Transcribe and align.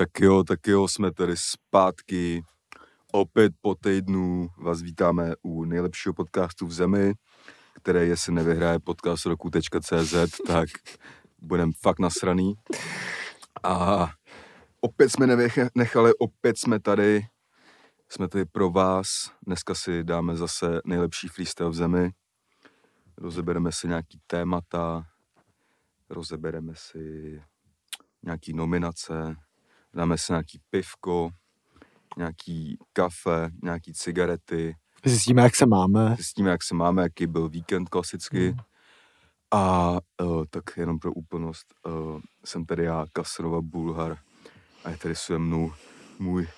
Tak 0.00 0.20
jo, 0.20 0.44
tak 0.44 0.66
jo, 0.66 0.88
jsme 0.88 1.12
tady 1.12 1.36
zpátky. 1.36 2.42
Opět 3.12 3.52
po 3.60 3.74
týdnu 3.74 4.48
vás 4.58 4.82
vítáme 4.82 5.34
u 5.42 5.64
nejlepšího 5.64 6.14
podcastu 6.14 6.66
v 6.66 6.72
zemi, 6.72 7.12
které 7.74 8.06
jestli 8.06 8.32
nevyhraje 8.32 8.78
podcast 8.78 9.26
roku.cz, 9.26 10.14
tak 10.46 10.68
budem 11.38 11.72
fakt 11.80 11.98
nasraný. 11.98 12.54
A 13.62 14.08
opět 14.80 15.08
jsme 15.08 15.26
nechali, 15.74 16.12
opět 16.18 16.58
jsme 16.58 16.80
tady, 16.80 17.26
jsme 18.08 18.28
tady 18.28 18.44
pro 18.44 18.70
vás. 18.70 19.08
Dneska 19.46 19.74
si 19.74 20.04
dáme 20.04 20.36
zase 20.36 20.80
nejlepší 20.84 21.28
freestyle 21.28 21.70
v 21.70 21.74
zemi. 21.74 22.10
Rozebereme 23.16 23.72
si 23.72 23.88
nějaký 23.88 24.20
témata, 24.26 25.06
rozebereme 26.10 26.72
si 26.76 27.42
nějaký 28.22 28.52
nominace, 28.52 29.36
dáme 29.98 30.18
si 30.18 30.32
nějaký 30.32 30.60
pivko, 30.70 31.30
nějaký 32.16 32.78
kafe, 32.92 33.50
nějaký 33.62 33.92
cigarety. 33.92 34.76
Zjistíme, 35.04 35.42
jak 35.42 35.56
se 35.56 35.66
máme. 35.66 36.14
Zjistíme, 36.16 36.50
jak 36.50 36.62
se 36.62 36.74
máme, 36.74 37.02
jaký 37.02 37.26
byl 37.26 37.48
víkend 37.48 37.88
klasicky. 37.88 38.50
Mm. 38.50 38.58
A 39.50 39.90
uh, 40.22 40.44
tak 40.50 40.64
jenom 40.76 40.98
pro 40.98 41.12
úplnost, 41.12 41.74
uh, 41.86 42.20
jsem 42.44 42.64
tady 42.64 42.84
já, 42.84 43.06
Kasrova 43.12 43.60
Bulhar, 43.62 44.18
a 44.84 44.90
je 44.90 44.96
tady 44.96 45.16
se 45.16 45.38
mnou 45.38 45.72
můj 46.18 46.48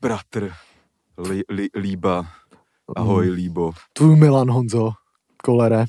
bratr 0.00 0.52
li, 1.18 1.42
li, 1.48 1.68
Líba. 1.76 2.26
Ahoj, 2.96 3.26
mm. 3.26 3.32
Líbo. 3.32 3.72
Tvůj 3.92 4.16
Milan 4.16 4.50
Honzo, 4.50 4.90
kolere. 5.44 5.84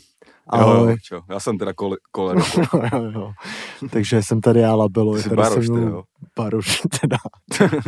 Ahoj. 0.48 0.92
Jo, 0.92 0.98
čo? 1.02 1.22
Já 1.30 1.40
jsem 1.40 1.58
teda 1.58 1.74
kole, 1.74 1.98
kolero. 2.12 2.40
jo, 2.94 3.12
jo. 3.12 3.34
Takže 3.92 4.24
jsem 4.24 4.42
tady 4.42 4.60
já 4.60 4.76
labelo. 4.76 5.18
Jsi 5.18 5.24
tady 5.24 5.36
baroš, 5.36 5.66
jsem 5.66 5.76
teda, 5.76 6.02
Baroš, 6.36 6.82
teda. 7.02 7.18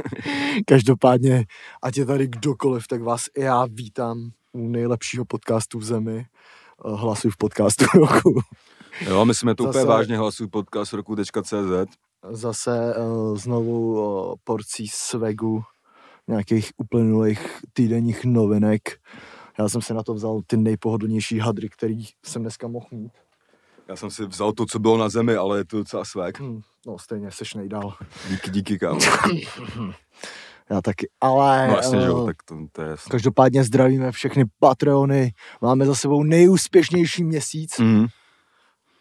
Každopádně, 0.65 1.45
ať 1.81 1.97
je 1.97 2.05
tady 2.05 2.27
kdokoliv, 2.27 2.87
tak 2.87 3.01
vás 3.01 3.25
i 3.35 3.41
já 3.41 3.65
vítám 3.65 4.29
u 4.53 4.67
nejlepšího 4.69 5.25
podcastu 5.25 5.79
v 5.79 5.83
zemi. 5.83 6.25
Eh, 6.85 6.95
hlasuj 6.95 7.31
v 7.31 7.37
podcastu 7.37 7.85
roku. 7.93 8.41
Jo, 9.01 9.25
my 9.25 9.33
jsme 9.33 9.55
to 9.55 9.63
Zase... 9.63 9.79
úplně 9.79 9.95
vážně 9.95 10.17
hlasuj 10.17 10.47
podcast 10.47 10.93
roku.cz. 10.93 11.97
Zase 12.31 12.95
uh, 12.97 13.37
znovu 13.37 13.91
uh, 13.91 14.35
porcí 14.43 14.87
svegu 14.87 15.63
nějakých 16.27 16.71
uplynulých 16.77 17.61
týdenních 17.73 18.25
novinek 18.25 18.99
já 19.59 19.69
jsem 19.69 19.81
si 19.81 19.93
na 19.93 20.03
to 20.03 20.13
vzal 20.13 20.41
ty 20.47 20.57
nejpohodlnější 20.57 21.39
hadry, 21.39 21.69
který 21.69 22.05
jsem 22.25 22.41
dneska 22.41 22.67
mohl 22.67 22.87
mít. 22.91 23.11
Já 23.87 23.95
jsem 23.95 24.11
si 24.11 24.25
vzal 24.25 24.53
to, 24.53 24.65
co 24.65 24.79
bylo 24.79 24.97
na 24.97 25.09
zemi, 25.09 25.35
ale 25.35 25.57
je 25.57 25.65
to 25.65 25.77
docela 25.77 26.05
svek. 26.05 26.39
Hmm, 26.39 26.61
no, 26.87 26.99
stejně 26.99 27.31
seš 27.31 27.53
nejdál. 27.53 27.93
Díky, 28.29 28.51
díky, 28.51 28.79
kámo. 28.79 28.99
Já 30.69 30.81
taky, 30.81 31.09
ale... 31.21 31.67
No 31.67 31.75
jasně, 31.75 32.01
že 32.01 32.07
jo, 32.07 32.25
tak 32.25 32.35
to, 32.43 32.55
to 32.71 32.81
je 32.81 32.89
jasný. 32.89 33.09
Každopádně 33.09 33.63
zdravíme 33.63 34.11
všechny 34.11 34.45
Patreony. 34.59 35.33
Máme 35.61 35.85
za 35.85 35.95
sebou 35.95 36.23
nejúspěšnější 36.23 37.23
měsíc. 37.23 37.79
Mm. 37.79 38.05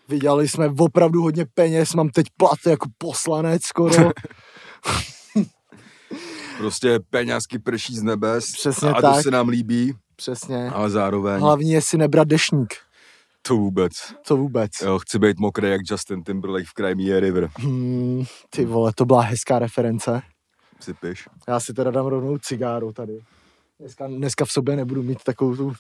Vydělali 0.09 0.49
jsme 0.49 0.71
opravdu 0.79 1.23
hodně 1.23 1.47
peněz, 1.55 1.95
mám 1.95 2.09
teď 2.09 2.27
plat 2.37 2.59
jako 2.67 2.89
poslanec 2.99 3.63
skoro. 3.65 4.11
prostě 6.59 7.01
penězky 7.11 7.59
prší 7.59 7.97
z 7.97 8.03
nebes. 8.03 8.53
Přesně 8.53 8.91
a 8.91 9.01
tak. 9.01 9.17
to 9.17 9.23
se 9.23 9.31
nám 9.31 9.49
líbí. 9.49 9.95
Přesně. 10.17 10.71
Ale 10.71 10.91
zároveň... 10.91 11.41
Hlavní 11.41 11.71
je 11.71 11.83
si 11.83 11.99
nebrat 11.99 12.29
dešník. 12.29 12.75
To 13.43 13.57
vůbec. 13.57 13.93
To 14.29 14.37
vůbec. 14.37 14.71
Jo, 14.83 14.99
chci 14.99 15.19
být 15.19 15.39
mokrý 15.39 15.69
jak 15.71 15.81
Justin 15.91 16.23
Timberlake 16.23 16.67
v 16.67 16.73
Crimea 16.75 17.21
River. 17.21 17.51
Hmm, 17.59 18.25
ty 18.51 18.65
vole, 18.65 18.93
to 18.95 19.05
byla 19.05 19.23
hezká 19.23 19.59
reference. 19.59 20.23
Sypiš. 20.81 21.29
Já 21.49 21.61
si 21.61 21.73
teda 21.75 21.91
dám 21.91 22.07
rovnou 22.07 22.39
cigáru 22.39 22.93
tady. 22.93 23.19
Dneska, 23.81 24.07
dneska 24.07 24.45
v 24.45 24.51
sobě 24.53 24.77
nebudu 24.77 25.03
mít 25.03 25.25
takovou 25.25 25.57
tu 25.57 25.73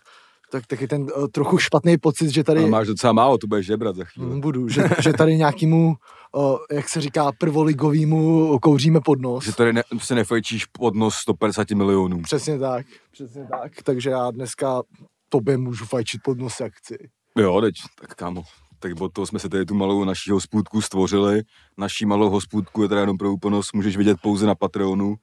tak 0.50 0.66
taky 0.66 0.88
ten 0.88 1.02
uh, 1.02 1.26
trochu 1.32 1.58
špatný 1.58 1.98
pocit, 1.98 2.30
že 2.30 2.44
tady... 2.44 2.60
Ale 2.60 2.68
máš 2.70 2.86
docela 2.86 3.12
málo, 3.12 3.38
tu 3.38 3.46
budeš 3.46 3.66
žebrat 3.66 3.96
za 3.96 4.04
chvíli. 4.04 4.28
Mm, 4.30 4.40
budu, 4.40 4.68
že, 4.68 4.82
že 5.02 5.12
tady 5.12 5.36
nějakýmu, 5.36 5.94
uh, 6.32 6.56
jak 6.72 6.88
se 6.88 7.00
říká, 7.00 7.32
prvoligovýmu 7.38 8.58
kouříme 8.58 9.00
pod 9.00 9.20
nos. 9.20 9.44
Že 9.44 9.52
tady 9.52 9.72
ne, 9.72 9.82
se 9.98 10.14
nefajčíš 10.14 10.64
pod 10.64 10.94
nos 10.94 11.14
150 11.14 11.70
milionů. 11.70 12.22
Přesně 12.22 12.58
tak, 12.58 12.86
přesně 13.12 13.46
tak. 13.50 13.72
Takže 13.82 14.10
já 14.10 14.30
dneska 14.30 14.82
tobě 15.28 15.58
můžu 15.58 15.84
fajčit 15.84 16.20
pod 16.24 16.38
nos, 16.38 16.60
jak 16.60 16.72
chci. 16.74 16.96
Jo, 17.38 17.60
teď, 17.60 17.74
tak 18.00 18.14
kámo, 18.14 18.42
tak 18.78 19.00
od 19.00 19.12
toho 19.12 19.26
jsme 19.26 19.38
se 19.38 19.48
tady 19.48 19.64
tu 19.64 19.74
malou 19.74 20.04
naší 20.04 20.30
hospůdku 20.30 20.80
stvořili. 20.80 21.42
Naší 21.78 22.06
malou 22.06 22.30
hospůdku 22.30 22.82
je 22.82 22.88
teda 22.88 23.00
jenom 23.00 23.18
pro 23.18 23.32
úplnost, 23.32 23.74
můžeš 23.74 23.96
vidět 23.96 24.18
pouze 24.22 24.46
na 24.46 24.54
Patreonu, 24.54 25.14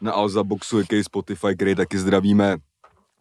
na 0.00 0.12
Alza 0.12 0.42
Boxu, 0.42 0.78
jaký 0.78 1.04
Spotify, 1.04 1.54
který 1.54 1.74
taky 1.74 1.98
zdravíme, 1.98 2.56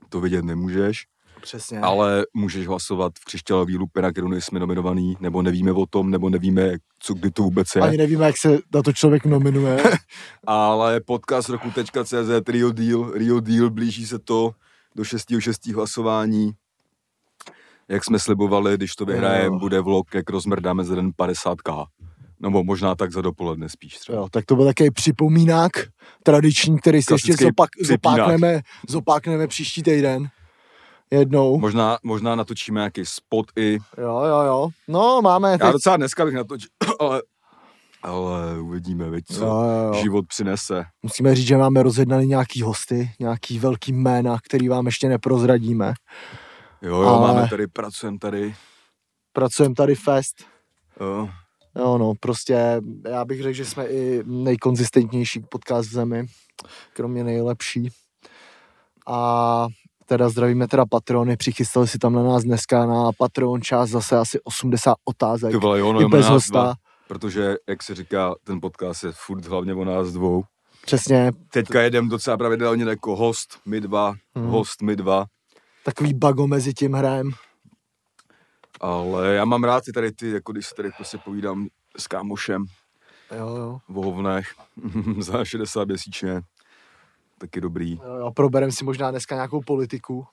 to 0.09 0.22
vidět 0.22 0.46
nemůžeš. 0.46 1.06
Přesně. 1.44 1.80
Ale 1.80 2.26
můžeš 2.34 2.68
hlasovat 2.68 3.14
v 3.20 3.26
křišťálový 3.26 3.78
lupe, 3.78 4.02
na 4.02 4.12
kterou 4.12 4.28
nejsme 4.28 4.59
nominovaný, 4.59 5.18
nebo 5.20 5.42
nevíme 5.42 5.72
o 5.72 5.86
tom, 5.86 6.09
nebo 6.09 6.30
nevíme, 6.30 6.72
co 7.00 7.14
kdy 7.14 7.31
to 7.31 7.44
vůbec 7.44 7.68
je. 7.76 7.81
Ani 7.81 7.98
nevíme, 7.98 8.26
jak 8.26 8.38
se 8.38 8.58
na 8.76 8.81
to 8.84 8.94
člověk 8.94 9.26
nominuje. 9.26 9.84
Ale 10.48 11.00
podcast 11.00 11.50
roku.cz, 11.50 12.14
Rio 12.48 12.72
Deal, 12.72 13.12
Rio 13.12 13.40
Deal, 13.40 13.70
blíží 13.70 14.06
se 14.06 14.20
to 14.20 14.52
do 14.96 15.03
6.6. 15.03 15.76
hlasování. 15.76 16.52
Jak 17.88 18.06
jsme 18.06 18.20
slibovali, 18.20 18.78
když 18.78 18.96
to 18.96 19.06
vyhrajeme, 19.06 19.58
bude 19.58 19.80
vlog, 19.82 20.16
jak 20.16 20.30
rozmrdáme 20.30 20.84
za 20.84 20.96
den 20.96 21.09
50k. 21.09 21.86
Nebo 22.40 22.64
možná 22.64 22.96
tak 22.96 23.12
za 23.12 23.22
dopoledne 23.22 23.70
spíš 23.70 23.98
třeba. 23.98 24.18
Jo, 24.18 24.28
tak 24.32 24.46
to 24.46 24.56
byl 24.56 24.66
takový 24.66 24.92
připomínák 24.92 25.72
tradiční, 26.24 26.80
který 26.80 27.02
si 27.02 27.14
ještě 27.14 27.34
zopak, 27.34 27.70
zopákneme, 27.82 28.62
zopákneme 28.90 29.48
příští 29.48 29.84
týden 29.84 30.30
jednou. 31.13 31.59
Možná, 31.59 31.97
možná 32.03 32.35
natočíme 32.35 32.79
nějaký 32.79 33.06
spot 33.06 33.46
i. 33.56 33.78
Jo, 33.97 34.22
jo, 34.24 34.41
jo. 34.41 34.69
No, 34.88 35.22
máme. 35.22 35.51
Já 35.51 35.57
teď... 35.57 35.72
docela 35.72 35.97
dneska 35.97 36.25
bych 36.25 36.34
natočil, 36.34 36.69
ale, 37.00 37.22
ale 38.03 38.59
uvidíme, 38.59 39.09
veď, 39.09 39.25
co 39.25 39.46
jo, 39.46 39.63
jo, 39.63 39.88
jo. 39.88 39.94
život 40.02 40.25
přinese. 40.28 40.85
Musíme 41.03 41.35
říct, 41.35 41.47
že 41.47 41.57
máme 41.57 41.84
rozjednaný 41.84 42.28
nějaký 42.28 42.62
hosty, 42.62 43.12
nějaký 43.19 43.59
velký 43.59 43.94
jména, 43.94 44.38
který 44.46 44.69
vám 44.69 44.85
ještě 44.85 45.09
neprozradíme. 45.09 45.94
Jo, 46.81 47.02
jo, 47.02 47.07
ale... 47.07 47.34
máme 47.34 47.50
tady, 47.50 47.68
pracujeme 47.68 48.19
tady. 48.19 48.56
Pracujeme 49.34 49.75
tady 49.75 49.96
fest. 49.96 50.35
Jo. 51.00 51.29
Jo, 51.75 51.97
no, 51.97 52.13
prostě 52.19 52.81
já 53.09 53.25
bych 53.25 53.41
řekl, 53.41 53.53
že 53.53 53.66
jsme 53.66 53.85
i 53.85 54.23
nejkonzistentnější 54.25 55.40
podcast 55.40 55.90
v 55.90 55.94
zemi, 55.94 56.25
kromě 56.94 57.23
nejlepší. 57.23 57.90
A 59.07 59.68
teda 60.13 60.29
zdravíme 60.29 60.68
teda 60.68 60.85
patrony, 60.85 61.38
přichystali 61.38 61.88
si 61.88 61.97
tam 61.97 62.13
na 62.13 62.24
nás 62.24 62.44
dneska 62.44 62.85
na 62.85 63.12
Patreon 63.18 63.62
čas 63.62 63.90
zase 63.90 64.18
asi 64.18 64.40
80 64.44 64.96
otázek. 65.06 65.51
Ty 65.51 65.57
vole, 65.57 65.79
jo, 65.79 65.94
no, 65.94 66.09
bez 66.09 66.25
hosta. 66.25 66.63
Dva, 66.63 66.74
protože, 67.07 67.56
jak 67.69 67.84
se 67.84 67.96
říká, 67.96 68.35
ten 68.44 68.62
podcast 68.62 69.03
je 69.03 69.12
furt 69.13 69.46
hlavně 69.46 69.73
o 69.73 69.85
nás 69.85 70.12
dvou. 70.12 70.44
Přesně. 70.85 71.31
Teďka 71.52 71.81
jedem 71.81 72.09
docela 72.09 72.38
pravidelně 72.38 72.85
jako 72.85 73.16
host, 73.16 73.59
my 73.66 73.81
dva, 73.81 74.13
hmm. 74.35 74.47
host, 74.47 74.81
my 74.81 74.96
dva. 74.96 75.25
Takový 75.85 76.13
bago 76.13 76.47
mezi 76.47 76.73
tím 76.73 76.94
hrajem. 76.94 77.31
Ale 78.81 79.35
já 79.35 79.46
mám 79.46 79.63
rád 79.63 79.84
ty 79.84 79.91
tady 79.91 80.12
ty, 80.12 80.31
jako 80.31 80.52
když 80.52 80.68
se 80.68 80.75
tady 80.75 80.91
prostě 80.91 81.18
povídám 81.18 81.68
s 81.97 82.07
kámošem. 82.07 82.66
Jo, 83.38 83.56
jo. 83.56 83.79
V 83.90 83.94
hovnech 83.94 84.47
za 85.19 85.46
60 85.46 85.88
měsíčně 85.88 86.41
taky 87.40 87.62
dobrý. 87.62 87.92
Jo, 88.20 88.32
proberem 88.36 88.72
si 88.72 88.86
možná 88.86 89.12
dneska 89.12 89.36
nějakou 89.36 89.62
politiku. 89.62 90.26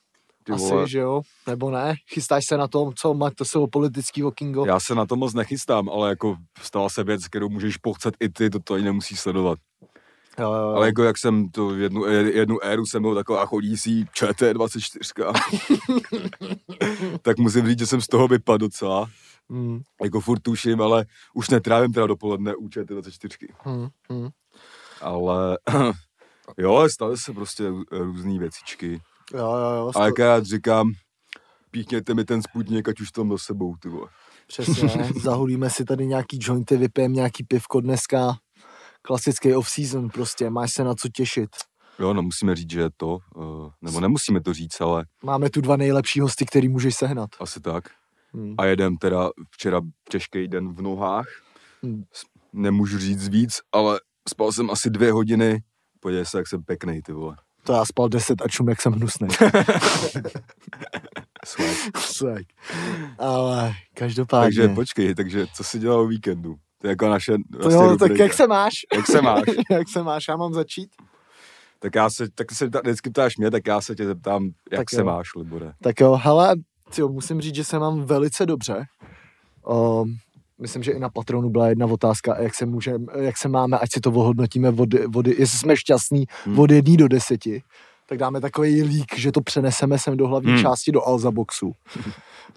Ty 0.45 0.53
Asi, 0.53 0.65
vole. 0.65 0.89
že 0.89 0.99
jo? 0.99 1.21
Nebo 1.47 1.71
ne? 1.71 1.95
Chystáš 2.13 2.45
se 2.47 2.57
na 2.57 2.69
tom, 2.69 2.93
co 2.95 3.15
má 3.15 3.31
to 3.31 3.45
jsou 3.45 3.67
politický 3.67 4.23
Kingo? 4.35 4.65
Já 4.67 4.81
se 4.81 4.95
na 4.95 5.07
to 5.07 5.17
moc 5.17 5.35
nechystám, 5.35 5.89
ale 5.89 6.09
jako 6.09 6.37
stala 6.63 6.89
se 6.89 7.05
věc, 7.05 7.29
kterou 7.29 7.49
můžeš 7.49 7.77
pochcet 7.77 8.15
i 8.21 8.29
ty, 8.29 8.51
to, 8.51 8.59
to 8.61 8.75
ani 8.75 8.85
nemusíš 8.85 9.21
sledovat. 9.21 9.59
Jo, 10.39 10.53
jo, 10.53 10.61
jo. 10.61 10.69
Ale 10.69 10.87
jako 10.87 11.03
jak 11.03 11.19
jsem 11.19 11.49
to 11.49 11.75
jednu, 11.75 12.05
jednu 12.07 12.65
éru 12.65 12.87
jsem 12.87 13.03
byl 13.03 13.15
taková 13.15 13.47
chodící 13.47 14.05
ČT24, 14.05 15.33
tak 17.23 17.39
musím 17.39 17.67
říct, 17.67 17.79
že 17.79 17.87
jsem 17.87 18.01
z 18.01 18.07
toho 18.07 18.29
vypadl 18.29 18.59
docela. 18.59 19.11
Mm. 19.49 19.81
Jako 20.03 20.21
furt 20.21 20.41
tuším, 20.41 20.83
ale 20.83 21.05
už 21.35 21.51
netrávím 21.51 21.93
teda 21.93 22.07
dopoledne 22.07 22.55
u 22.55 22.69
ČT24. 22.69 23.47
Mm, 23.67 23.89
mm. 24.09 24.29
Ale 25.01 25.59
Jo, 26.59 26.89
staly 26.93 27.19
se 27.19 27.33
prostě 27.33 27.65
různé 27.91 28.39
věcičky. 28.39 29.01
Jo, 29.35 29.39
jo, 29.39 29.71
jo. 29.77 29.93
A 29.97 30.07
jak 30.07 30.19
já 30.19 30.41
říkám, 30.41 30.93
píchněte 31.71 32.15
mi 32.15 32.25
ten 32.25 32.43
sputnik, 32.43 32.89
ať 32.89 33.01
už 33.01 33.11
tam 33.11 33.29
do 33.29 33.39
sebou, 33.39 33.77
ty 33.77 33.89
vole. 33.89 34.09
Přesně, 34.47 34.89
zahulíme 35.23 35.71
si 35.71 35.85
tady 35.85 36.07
nějaký 36.07 36.39
jointy, 36.41 36.77
vypijeme 36.77 37.15
nějaký 37.15 37.45
pivko 37.45 37.81
dneska. 37.81 38.37
Klasický 39.03 39.55
off-season 39.55 40.09
prostě, 40.09 40.51
máš 40.51 40.73
se 40.73 40.85
na 40.85 40.95
co 40.95 41.09
těšit. 41.09 41.51
Jo, 41.99 42.15
no 42.15 42.23
musíme 42.23 42.55
říct, 42.57 42.71
že 42.71 42.81
je 42.81 42.91
to, 42.97 43.19
uh, 43.35 43.71
nebo 43.83 44.01
nemusíme 44.01 44.41
to 44.41 44.55
říct, 44.55 44.81
ale... 44.81 45.05
Máme 45.25 45.51
tu 45.51 45.61
dva 45.61 45.77
nejlepší 45.77 46.21
hosty, 46.21 46.47
který 46.47 46.69
můžeš 46.69 46.95
sehnat. 46.95 47.31
Asi 47.41 47.61
tak. 47.61 47.85
Hmm. 48.33 48.55
A 48.59 48.65
jedem 48.65 48.97
teda 48.97 49.31
včera 49.51 49.81
těžký 50.11 50.49
den 50.49 50.75
v 50.75 50.83
nohách. 50.83 51.27
Hmm. 51.83 52.05
Nemůžu 52.53 52.99
říct 52.99 53.29
víc, 53.29 53.61
ale 53.73 54.01
spal 54.29 54.53
jsem 54.53 54.71
asi 54.71 54.91
dvě 54.91 55.13
hodiny, 55.13 55.63
podívej 56.01 56.27
se, 56.27 56.39
jak 56.39 56.49
jsem 56.49 56.63
pěkný, 56.63 57.03
ty 57.03 57.13
vole. 57.13 57.37
To 57.65 57.73
já 57.73 57.85
spal 57.85 58.09
10 58.09 58.43
a 58.43 58.49
čum, 58.49 58.69
jak 58.69 58.83
jsem 58.83 58.93
hnusný. 58.93 59.29
Swag. 61.47 61.97
Swag. 61.99 62.43
Ale 63.19 63.73
každopádně. 63.95 64.45
Takže 64.47 64.69
počkej, 64.75 65.15
takže 65.15 65.47
co 65.55 65.65
jsi 65.65 65.79
dělal 65.79 66.01
o 66.01 66.07
víkendu? 66.07 66.57
To 66.81 66.87
je 66.87 66.91
jako 66.91 67.09
naše 67.09 67.33
to 67.33 67.59
vlastně 67.59 67.85
jo, 67.85 67.91
tak 67.91 68.01
rubrika. 68.01 68.25
jak 68.25 68.35
se 68.35 68.47
máš? 68.47 68.73
Jak 68.97 69.07
se 69.07 69.23
máš? 69.23 69.43
jak 69.71 69.89
se 69.89 70.03
máš? 70.03 70.29
Já 70.29 70.37
mám 70.37 70.55
začít? 70.55 70.91
Tak 71.79 71.95
já 71.95 72.11
se, 72.11 72.31
tak 72.35 72.53
se 72.53 72.67
vždycky 72.67 73.11
ptáš 73.11 73.37
mě, 73.37 73.51
tak 73.51 73.67
já 73.67 73.81
se 73.81 73.95
tě 73.95 74.07
zeptám, 74.07 74.45
jak 74.73 74.81
Tak 74.81 74.91
se 74.91 75.01
jo. 75.01 75.05
máš, 75.05 75.29
Libore. 75.37 75.73
Tak 75.83 76.01
jo, 76.01 76.21
hele, 76.23 76.55
tyjo, 76.95 77.09
musím 77.09 77.41
říct, 77.41 77.55
že 77.55 77.65
se 77.65 77.79
mám 77.79 78.05
velice 78.05 78.47
dobře. 78.47 78.85
O, 79.65 80.05
myslím, 80.61 80.83
že 80.83 80.93
i 80.93 80.99
na 80.99 81.09
patronu 81.09 81.51
byla 81.51 81.69
jedna 81.69 81.87
otázka, 81.87 82.43
jak 82.43 82.55
se, 82.55 82.67
můžem, 82.67 83.07
jak 83.21 83.37
se 83.39 83.49
máme, 83.49 83.79
ať 83.79 83.93
si 83.93 84.01
to 84.01 84.11
ohodnotíme, 84.11 84.69
od, 84.69 84.89
od, 85.15 85.27
jestli 85.27 85.59
jsme 85.59 85.77
šťastní 85.77 86.25
Hmm. 86.45 86.59
od 86.59 86.71
jedné 86.71 86.97
do 86.97 87.09
deseti, 87.09 87.63
tak 88.09 88.19
dáme 88.19 88.41
takový 88.41 88.83
lík, 88.83 89.19
že 89.19 89.33
to 89.33 89.41
přeneseme 89.41 89.99
sem 89.99 90.17
do 90.17 90.29
hlavní 90.29 90.53
Hmm. 90.53 90.61
části 90.63 90.93
do 90.93 91.07
Alza 91.09 91.31
boxu. 91.31 91.73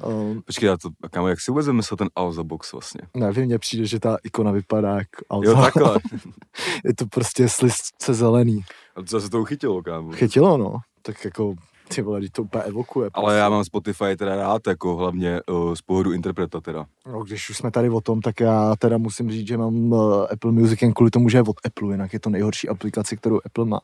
Um, 0.07 0.41
Počkej, 0.41 0.67
já 0.67 0.77
to, 0.77 0.89
kámo, 1.11 1.27
jak 1.27 1.41
si 1.41 1.51
vůbec 1.51 1.67
vymyslel 1.67 1.97
ten 1.97 2.09
Alza 2.15 2.43
box 2.43 2.71
vlastně? 2.71 3.01
nevím, 3.17 3.45
mně 3.45 3.59
přijde, 3.59 3.85
že 3.85 3.99
ta 3.99 4.17
ikona 4.23 4.51
vypadá 4.51 4.97
jak 4.97 5.07
Alza. 5.29 5.51
Jo, 5.51 5.61
takhle. 5.61 5.99
Je 6.85 6.95
to 6.95 7.05
prostě 7.05 7.49
slizce 7.49 8.13
zelený. 8.13 8.61
A 8.95 9.03
co 9.03 9.21
se 9.21 9.29
to 9.29 9.41
uchytilo, 9.41 9.81
kámo? 9.83 10.11
Chytilo, 10.11 10.57
no. 10.57 10.75
Tak 11.01 11.25
jako, 11.25 11.55
ty 11.87 12.01
vole, 12.01 12.21
to 12.31 12.43
úplně 12.43 12.63
evokuje. 12.63 13.09
Ale 13.13 13.37
já 13.37 13.49
mám 13.49 13.63
Spotify 13.63 14.15
teda 14.17 14.35
rád, 14.35 14.67
jako 14.67 14.95
hlavně 14.95 15.41
uh, 15.49 15.73
z 15.73 15.81
pohledu 15.81 16.11
interpreta 16.11 16.61
teda. 16.61 16.85
No, 17.07 17.23
když 17.23 17.49
už 17.49 17.57
jsme 17.57 17.71
tady 17.71 17.89
o 17.89 18.01
tom, 18.01 18.21
tak 18.21 18.39
já 18.39 18.75
teda 18.75 18.97
musím 18.97 19.31
říct, 19.31 19.47
že 19.47 19.57
mám 19.57 19.91
uh, 19.91 20.25
Apple 20.31 20.51
Music 20.51 20.81
jen 20.81 20.93
kvůli 20.93 21.11
tomu, 21.11 21.29
že 21.29 21.37
je 21.37 21.41
od 21.41 21.55
Apple, 21.65 21.93
jinak 21.93 22.13
je 22.13 22.19
to 22.19 22.29
nejhorší 22.29 22.69
aplikace, 22.69 23.15
kterou 23.15 23.39
Apple 23.45 23.65
má. 23.65 23.79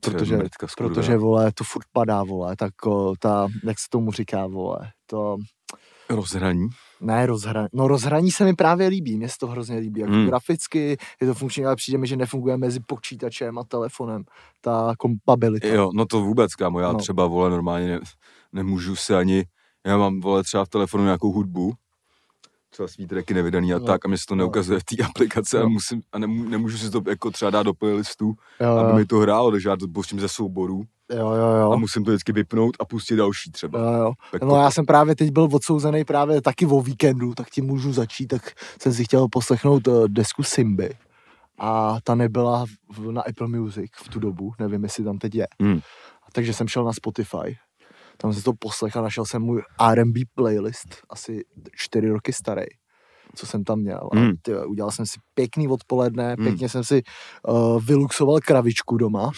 Protože, 0.00 0.36
mrtka, 0.36 0.66
protože, 0.76 1.16
vole, 1.16 1.52
to 1.52 1.64
furt 1.64 1.86
padá, 1.92 2.22
vole, 2.22 2.56
tak 2.56 2.86
o, 2.86 3.14
ta, 3.18 3.48
jak 3.64 3.78
se 3.78 3.86
tomu 3.90 4.12
říká, 4.12 4.46
vole, 4.46 4.78
to, 5.06 5.36
Rozhraní. 6.10 6.68
Ne 7.00 7.26
rozhraní, 7.26 7.68
no 7.72 7.88
rozhraní 7.88 8.30
se 8.30 8.44
mi 8.44 8.54
právě 8.54 8.88
líbí, 8.88 9.16
mně 9.16 9.28
se 9.28 9.34
to 9.40 9.46
hrozně 9.46 9.78
líbí, 9.78 10.00
jako 10.00 10.12
Hmm. 10.12 10.26
graficky 10.26 10.96
je 11.20 11.26
to 11.26 11.34
funkční, 11.34 11.64
ale 11.66 11.76
přijde 11.76 11.98
mi, 11.98 12.06
že 12.06 12.16
nefunguje 12.16 12.56
mezi 12.56 12.80
počítačem 12.80 13.58
a 13.58 13.64
telefonem, 13.64 14.24
ta 14.60 14.94
kompabilita. 14.98 15.66
Jo, 15.68 15.90
no 15.94 16.06
to 16.06 16.20
vůbec, 16.20 16.54
kámo, 16.54 16.80
já 16.80 16.92
No. 16.92 16.98
třeba, 16.98 17.26
vole, 17.26 17.50
normálně 17.50 17.86
ne, 17.86 18.00
nemůžu 18.52 18.96
si 18.96 19.14
ani, 19.14 19.44
já 19.86 19.96
mám, 19.98 20.20
vole, 20.20 20.42
třeba 20.42 20.64
v 20.64 20.68
telefonu 20.68 21.04
nějakou 21.04 21.32
hudbu, 21.32 21.72
třeba 22.70 22.88
svý 22.88 23.06
tracky 23.06 23.34
nevydaný 23.34 23.74
a 23.74 23.78
No. 23.78 23.84
tak 23.84 24.04
a 24.04 24.08
mi 24.08 24.18
se 24.18 24.24
to 24.28 24.34
No. 24.34 24.38
neukazuje 24.38 24.80
v 24.80 24.84
té 24.84 25.04
aplikaci 25.04 25.58
a, 25.58 25.62
No. 25.62 25.68
musím, 25.68 26.02
a 26.12 26.18
nemů, 26.18 26.44
nemůžu 26.44 26.78
si 26.78 26.90
to 26.90 27.02
jako 27.08 27.30
třeba 27.30 27.50
dát 27.50 27.62
do 27.62 27.74
playlistu, 27.74 28.34
jo, 28.60 28.70
aby 28.76 28.90
jo, 28.90 28.96
mi 28.96 29.04
to 29.06 29.18
hrálo, 29.18 29.50
takže 29.50 29.68
já 29.68 29.76
to 29.76 29.86
ze 30.18 30.28
souborů 30.28 30.82
jo, 31.12 31.28
jo, 31.34 31.44
a 31.46 31.58
jo. 31.60 31.76
musím 31.78 32.04
to 32.04 32.10
vždycky 32.10 32.32
vypnout 32.32 32.76
a 32.80 32.84
pustit 32.84 33.16
další 33.16 33.50
třeba. 33.50 33.78
Jo, 33.78 33.92
jo. 33.92 34.12
Jako, 34.32 34.46
No 34.46 34.56
já 34.56 34.70
jsem 34.70 34.86
právě 34.86 35.16
teď 35.16 35.30
byl 35.30 35.48
odsouzený 35.52 36.04
právě 36.04 36.42
taky 36.42 36.66
o 36.66 36.80
víkendu, 36.82 37.34
tak 37.34 37.50
ti 37.50 37.62
můžu 37.62 37.92
začít, 37.92 38.26
tak 38.26 38.52
jsem 38.82 38.92
si 38.94 39.04
chtěl 39.04 39.26
poslechnout 39.32 39.86
uh, 39.86 40.08
desku 40.08 40.42
Simby. 40.42 40.90
A 41.58 41.96
ta 42.04 42.14
nebyla 42.14 42.64
v, 42.92 43.12
na 43.12 43.22
Apple 43.22 43.48
Music 43.48 43.90
v 44.04 44.08
tu 44.08 44.20
dobu, 44.20 44.52
nevím, 44.58 44.82
jestli 44.84 45.04
tam 45.04 45.18
teď 45.18 45.34
je. 45.34 45.46
Hmm. 45.60 45.80
Takže 46.32 46.52
jsem 46.54 46.68
šel 46.68 46.84
na 46.84 46.92
Spotify, 46.92 47.56
tam 48.16 48.32
jsem 48.32 48.42
to 48.42 48.52
poslechl 48.58 48.98
a 48.98 49.02
našel 49.02 49.24
jsem 49.24 49.42
můj 49.42 49.62
R&B 49.92 50.20
playlist, 50.34 50.88
asi 51.10 51.44
čtyři 51.76 52.08
roky 52.10 52.32
starý, 52.32 52.64
co 53.34 53.46
jsem 53.46 53.64
tam 53.64 53.78
měl. 53.78 54.08
A 54.12 54.18
Hmm. 54.18 54.32
ty, 54.42 54.56
udělal 54.66 54.90
jsem 54.90 55.06
si 55.06 55.20
pěkný 55.34 55.68
odpoledne, 55.68 56.34
Hmm. 56.38 56.46
pěkně 56.46 56.68
jsem 56.68 56.84
si 56.84 57.02
uh, 57.48 57.82
vyluxoval 57.84 58.38
kravičku 58.40 58.96
doma. 58.96 59.30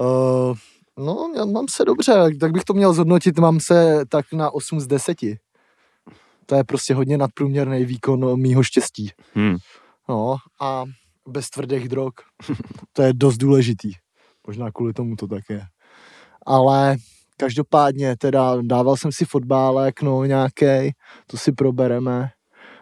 Uh, 0.00 0.56
no, 0.98 1.32
já 1.36 1.44
mám 1.44 1.64
se 1.70 1.84
dobře, 1.84 2.12
tak 2.40 2.52
bych 2.52 2.64
to 2.64 2.74
měl 2.74 2.92
zhodnotit, 2.92 3.38
mám 3.38 3.60
se 3.60 4.04
tak 4.08 4.32
na 4.32 4.50
8 4.50 4.80
z 4.80 4.86
10. 4.86 5.16
To 6.46 6.54
je 6.54 6.64
prostě 6.64 6.94
hodně 6.94 7.18
nadprůměrný 7.18 7.84
výkon 7.84 8.40
mýho 8.40 8.62
štěstí. 8.62 9.10
Hmm. 9.34 9.56
No 10.08 10.36
a 10.60 10.84
bez 11.28 11.50
tvrdých 11.50 11.88
drog. 11.88 12.12
To 12.92 13.02
je 13.02 13.12
dost 13.14 13.36
důležitý. 13.36 13.92
Možná 14.46 14.72
kvůli 14.72 14.92
tomu 14.92 15.16
to 15.16 15.26
tak 15.26 15.44
je. 15.50 15.62
Ale 16.46 16.96
každopádně 17.36 18.16
teda 18.16 18.56
dával 18.62 18.96
jsem 18.96 19.12
si 19.12 19.24
fotbálek, 19.24 20.02
no 20.02 20.24
nějaký, 20.24 20.94
to 21.26 21.36
si 21.36 21.52
probereme. 21.52 22.30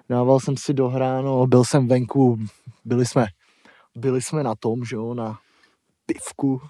Dával 0.08 0.40
jsem 0.40 0.56
si 0.56 0.74
do 0.74 0.88
hráno, 0.88 1.46
byl 1.46 1.64
jsem 1.64 1.88
venku, 1.88 2.38
byli 2.84 3.06
jsme, 3.06 3.26
byli 3.96 4.22
jsme 4.22 4.42
na 4.42 4.54
tom, 4.54 4.84
že 4.84 4.96
jo, 4.96 5.14
na 5.14 5.38
pivku. 6.06 6.60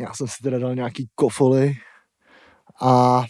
Já 0.00 0.14
jsem 0.14 0.28
si 0.28 0.42
teda 0.42 0.58
dal 0.58 0.74
nějaký 0.74 1.08
kofoly 1.14 1.74
a 2.80 3.22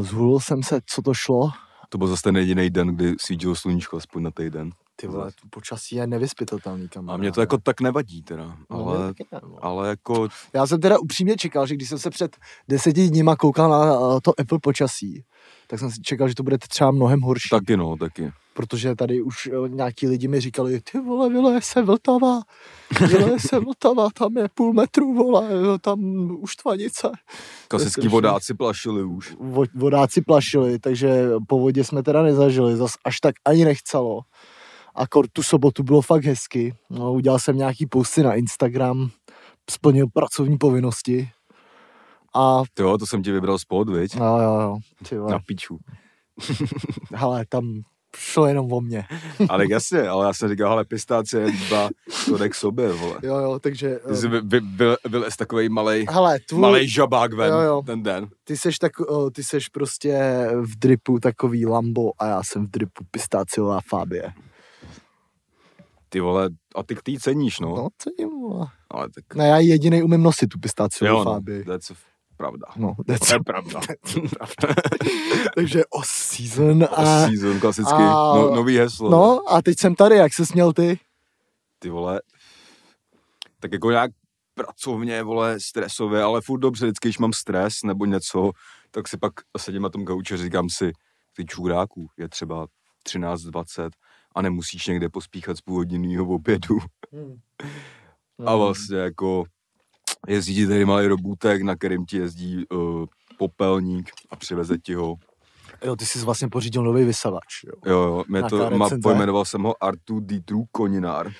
zhulil 0.00 0.40
jsem 0.40 0.62
se, 0.62 0.80
co 0.86 1.02
to 1.02 1.14
šlo. 1.14 1.50
To 1.88 1.98
byl 1.98 2.06
zase 2.06 2.22
ten 2.22 2.36
jediný 2.36 2.70
den, 2.70 2.88
kdy 2.96 3.14
svítilo 3.20 3.54
sluníčko 3.54 3.96
aspoň 3.96 4.22
na 4.22 4.30
týden. 4.30 4.70
Ty 4.96 5.06
vole, 5.06 5.30
to 5.42 5.48
počasí 5.50 5.96
je 5.96 6.06
nevyspytatelný, 6.06 6.84
A 6.84 6.88
kamaráde. 6.88 7.20
mě 7.20 7.32
to 7.32 7.40
jako 7.40 7.58
tak 7.58 7.80
nevadí 7.80 8.22
teda, 8.22 8.56
No, 8.70 8.86
ale, 8.86 8.98
ne, 9.08 9.40
no. 9.42 9.64
ale 9.64 9.88
jako, 9.88 10.28
Já 10.54 10.66
jsem 10.66 10.80
teda 10.80 10.98
upřímně 10.98 11.36
čekal, 11.36 11.66
že 11.66 11.74
když 11.74 11.88
jsem 11.88 11.98
se 11.98 12.10
před 12.10 12.36
deseti 12.68 13.08
dníma 13.08 13.36
koukal 13.36 13.70
na 13.70 13.94
eh, 13.94 14.20
to 14.22 14.40
Apple 14.40 14.58
počasí, 14.62 15.24
tak 15.66 15.78
jsem 15.80 15.90
si 15.90 16.00
čekal, 16.00 16.28
že 16.28 16.34
to 16.34 16.42
bude 16.42 16.58
třeba 16.58 16.90
mnohem 16.90 17.20
horší. 17.20 17.48
taky 17.48 17.76
no, 17.76 17.96
taky. 17.96 18.32
Protože 18.60 18.94
tady 18.94 19.22
už 19.22 19.46
eh, 19.46 19.68
nějaký 19.68 20.08
lidi 20.08 20.28
mi 20.28 20.40
říkali, 20.40 20.80
ty 20.80 21.00
vole, 21.00 21.28
vyleje 21.28 21.60
se 21.62 21.82
Vltava, 21.82 22.40
vyleje 23.08 23.40
se 23.40 23.58
Vltava, 23.64 24.08
tam 24.18 24.36
je 24.36 24.48
půl 24.54 24.72
metru, 24.72 25.14
vole, 25.14 25.48
tam 25.80 26.00
už 26.40 26.56
tvanice. 26.56 27.10
Klasický 27.68 28.08
vodáci 28.08 28.54
plašili 28.54 29.04
už. 29.04 29.36
Vo- 29.36 29.66
Vodáci 29.74 30.20
plašili, 30.20 30.78
takže 30.78 31.30
po 31.48 31.58
vodě 31.58 31.84
jsme 31.84 32.02
teda 32.02 32.22
nezažili, 32.22 32.76
zas 32.76 32.94
až 33.04 33.20
tak 33.20 33.34
ani 33.44 33.64
nechcelo. 33.64 34.20
A 34.94 35.02
tu 35.32 35.42
sobotu 35.42 35.82
bylo 35.82 36.02
fakt 36.02 36.24
hezky. 36.24 36.74
No, 36.90 37.12
udělal 37.12 37.38
jsem 37.38 37.56
nějaký 37.56 37.86
posty 37.86 38.22
na 38.22 38.34
Instagram, 38.34 39.10
splnil 39.70 40.06
pracovní 40.12 40.58
povinnosti. 40.58 41.30
A 42.34 42.62
jo, 42.78 42.98
to 42.98 43.06
jsem 43.06 43.22
ti 43.22 43.32
vybral 43.32 43.58
spod, 43.58 43.88
viď? 43.88 44.16
jo, 44.16 44.24
jo, 44.24 44.78
jo, 45.12 45.26
Na 45.28 45.38
piču. 45.46 45.78
hele, 47.14 47.44
tam 47.48 47.82
šlo 48.16 48.46
jenom 48.46 48.72
o 48.72 48.80
mě. 48.80 49.04
Ale 49.48 49.64
jasně, 49.70 50.08
ale 50.08 50.26
já 50.26 50.32
jsem 50.32 50.48
říkal, 50.48 50.72
ale 50.72 50.84
pistácie 50.84 51.42
je 51.42 51.52
dva, 51.52 51.88
to 52.26 52.48
k 52.48 52.54
sobě, 52.54 52.88
vole. 52.92 53.18
Jo, 53.22 53.36
jo, 53.36 53.58
takže... 53.58 53.98
Ty 54.08 54.16
jsi 54.16 54.26
eh, 54.26 54.30
vy, 54.30 54.40
vy, 54.40 54.60
byl, 54.60 54.96
byl 55.08 55.24
takový 55.38 55.68
malej, 55.68 56.06
Hele, 56.10 56.38
tvůj, 56.48 56.60
malej 56.60 56.88
žabák 56.88 57.32
ven 57.32 57.52
Jo, 57.52 57.60
jo. 57.60 57.82
ten 57.86 58.02
den. 58.02 58.28
ty 58.44 58.56
seš, 58.56 58.78
tak, 58.78 58.92
eh, 59.00 59.30
ty 59.30 59.44
seš 59.44 59.68
prostě 59.68 60.18
v 60.60 60.78
dripu 60.78 61.18
takový 61.18 61.66
Lambo 61.66 62.10
a 62.18 62.26
já 62.26 62.42
jsem 62.42 62.66
v 62.66 62.70
dripu 62.70 63.04
pistáciová 63.10 63.78
Fabie. 63.88 64.32
Ty 66.08 66.20
vole, 66.20 66.48
a 66.76 66.82
ty 66.82 66.94
k 66.94 67.02
tý 67.02 67.18
ceníš, 67.18 67.60
no. 67.60 67.68
No, 67.76 67.88
jim, 68.18 68.28
vole. 68.40 68.66
Ale 68.90 69.08
tak, 69.14 69.34
Ne, 69.34 69.48
já 69.48 69.58
jediný 69.58 70.02
umím 70.02 70.22
nosit 70.22 70.46
tu 70.46 70.58
pistáciovou 70.58 71.18
jo, 71.18 71.24
no, 71.24 71.32
Fabii. 71.32 71.64
co 71.80 71.94
pravda. 72.40 72.66
No, 72.76 72.94
To 72.96 73.02
that's 73.02 73.30
je 73.32 73.38
pravda. 73.46 73.80
Takže 75.54 75.84
off 75.86 76.06
season 76.06 76.84
a... 76.96 77.26
Season, 77.28 77.60
klasicky, 77.60 77.92
a- 78.02 78.32
no, 78.34 78.54
nový 78.56 78.76
heslo. 78.78 79.10
No 79.10 79.40
a 79.52 79.62
teď 79.62 79.78
jsem 79.78 79.94
tady, 79.94 80.16
jak 80.16 80.32
se 80.34 80.46
směl 80.46 80.72
ty? 80.72 80.98
Ty 81.78 81.90
vole, 81.90 82.20
tak 83.60 83.72
jako 83.72 83.90
nějak 83.90 84.10
pracovně, 84.54 85.22
vole, 85.22 85.60
stresově, 85.60 86.22
ale 86.22 86.40
furt 86.40 86.58
dobře, 86.60 86.86
vždycky, 86.86 87.08
když 87.08 87.18
mám 87.18 87.32
stres 87.32 87.74
nebo 87.84 88.04
něco, 88.04 88.50
tak 88.90 89.08
si 89.08 89.16
pak 89.18 89.32
sedím 89.58 89.82
na 89.82 89.88
tom 89.88 90.04
gauči 90.04 90.34
a 90.34 90.36
říkám 90.36 90.68
si, 90.70 90.92
ty 91.36 91.44
čůráků 91.44 92.06
je 92.18 92.28
třeba 92.28 92.66
13.20 93.08 93.90
a 94.34 94.42
nemusíš 94.42 94.86
někde 94.86 95.08
pospíchat 95.08 95.56
z 95.56 95.60
půlhodinného 95.60 96.26
obědu. 96.26 96.78
A 98.46 98.56
vlastně 98.56 98.96
jako 98.98 99.44
jezdí 100.28 100.54
ti 100.54 100.66
tady 100.66 100.84
malý 100.84 101.06
robůtek, 101.06 101.62
na 101.62 101.76
kterým 101.76 102.06
ti 102.06 102.16
jezdí 102.16 102.64
uh, 102.68 103.06
popelník 103.38 104.10
a 104.30 104.36
přiveze 104.36 104.78
ti 104.78 104.94
ho. 104.94 105.14
Jo, 105.84 105.96
ty 105.96 106.06
jsi 106.06 106.18
vlastně 106.18 106.48
pořídil 106.48 106.82
nový 106.84 107.04
vysavač, 107.04 107.64
jo. 107.66 107.72
Jo, 107.92 108.02
jo, 108.02 108.24
mě 108.28 108.42
to, 108.42 108.68
recenze. 108.68 108.98
pojmenoval 109.02 109.44
jsem 109.44 109.62
ho 109.62 109.84
Artu 109.84 110.20
Ditru 110.20 110.64
Koninár. 110.72 111.30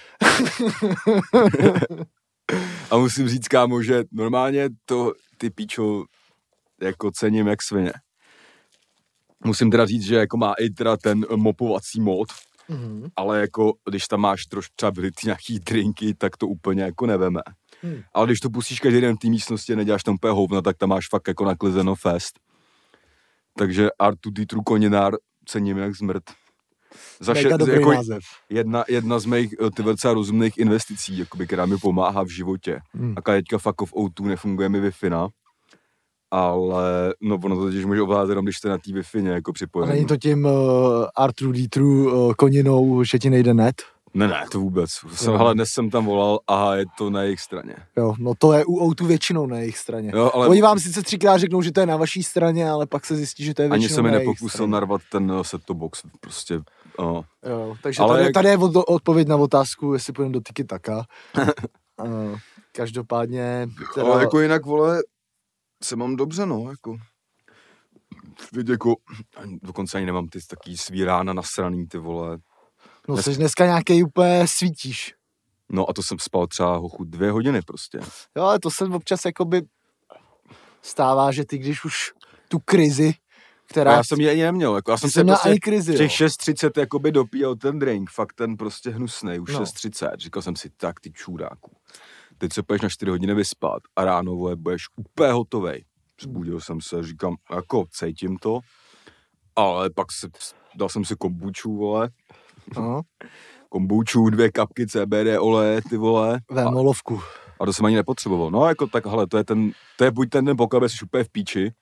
a 2.91 2.97
musím 2.97 3.29
říct, 3.29 3.49
kámo, 3.49 3.83
že 3.83 4.05
normálně 4.13 4.69
to 4.85 5.13
ty 5.39 5.51
píčo 5.51 6.05
jako 6.83 7.11
cením 7.11 7.47
jak 7.47 7.63
svině. 7.63 7.93
Musím 9.45 9.71
teda 9.71 9.87
říct, 9.87 10.05
že 10.05 10.17
jako 10.17 10.37
má 10.37 10.53
i 10.61 10.71
teda 10.71 10.97
ten 10.97 11.27
mopovací 11.37 12.01
mod, 12.01 12.29
Mhm. 12.69 13.09
ale 13.17 13.41
jako 13.41 13.73
když 13.89 14.07
tam 14.07 14.21
máš 14.21 14.45
trošku 14.47 14.73
třeba 14.77 14.93
nějaký 15.25 15.59
drinky, 15.59 16.15
tak 16.15 16.37
to 16.37 16.47
úplně 16.47 16.83
jako 16.83 17.07
neveme. 17.07 17.41
Hmm. 17.83 18.03
Ale 18.15 18.27
když 18.27 18.41
to 18.41 18.51
pustíš 18.51 18.81
každý 18.81 19.01
den 19.01 19.17
v 19.17 19.19
té 19.19 19.29
místnosti 19.29 19.73
a 19.73 19.77
neděláš 19.77 20.03
tam 20.03 20.15
úplně 20.15 20.33
hovna, 20.33 20.63
tak 20.63 20.77
tam 20.77 20.89
máš 20.89 21.09
fakt 21.09 21.29
jako 21.29 21.45
naklizeno 21.45 21.95
fest. 21.95 22.41
Takže 23.59 23.89
Artu 23.99 24.31
Ditru 24.31 24.63
Koninár 24.63 25.15
cením 25.47 25.79
jak 25.79 25.97
zmrt. 25.97 26.23
Za 27.21 27.35
še- 27.35 27.49
jako 27.49 27.93
název. 27.93 28.23
jedna, 28.51 28.85
jedna 28.89 29.19
z 29.19 29.27
mých 29.27 29.55
eh, 29.67 29.71
ty 29.71 29.83
docela 29.83 30.15
rozumných 30.15 30.59
investicí, 30.59 31.19
jakoby, 31.19 31.47
která 31.47 31.67
mi 31.67 31.77
pomáhá 31.79 32.23
v 32.23 32.29
životě. 32.29 32.81
Hmm. 32.93 33.15
A 33.17 33.21
teďka 33.21 33.59
fuck 33.59 33.83
off 33.83 33.93
O2 33.93 34.27
nefunguje 34.27 34.69
mi 34.69 34.81
wi 34.81 34.91
ale 36.31 37.15
no 37.21 37.39
ono 37.45 37.57
to 37.57 37.63
totiž 37.63 37.85
může 37.85 38.03
ovládat 38.03 38.29
jenom, 38.29 38.45
když 38.45 38.57
jste 38.57 38.69
na 38.69 38.79
té 38.79 38.93
wi 38.93 39.29
jako 39.29 39.51
A 39.51 39.53
připojený. 39.53 39.93
není 39.93 40.07
to 40.07 40.17
tím 40.17 40.45
uh, 40.45 40.53
Artru 41.17 41.53
Ditru 41.53 42.27
uh, 42.27 42.35
koninou, 42.35 43.05
že 43.05 43.19
ti 43.19 43.31
nejde 43.31 43.55
net? 43.55 43.83
Ne, 44.15 44.29
ne, 44.29 44.45
to 44.51 44.61
vůbec. 44.61 44.91
Jsem, 44.91 45.33
Jo. 45.33 45.39
hele, 45.39 45.55
dnes 45.55 45.71
jsem 45.71 45.91
tam 45.91 46.07
volal, 46.07 46.41
aha, 46.47 46.77
je 46.77 46.85
to 46.99 47.11
na 47.11 47.23
jejich 47.23 47.41
straně. 47.41 47.77
Jo, 47.97 48.15
no 48.19 48.33
to 48.39 48.53
je 48.53 48.65
u 48.65 48.83
Outu 48.83 49.07
většinou 49.07 49.47
na 49.47 49.59
jejich 49.59 49.79
straně. 49.79 50.13
Jo, 50.15 50.31
ale 50.35 50.49
Oni 50.49 50.63
vám 50.63 50.79
sice 50.79 51.03
třikrát 51.03 51.39
řeknou, 51.39 51.63
že 51.63 51.73
to 51.73 51.81
je 51.81 51.87
na 51.87 51.97
vaší 51.97 52.23
straně, 52.23 52.71
ale 52.71 52.87
pak 52.87 53.07
se 53.07 53.17
zjistí, 53.17 53.45
že 53.45 53.55
to 53.55 53.63
je 53.63 53.69
ani 53.69 53.79
většinou 53.81 53.97
se 53.97 54.03
mi 54.03 54.11
na 54.11 54.19
nepokusil 54.19 54.67
narvat 54.67 55.01
ten 55.11 55.33
eh, 55.41 55.45
set-top 55.45 55.77
box, 55.77 56.03
prostě, 56.21 56.61
uh, 56.99 57.23
Jo, 57.47 57.77
takže 57.83 58.03
Ale 58.03 58.15
tady, 58.15 58.25
jak- 58.25 58.35
tady 58.35 58.49
je 58.49 58.59
od, 58.59 58.77
odpověď 58.89 59.29
na 59.29 59.37
otázku, 59.37 59.93
jestli 59.95 60.13
půjdeme 60.13 60.33
do 60.33 60.41
Tiki 60.41 60.65
Taka. 60.65 61.05
uh, 62.05 62.39
každopádně, 62.73 63.69
teda, 63.95 64.07
ale 64.07 64.23
jako 64.23 64.41
jinak, 64.41 64.67
vole, 64.67 65.03
se 65.83 65.97
mám 65.97 66.17
dobře, 66.17 66.47
no, 66.47 66.71
jako. 66.71 66.97
Teď 68.55 68.69
jako, 68.69 68.95
ani- 69.37 69.59
dokonce 69.63 69.97
ani 69.97 70.07
nemám 70.07 70.29
ty 70.29 70.39
taký 70.51 70.77
svý 70.77 71.05
rána 71.05 71.33
nasraný, 71.33 71.87
ty 71.87 71.99
vole. 71.99 72.39
No 73.09 73.17
jsi 73.17 73.37
dneska 73.37 73.65
nějaký 73.67 74.05
úplně 74.05 74.47
svítíš. 74.49 75.15
No 75.73 75.91
a 75.91 75.93
to 75.93 76.03
jsem 76.03 76.19
spal 76.19 76.47
třeba 76.47 76.77
hochu 76.77 77.05
dvě 77.05 77.31
hodiny 77.31 77.63
prostě. 77.63 78.01
Jo, 78.37 78.43
ale 78.43 78.59
to 78.59 78.71
se 78.71 78.85
občas 78.85 79.25
jakoby 79.25 79.63
stává, 80.83 81.33
že 81.33 81.45
ty 81.45 81.59
když 81.59 81.85
už 81.85 82.13
tu 82.49 82.59
krizi, 82.59 83.15
která... 83.67 83.93
A 83.93 83.97
já 83.97 84.05
jsem 84.05 84.21
ji 84.21 84.31
ani 84.31 84.43
neměl, 84.43 84.77
jako 84.77 84.91
já 84.91 84.97
jsem 84.97 85.11
se 85.11 85.25
prostě 85.25 85.59
krizi, 85.59 85.93
v 85.93 85.97
těch 85.97 86.21
jo. 86.21 86.27
6.30 86.27 86.81
jakoby 86.81 87.13
dopíjel 87.13 87.57
ten 87.57 87.79
drink, 87.79 88.11
fakt 88.11 88.33
ten 88.33 88.57
prostě 88.57 88.91
hnusný, 88.91 89.39
už 89.39 89.53
No. 89.53 89.59
no. 89.59 89.65
6.30. 89.65 90.17
Říkal 90.17 90.43
jsem 90.43 90.57
si, 90.57 90.71
tak 90.71 91.01
ty 91.01 91.13
čůráku, 91.13 91.71
teď 92.39 92.53
se 92.53 92.63
půjdeš 92.63 92.83
na 92.83 92.89
4 92.89 93.11
hodiny 93.11 93.35
vyspat 93.35 93.83
a 93.97 94.05
ráno, 94.05 94.37
vole, 94.37 94.57
budeš 94.57 94.85
úplně 94.97 95.33
hotovej. 95.33 95.85
Zbudil 96.23 96.61
jsem 96.61 96.81
se, 96.81 97.03
říkám, 97.03 97.37
jako, 97.55 97.87
cítím 97.91 98.37
to, 98.37 98.61
ale 99.57 99.91
pak 99.91 100.13
se, 100.13 100.29
dal 100.75 100.89
jsem 100.89 101.05
si 101.05 101.17
kombuču, 101.17 101.77
vole, 101.77 102.11
No, 102.77 103.01
kombuču, 103.69 104.31
dvě 104.31 104.51
kapky 104.53 104.87
CBD 104.87 105.39
oleje, 105.39 105.81
ty 105.91 105.97
vole, 105.97 106.41
ve 106.51 106.65
a, 106.65 106.71
molovku. 106.71 107.21
a 107.61 107.67
to 107.67 107.73
jsem 107.73 107.87
ani 107.87 107.97
nepotřeboval. 107.97 108.51
No, 108.51 108.67
jako 108.67 108.87
tak, 108.87 109.07
hele, 109.07 109.27
to 109.27 109.37
je 109.37 109.45
ten, 109.45 109.71
to 109.97 110.05
je 110.05 110.11
buď 110.11 110.29
ten 110.29 110.45
den 110.45 110.57
pokud 110.57 110.83
jsi 110.83 111.05
úplně 111.05 111.25
v 111.25 111.29
píči, 111.29 111.73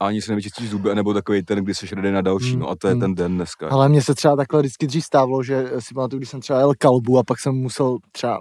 a 0.00 0.06
ani 0.06 0.22
si 0.22 0.30
nevyčistíš 0.30 0.70
zuby, 0.70 0.94
nebo 0.94 1.14
takový 1.14 1.42
ten, 1.42 1.64
kdy 1.64 1.74
jsi 1.74 1.94
ready 1.94 2.12
na 2.12 2.20
další, 2.20 2.50
Hmm, 2.50 2.60
no 2.60 2.68
a 2.68 2.76
to 2.76 2.86
je 2.88 2.92
hmm. 2.92 3.00
ten 3.00 3.14
den 3.14 3.34
dneska. 3.34 3.68
Ale 3.68 3.88
mně 3.88 4.02
se 4.02 4.14
třeba 4.14 4.36
takhle 4.36 4.60
vždycky 4.60 4.86
dřív 4.86 5.04
stávalo, 5.04 5.42
že 5.42 5.70
si 5.78 5.94
pamatuju, 5.94 6.18
když 6.18 6.28
jsem 6.28 6.40
třeba 6.40 6.58
jel 6.58 6.72
kalbu 6.78 7.18
a 7.18 7.22
pak 7.24 7.40
jsem 7.40 7.54
musel 7.54 7.98
třeba, 8.12 8.40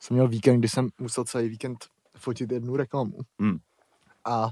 jsem 0.00 0.14
měl 0.14 0.28
víkend, 0.28 0.58
kdy 0.58 0.68
jsem 0.68 0.88
musel 1.00 1.24
celý 1.24 1.48
víkend 1.48 1.76
fotit 2.16 2.52
jednu 2.52 2.76
reklamu. 2.76 3.18
Hmm. 3.40 3.56
A 4.24 4.48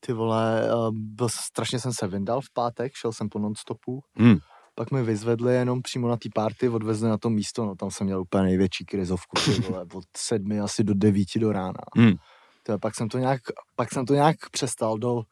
ty 0.00 0.12
vole, 0.12 0.62
eh, 0.64 0.70
byl, 0.90 1.28
strašně 1.28 1.80
jsem 1.80 1.92
se 1.92 2.06
vyndal 2.06 2.40
v 2.40 2.52
pátek, 2.52 2.92
šel 2.94 3.12
jsem 3.12 3.28
po 3.28 3.38
nonstopu, 3.38 4.00
Hmm. 4.16 4.36
Pak 4.74 4.90
mi 4.90 5.02
vyzvedli 5.02 5.54
jenom 5.54 5.82
přímo 5.82 6.08
na 6.08 6.16
té 6.16 6.28
party, 6.34 6.68
odvezli 6.68 7.08
na 7.08 7.18
to 7.18 7.30
místo, 7.30 7.64
no 7.66 7.74
tam 7.74 7.90
jsem 7.90 8.04
měl 8.06 8.20
úplně 8.20 8.42
největší 8.42 8.84
krizovku, 8.84 9.36
vole, 9.68 9.86
od 9.94 10.04
sedmi 10.16 10.60
asi 10.60 10.84
do 10.84 10.94
devíti 10.94 11.38
do 11.38 11.52
rána. 11.52 11.80
Hmm. 11.96 12.14
To 12.62 12.72
je, 12.72 12.78
pak 12.78 12.94
jsem 12.94 13.08
to 13.08 13.18
nějak, 13.18 13.40
pak 13.76 13.92
jsem 13.92 14.06
to 14.06 14.14
nějak 14.14 14.36
přestal 14.50 14.98
do, 14.98 15.22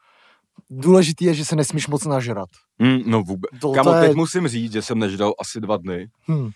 důležitý 0.70 1.24
je, 1.24 1.34
že 1.34 1.44
se 1.44 1.56
nesmíš 1.56 1.88
moc 1.88 2.04
nažrat. 2.04 2.48
Mm, 2.78 2.98
no 3.06 3.22
vůbec. 3.22 3.50
To- 3.60 3.72
Kamo, 3.72 3.90
to 3.90 3.96
je- 3.96 4.08
teď 4.08 4.16
musím 4.16 4.48
říct, 4.48 4.72
že 4.72 4.82
jsem 4.82 4.98
neždal 4.98 5.34
asi 5.40 5.60
dva 5.60 5.76
dny. 5.76 6.06
Hm. 6.30 6.50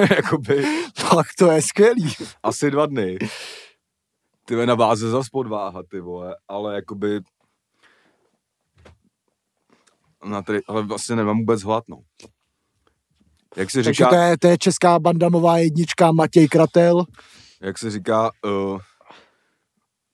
Jakoby 0.16 0.64
Tak 1.10 1.26
to 1.38 1.50
je 1.50 1.62
skvělý. 1.62 2.12
asi 2.42 2.70
dva 2.70 2.86
dny. 2.86 3.18
Ty 4.44 4.66
na 4.66 4.74
váze 4.74 5.10
zas 5.10 5.28
podváha, 5.28 5.82
ty 5.90 6.00
vole, 6.00 6.36
ale 6.48 6.74
jakoby... 6.74 7.20
Na 10.24 10.42
tady, 10.42 10.60
ale 10.68 10.82
vlastně 10.82 11.16
nemám 11.16 11.38
vůbec 11.38 11.62
hlad, 11.62 11.84
no. 11.88 11.96
Jak 13.56 13.70
se 13.70 13.78
Takže 13.78 13.92
říká, 13.92 14.08
to 14.08 14.14
je, 14.14 14.38
to 14.38 14.48
je 14.48 14.58
česká 14.58 14.98
bandamová 14.98 15.58
jednička 15.58 16.12
Matěj 16.12 16.48
Kratel. 16.48 17.04
jak 17.62 17.78
se 17.78 17.90
říká, 17.90 18.30
uh, 18.44 18.80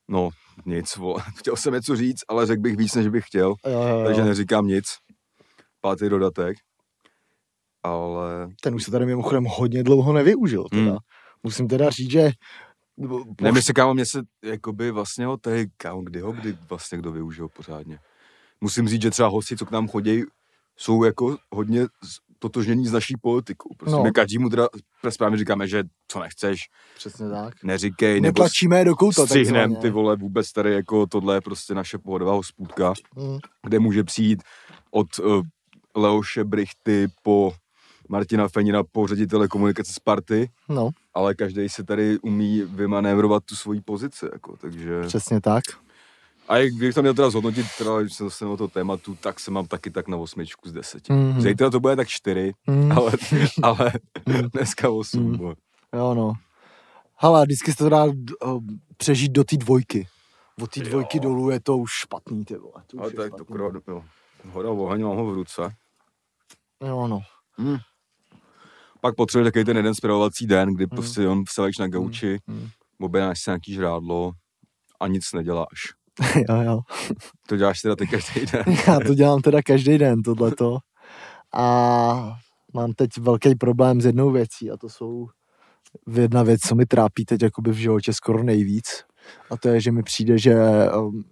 no, 0.09 0.31
nic, 0.67 0.97
vole. 0.97 1.23
Chtěl 1.37 1.57
jsem 1.57 1.75
něco 1.75 1.97
říct, 1.97 2.21
ale 2.29 2.47
řekl 2.47 2.61
bych 2.63 2.77
víc, 2.77 2.95
než 2.95 3.09
bych 3.09 3.27
chtěl, 3.27 3.55
Jo, 3.67 3.71
jo, 3.83 3.99
jo. 3.99 4.05
takže 4.05 4.25
neříkám 4.25 4.67
nic. 4.67 4.85
Pátý 5.81 6.09
dodatek. 6.09 6.57
Ale 7.83 8.49
Ten 8.63 8.75
už 8.75 8.85
se 8.85 8.91
tady 8.91 9.07
mimochodem 9.07 9.45
hodně 9.45 9.83
dlouho 9.83 10.13
nevyužil. 10.13 10.65
Teda. 10.65 10.83
Hmm. 10.83 10.97
Musím 11.43 11.69
teda 11.69 11.91
říct, 11.91 12.11
že 12.11 12.31
Ne, 13.41 13.53
my 13.53 13.63
se 13.63 13.73
kámo, 13.73 13.95
mě 13.95 14.07
se, 14.07 14.21
jakoby 14.45 14.91
vlastně 14.91 15.27
ho 15.27 15.37
tady, 15.37 15.67
kámo, 15.77 16.03
kdy 16.03 16.21
ho, 16.21 16.33
kdy 16.33 16.57
vlastně 16.69 16.99
kdo 16.99 17.13
využil 17.13 17.49
pořádně. 17.49 17.99
Musím 18.65 18.89
říct, 18.89 19.03
že 19.03 19.11
třeba 19.11 19.29
hosti, 19.29 19.57
co 19.57 19.67
k 19.67 19.71
nám 19.71 19.89
chodí, 19.89 20.23
jsou 20.77 21.05
jako 21.05 21.37
hodně 21.53 21.83
z- 21.85 21.89
totožnění 22.39 22.87
s 22.87 22.93
naší 22.93 23.15
politikou. 23.23 23.69
Prostě 23.79 23.97
No. 23.97 24.03
my 24.03 24.13
každému 24.13 24.49
teda 24.49 24.69
správně 25.11 25.39
říkáme, 25.39 25.69
že 25.69 25.85
co 26.09 26.21
nechceš, 26.21 26.61
přesně 26.97 27.29
tak. 27.31 27.55
neříkej, 27.65 28.21
nebo 28.21 28.45
do 28.85 28.95
kouta. 28.97 29.27
střihnem 29.27 29.77
ty 29.77 29.91
vole 29.91 30.17
vůbec 30.17 30.53
tady 30.53 30.73
jako 30.73 31.07
tohle 31.07 31.37
je 31.37 31.41
prostě 31.41 31.75
naše 31.75 31.99
pohodová 31.99 32.33
hospůdka, 32.33 32.93
Hmm. 33.17 33.39
kde 33.63 33.79
může 33.79 34.05
přijít 34.05 34.43
od 34.91 35.19
uh, 35.19 35.43
Leoše 35.97 36.45
Brichty 36.45 37.09
po 37.23 37.53
Martina 38.09 38.49
Fenina 38.49 38.83
po 38.93 39.07
ředitele 39.07 39.49
komunikace 39.49 39.93
Sparty, 39.93 40.51
No, 40.69 40.91
ale 41.15 41.35
každý 41.35 41.69
si 41.69 41.85
tady 41.85 42.19
umí 42.19 42.61
vymanévrovat 42.63 43.45
tu 43.45 43.57
svoji 43.57 43.81
pozici, 43.81 44.27
jako, 44.33 44.57
takže... 44.57 45.03
přesně 45.07 45.41
tak. 45.41 45.63
A 46.49 46.57
jak 46.57 46.73
bych 46.73 46.95
to 46.95 47.03
měl 47.03 47.15
teda 47.15 47.31
zhodnotit, 47.31 47.67
teda, 47.79 48.01
když 48.01 48.15
se 48.15 48.25
dostaneme 48.25 48.53
do 48.53 48.57
toho 48.57 48.69
tématu, 48.69 49.15
tak 49.15 49.41
se 49.41 49.51
mám 49.51 49.67
taky 49.67 49.91
tak 49.91 50.09
na 50.09 50.17
osmičku 50.17 50.69
z 50.69 50.73
deseti. 50.73 51.13
Mhm. 51.13 51.41
Zítra 51.41 51.71
to 51.71 51.81
bude 51.81 51.97
tak 51.97 52.09
čtyři, 52.09 52.53
Hmm. 52.67 52.93
ale, 52.93 53.13
ale 53.63 53.93
dneska 54.53 54.91
osm. 54.91 55.23
Mhm. 55.29 55.37
bude. 55.37 55.55
Jo, 55.97 56.15
no. 56.15 56.33
Hele, 57.17 57.45
vždycky 57.45 57.73
se 57.73 57.79
to 57.79 57.89
dá 57.89 58.05
uh, 58.05 58.13
přežít 58.97 59.33
do 59.33 59.45
té 59.45 59.57
dvojky. 59.57 60.09
Od 60.63 60.71
té 60.71 60.81
Jo. 60.81 60.87
dvojky 60.89 61.21
dolů 61.21 61.51
je 61.51 61.61
to 61.61 61.77
už 61.77 61.91
špatný, 61.93 62.45
ty 62.45 62.57
vole. 62.57 62.83
To 62.87 63.01
Ale 63.01 63.11
to 63.11 63.23
je 63.23 63.31
to 63.31 63.37
špatný. 63.37 63.57
krát, 63.57 63.73
jo. 63.89 64.05
Hora 64.53 64.71
oheň, 64.71 65.03
mám 65.03 65.17
ho 65.17 65.27
v 65.27 65.35
ruce. 65.35 65.75
Jo, 66.87 67.09
no. 67.09 67.21
Pak 69.01 69.15
potřebuje 69.17 69.45
takový 69.45 69.65
ten 69.65 69.77
jeden 69.77 69.95
spravovací 69.95 70.47
den, 70.47 70.75
kdy 70.75 70.87
prostě 70.87 71.21
jenom 71.21 71.45
vstáváš 71.45 71.79
na 71.79 71.89
gauči, 71.89 72.39
Hmm. 72.49 72.69
objednáš 73.01 73.41
si 73.43 73.51
nějaký 73.51 73.73
žrádlo 73.75 74.33
a 75.01 75.07
nic 75.09 75.33
neděláš. 75.33 75.81
jo, 76.49 76.61
jo. 76.63 76.81
To 77.49 77.57
děláš 77.57 77.83
teda 77.83 77.97
ty 77.97 78.07
každý 78.07 78.47
den. 78.47 78.65
Já 78.87 79.01
to 79.01 79.15
dělám 79.15 79.41
teda 79.43 79.63
každý 79.63 79.99
den, 79.99 80.23
tohleto. 80.23 80.79
A 81.55 82.37
mám 82.75 82.93
teď 82.93 83.11
velký 83.21 83.55
problém 83.55 84.01
s 84.01 84.07
jednou 84.07 84.31
věcí 84.31 84.71
a 84.71 84.77
to 84.77 84.89
jsou 84.89 85.27
jedna 86.13 86.43
věc, 86.43 86.61
co 86.61 86.75
mi 86.75 86.87
trápí 86.87 87.25
teď 87.25 87.43
jakoby 87.43 87.71
v 87.71 87.77
životě 87.77 88.13
skoro 88.13 88.43
nejvíc. 88.43 89.05
A 89.51 89.57
to 89.57 89.69
je, 89.69 89.81
že 89.81 89.93
mi 89.93 90.03
přijde, 90.03 90.39
že 90.39 90.55
um, 90.99 91.25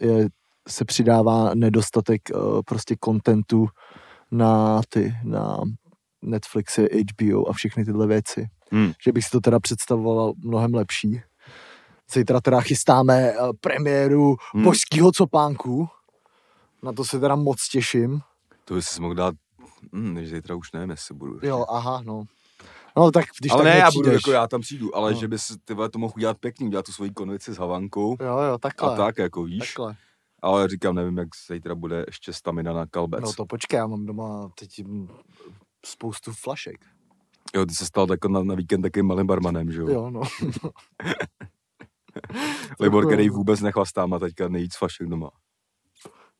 je, 0.00 0.28
se 0.68 0.84
přidává 0.84 1.54
nedostatek 1.54 2.22
uh, 2.34 2.60
prostě 2.66 2.96
kontentu 2.96 3.68
na 4.30 4.80
ty, 4.88 5.14
na 5.24 5.58
Netflixy, 6.22 6.88
HBO 7.12 7.48
a 7.48 7.52
všechny 7.52 7.84
tyhle 7.84 8.06
věci. 8.06 8.46
Hmm. 8.70 8.92
Že 9.04 9.12
bych 9.12 9.24
si 9.24 9.30
to 9.30 9.40
teda 9.40 9.60
představoval 9.60 10.32
mnohem 10.44 10.74
lepší. 10.74 11.20
Zítra 12.12 12.40
teda 12.40 12.60
chystáme 12.60 13.32
uh, 13.38 13.50
premiéru 13.60 14.36
Hmm. 14.54 14.64
božského 14.64 15.12
copánku. 15.12 15.88
Na 16.82 16.92
to 16.92 17.04
se 17.04 17.20
teda 17.20 17.36
moc 17.36 17.68
těším. 17.68 18.20
To 18.64 18.74
bys 18.74 18.86
si 18.88 19.00
mohl 19.00 19.14
dát, 19.14 19.34
hm, 19.92 20.14
než 20.14 20.28
zítra 20.30 20.54
už 20.54 20.72
nevím, 20.72 20.90
jestli 20.90 21.14
budu. 21.14 21.38
Jo, 21.42 21.64
aha, 21.68 22.02
no. 22.04 22.24
No 22.96 23.10
tak 23.10 23.24
když 23.40 23.52
ale 23.52 23.62
tak 23.64 23.72
ne, 23.72 23.78
já 23.78 23.90
budu, 23.90 24.10
jako 24.10 24.30
já 24.30 24.46
tam 24.46 24.60
přijdu, 24.60 24.96
ale 24.96 25.12
No. 25.12 25.18
že 25.18 25.28
bys 25.28 25.52
ty 25.64 25.74
vole, 25.74 25.88
to 25.88 25.98
mohl 25.98 26.12
udělat 26.16 26.38
pěkný, 26.38 26.66
udělat 26.66 26.86
tu 26.86 26.92
svoji 26.92 27.10
konvici 27.10 27.52
s 27.54 27.58
Havankou 27.58 28.16
Jo, 28.20 28.38
jo, 28.38 28.58
takhle. 28.58 28.92
a 28.94 28.96
tak, 28.96 29.18
jako 29.18 29.42
víš. 29.44 29.58
Takhle. 29.74 29.96
Ale 30.42 30.68
říkám, 30.68 30.94
nevím, 30.94 31.18
jak 31.18 31.28
zítra 31.52 31.74
bude 31.74 32.04
ještě 32.06 32.32
stamina 32.32 32.72
na 32.72 32.86
kalbec. 32.86 33.20
No 33.24 33.32
to 33.32 33.46
počkej, 33.46 33.76
já 33.76 33.86
mám 33.86 34.06
doma 34.06 34.48
teď 34.58 34.70
spoustu 35.86 36.32
flašek. 36.32 36.76
Jo, 37.54 37.66
ty 37.66 37.74
se 37.74 37.86
stal 37.86 38.06
jako 38.10 38.28
na, 38.28 38.42
na 38.42 38.54
víkend 38.54 38.82
takým 38.82 39.06
malým 39.06 39.26
barmanem, 39.26 39.72
že 39.72 39.80
jo? 39.80 39.88
Jo, 39.90 40.10
no. 40.10 40.20
Libor, 42.80 43.06
který 43.06 43.26
jo. 43.26 43.32
vůbec 43.32 43.60
nechvastá, 43.60 44.06
má 44.06 44.18
teďka 44.18 44.48
nejvíc 44.48 44.76
flašek 44.76 45.06
doma. 45.06 45.30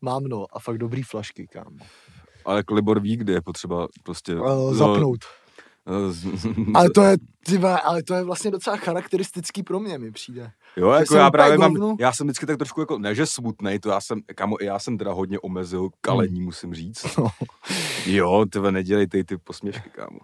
Mám 0.01 0.25
no 0.25 0.47
a 0.53 0.59
fakt 0.59 0.79
dobrý 0.79 1.03
flašky, 1.03 1.47
kámo. 1.47 1.79
Ale 2.45 2.57
jako 2.57 2.75
Libor 2.75 3.01
ví, 3.01 3.17
kdy 3.17 3.33
je 3.33 3.43
potřeba 3.43 3.89
prostě 4.03 4.35
Uh, 4.35 4.47
no, 4.47 4.75
zapnout. 4.75 5.25
Ale 6.75 6.91
to 6.91 7.03
je, 7.03 7.17
ty 7.45 7.59
vole, 7.59 7.81
ale 7.81 8.03
to 8.03 8.15
je 8.15 8.25
vlastně 8.25 8.51
docela 8.51 8.77
charakteristický 8.77 9.63
pro 9.63 9.81
mě, 9.81 9.99
mi 9.99 10.13
přijde. 10.13 10.51
Jo, 10.77 10.91
jako 10.91 11.17
já 11.17 11.31
právě 11.31 11.59
mám, 11.59 11.97
já 12.01 12.13
jsem 12.13 12.27
vždycky 12.27 12.47
tak 12.47 12.57
trošku 12.57 12.81
jako, 12.81 12.99
ne 12.99 13.15
že 13.15 13.27
smutnej, 13.27 13.79
to 13.79 13.89
já 13.89 14.01
jsem, 14.01 14.21
kamo, 14.35 14.57
já 14.61 14.79
jsem 14.79 14.99
teda 14.99 15.13
hodně 15.13 15.39
omezil 15.39 15.89
kalení, 16.01 16.41
musím 16.41 16.75
říct. 16.75 17.07
No. 17.19 17.29
Jo, 18.07 18.45
tyhle 18.53 18.73
nedělej 18.73 19.07
ty, 19.07 19.25
ty 19.25 19.39
posměšky, 19.39 19.91
kámo. 19.91 20.19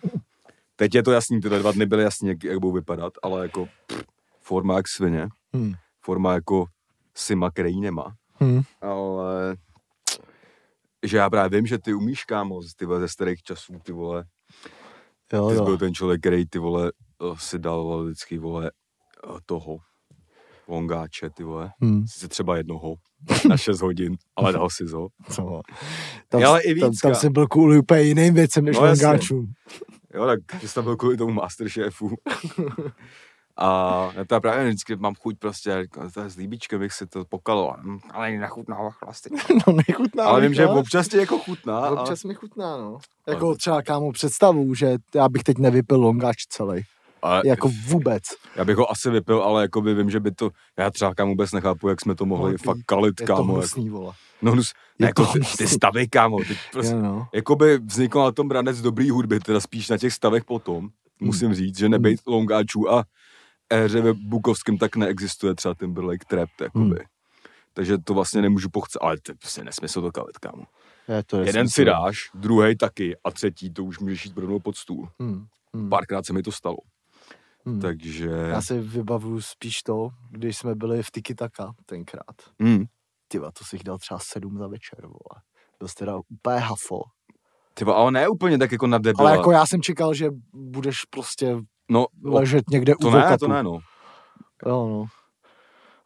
Teď 0.76 0.94
je 0.94 1.02
to 1.02 1.12
jasný, 1.12 1.40
tyhle 1.40 1.58
dva 1.58 1.72
dny 1.72 1.86
byly 1.86 2.02
jasný, 2.02 2.28
jak, 2.28 2.44
jak 2.44 2.58
budou 2.58 2.72
vypadat, 2.72 3.12
ale 3.22 3.42
jako 3.42 3.68
pff, 3.86 4.04
forma 4.50 4.76
jak 4.76 4.88
svině, 4.88 5.28
Hmm. 5.54 5.72
forma 6.04 6.32
jako 6.34 6.64
Sima, 7.14 7.50
který 7.50 7.80
nemá. 7.80 8.14
Hmm. 8.34 8.60
Ale 8.80 9.56
že 11.06 11.16
já 11.16 11.30
právě 11.30 11.58
vím, 11.58 11.66
že 11.66 11.78
ty 11.78 11.94
umíš, 11.94 12.24
kámo, 12.24 12.60
ty 12.76 12.84
vole, 12.86 13.00
ze 13.00 13.08
starých 13.08 13.42
časů, 13.42 13.72
ty 13.82 13.92
vole, 13.92 14.24
Jo, 15.32 15.48
ty 15.48 15.54
jsi 15.54 15.58
jo. 15.58 15.64
byl 15.64 15.78
ten 15.78 15.94
člověk, 15.94 16.20
který 16.20 16.46
ty 16.46 16.58
vole 16.58 16.92
eh, 17.22 17.34
si 17.38 17.58
dal 17.58 17.84
vole, 17.84 18.04
vždycky 18.04 18.38
vole 18.38 18.70
eh, 19.24 19.38
toho 19.46 19.76
longáče, 20.68 21.30
ty 21.30 21.44
vole, 21.44 21.70
Hmm. 21.82 22.06
sice 22.06 22.28
třeba 22.28 22.56
jednoho 22.56 22.94
na 23.48 23.56
6 23.56 23.80
hodin, 23.80 24.16
ale 24.36 24.52
dal 24.52 24.70
si 24.70 24.84
ho. 24.92 25.08
Co? 25.30 25.60
Tam, 26.28 26.44
Ale 26.44 26.62
i 26.62 26.80
tam, 26.80 26.90
víc, 26.90 27.00
tam 27.00 27.14
jsem 27.14 27.32
byl 27.32 27.46
kvůli 27.46 27.78
úplně 27.78 28.02
jiným 28.02 28.34
věcem, 28.34 28.64
než 28.64 28.76
No 28.76 28.86
longáčům. 28.86 29.52
Jo, 30.14 30.26
tak 30.26 30.60
že 30.60 30.68
jsi 30.68 30.74
tam 30.74 30.84
byl 30.84 30.96
kvůli 30.96 31.16
tomu 31.16 31.32
Masterchefu. 31.32 32.10
A 33.60 34.10
já 34.14 34.24
to 34.24 34.40
právě 34.40 34.64
vždycky 34.68 34.96
mám 34.96 35.14
chuť 35.14 35.38
prostě, 35.38 35.82
říkám, 35.82 36.10
to 36.10 36.20
je 36.20 36.30
s 36.30 36.36
líbíčkem, 36.36 36.80
bych 36.80 36.92
si 36.92 37.06
to 37.06 37.24
pokalo, 37.24 37.74
hm, 37.82 37.98
ale 38.10 38.30
nechutná 38.30 38.90
chlasty. 38.90 39.30
no 39.66 39.72
nechutná. 39.88 40.24
Ale 40.24 40.40
vím, 40.40 40.54
že 40.54 40.66
to. 40.66 40.72
občas 40.74 41.08
ti 41.08 41.16
jako 41.16 41.38
chutná. 41.38 41.78
a- 41.78 41.90
Občas 41.90 42.24
mi 42.24 42.34
chutná, 42.34 42.76
no. 42.76 42.98
Jako 43.26 43.54
třeba 43.54 43.82
kámo 43.82 44.12
představu, 44.12 44.74
že 44.74 44.96
já 45.14 45.28
bych 45.28 45.42
teď 45.42 45.58
nevypil 45.58 46.00
longáč 46.00 46.36
celý. 46.48 46.82
ale 47.22 47.42
Jako 47.44 47.70
vůbec. 47.86 48.22
Já 48.56 48.64
bych 48.64 48.76
ho 48.76 48.90
asi 48.90 49.10
vypil, 49.10 49.42
ale 49.42 49.62
jakoby 49.62 49.94
vím, 49.94 50.10
že 50.10 50.20
by 50.20 50.30
to, 50.30 50.50
já 50.78 50.90
třeba 50.90 51.14
kámo 51.14 51.28
vůbec 51.30 51.52
nechápu, 51.52 51.88
jak 51.88 52.00
jsme 52.00 52.14
to 52.14 52.26
mohli 52.26 52.52
No, 52.52 52.58
fakt 52.58 52.76
ty- 52.76 52.82
kalit, 52.86 53.20
Je 53.20 53.26
to 53.26 53.32
kámo. 53.36 53.42
Jako, 53.52 53.52
hnusný, 53.58 53.88
vole. 53.90 54.12
no, 54.42 54.52
hnus, 54.52 54.72
je 54.98 55.06
jako 55.06 55.26
to 55.26 55.32
ty, 55.32 55.40
ty 55.58 55.68
stavy, 55.68 56.08
kámo, 56.08 56.38
teď 56.38 56.58
prostě, 56.72 56.94
Je, 56.94 57.02
no. 57.02 57.28
jakoby 57.34 57.78
vznikl 57.78 58.22
na 58.22 58.32
tom 58.32 58.48
branec 58.48 58.80
dobrý 58.80 59.10
hudby, 59.10 59.40
teda 59.40 59.60
spíš 59.60 59.88
na 59.88 59.98
těch 59.98 60.12
stavech 60.12 60.44
potom, 60.44 60.88
musím 61.20 61.54
říct, 61.54 61.78
že 61.78 61.88
nebejt 61.88 62.20
longáčů 62.26 62.92
a 62.92 63.04
éře 63.72 64.00
ve 64.00 64.12
Bukovském 64.12 64.78
tak 64.78 64.96
neexistuje 64.96 65.54
třeba 65.54 65.74
Timberlake 65.74 66.24
Trap, 66.24 66.50
jakoby. 66.60 67.04
Takže 67.72 67.98
to 67.98 68.14
vlastně 68.14 68.42
nemůžu 68.42 68.68
pochce, 68.70 68.98
ale 69.02 69.16
to 69.22 69.32
je 69.32 69.36
prostě 69.36 69.64
nesmysl 69.64 70.02
to 70.02 70.12
kalit, 70.12 70.38
kámo. 70.38 70.64
Je 71.08 71.22
to 71.24 71.40
Jeden 71.40 71.68
si 71.68 71.84
dáš, 71.84 72.30
druhý 72.34 72.76
taky 72.76 73.16
a 73.24 73.30
třetí 73.30 73.72
to 73.72 73.84
už 73.84 73.98
můžeš 73.98 74.24
jít 74.24 74.36
rovnou 74.36 74.58
pod 74.60 74.76
stůl. 74.76 75.08
Hmm. 75.20 75.46
Hmm. 75.74 75.88
Párkrát 75.88 76.26
se 76.26 76.32
mi 76.32 76.42
to 76.42 76.52
stalo. 76.52 76.76
Hmm. 77.66 77.80
Takže... 77.80 78.28
Já 78.28 78.62
si 78.62 78.80
vybavuju 78.80 79.40
spíš 79.40 79.82
to, 79.82 80.08
když 80.30 80.58
jsme 80.58 80.74
byli 80.74 81.02
v 81.02 81.10
Tiki 81.10 81.34
Taka 81.34 81.72
tenkrát. 81.86 82.36
Mm. 82.58 82.84
Tyva, 83.28 83.50
to 83.58 83.64
si 83.64 83.76
jich 83.76 83.84
dal 83.84 83.98
třeba 83.98 84.20
sedm 84.22 84.58
za 84.58 84.66
večer, 84.66 85.02
vole. 85.02 85.42
Byl 85.78 85.88
jsi 85.88 85.94
teda 85.94 86.16
úplně 86.28 86.58
hafo. 86.58 87.02
Tyva, 87.74 87.94
ale 87.94 88.10
ne 88.10 88.28
úplně 88.28 88.58
tak 88.58 88.72
jako 88.72 88.86
na 88.86 88.98
debila. 88.98 89.28
Ale 89.28 89.38
jako 89.38 89.50
já 89.50 89.66
jsem 89.66 89.82
čekal, 89.82 90.14
že 90.14 90.30
budeš 90.52 91.04
prostě 91.04 91.56
No, 91.90 92.06
ležet 92.24 92.64
někde 92.70 92.94
to 93.00 93.08
u 93.08 93.10
ne, 93.10 93.38
to 93.38 93.48
ne, 93.48 93.62
no. 93.62 93.78
Jo, 94.66 94.88
no. 94.88 95.04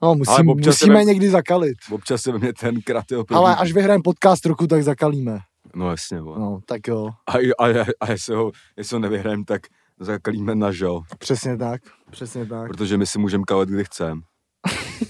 No, 0.02 0.14
musím, 0.14 0.46
musíme 0.46 0.94
vem- 0.94 1.06
někdy 1.06 1.30
zakalit. 1.30 1.76
Občas 1.90 2.22
se 2.22 2.32
mně 2.32 2.52
ten 2.52 2.82
kratil. 2.82 3.24
Ale 3.34 3.56
až 3.56 3.72
vyhrajeme 3.72 4.02
podcast 4.02 4.46
roku, 4.46 4.66
tak 4.66 4.82
zakalíme. 4.82 5.38
No 5.74 5.90
jasně, 5.90 6.18
no. 6.18 6.38
No, 6.38 6.58
tak 6.66 6.88
jo. 6.88 7.08
A, 7.28 7.64
a, 7.64 7.86
a 8.00 8.10
jestli, 8.10 8.34
ho, 8.34 8.52
jestli 8.76 8.94
ho 8.94 9.00
nevyhrajeme, 9.00 9.44
tak 9.44 9.62
zakalíme 10.00 10.54
na 10.54 10.72
žal. 10.72 11.02
Přesně 11.18 11.56
tak. 11.56 11.80
Přesně 12.10 12.46
tak. 12.46 12.68
Protože 12.68 12.98
my 12.98 13.06
si 13.06 13.18
můžeme 13.18 13.44
kalet, 13.44 13.68
kdy 13.68 13.84
chceme. 13.84 14.20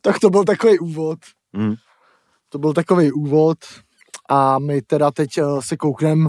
Tak 0.00 0.18
to 0.18 0.30
byl 0.30 0.44
takový 0.44 0.78
úvod. 0.78 1.18
Mm. 1.52 1.74
To 2.48 2.58
byl 2.58 2.72
takový 2.72 3.12
úvod. 3.12 3.58
A 4.30 4.58
my 4.58 4.82
teda 4.82 5.10
teď 5.10 5.38
eh, 5.38 5.42
se 5.60 5.76
kouknem, 5.76 6.28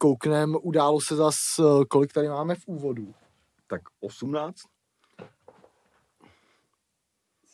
kouknem, 0.00 0.56
událo 0.62 1.00
se 1.00 1.16
zas, 1.16 1.36
eh, 1.58 1.84
kolik 1.84 2.12
tady 2.12 2.28
máme 2.28 2.54
v 2.54 2.62
úvodu. 2.66 3.14
Tak 3.66 3.80
18? 4.00 4.56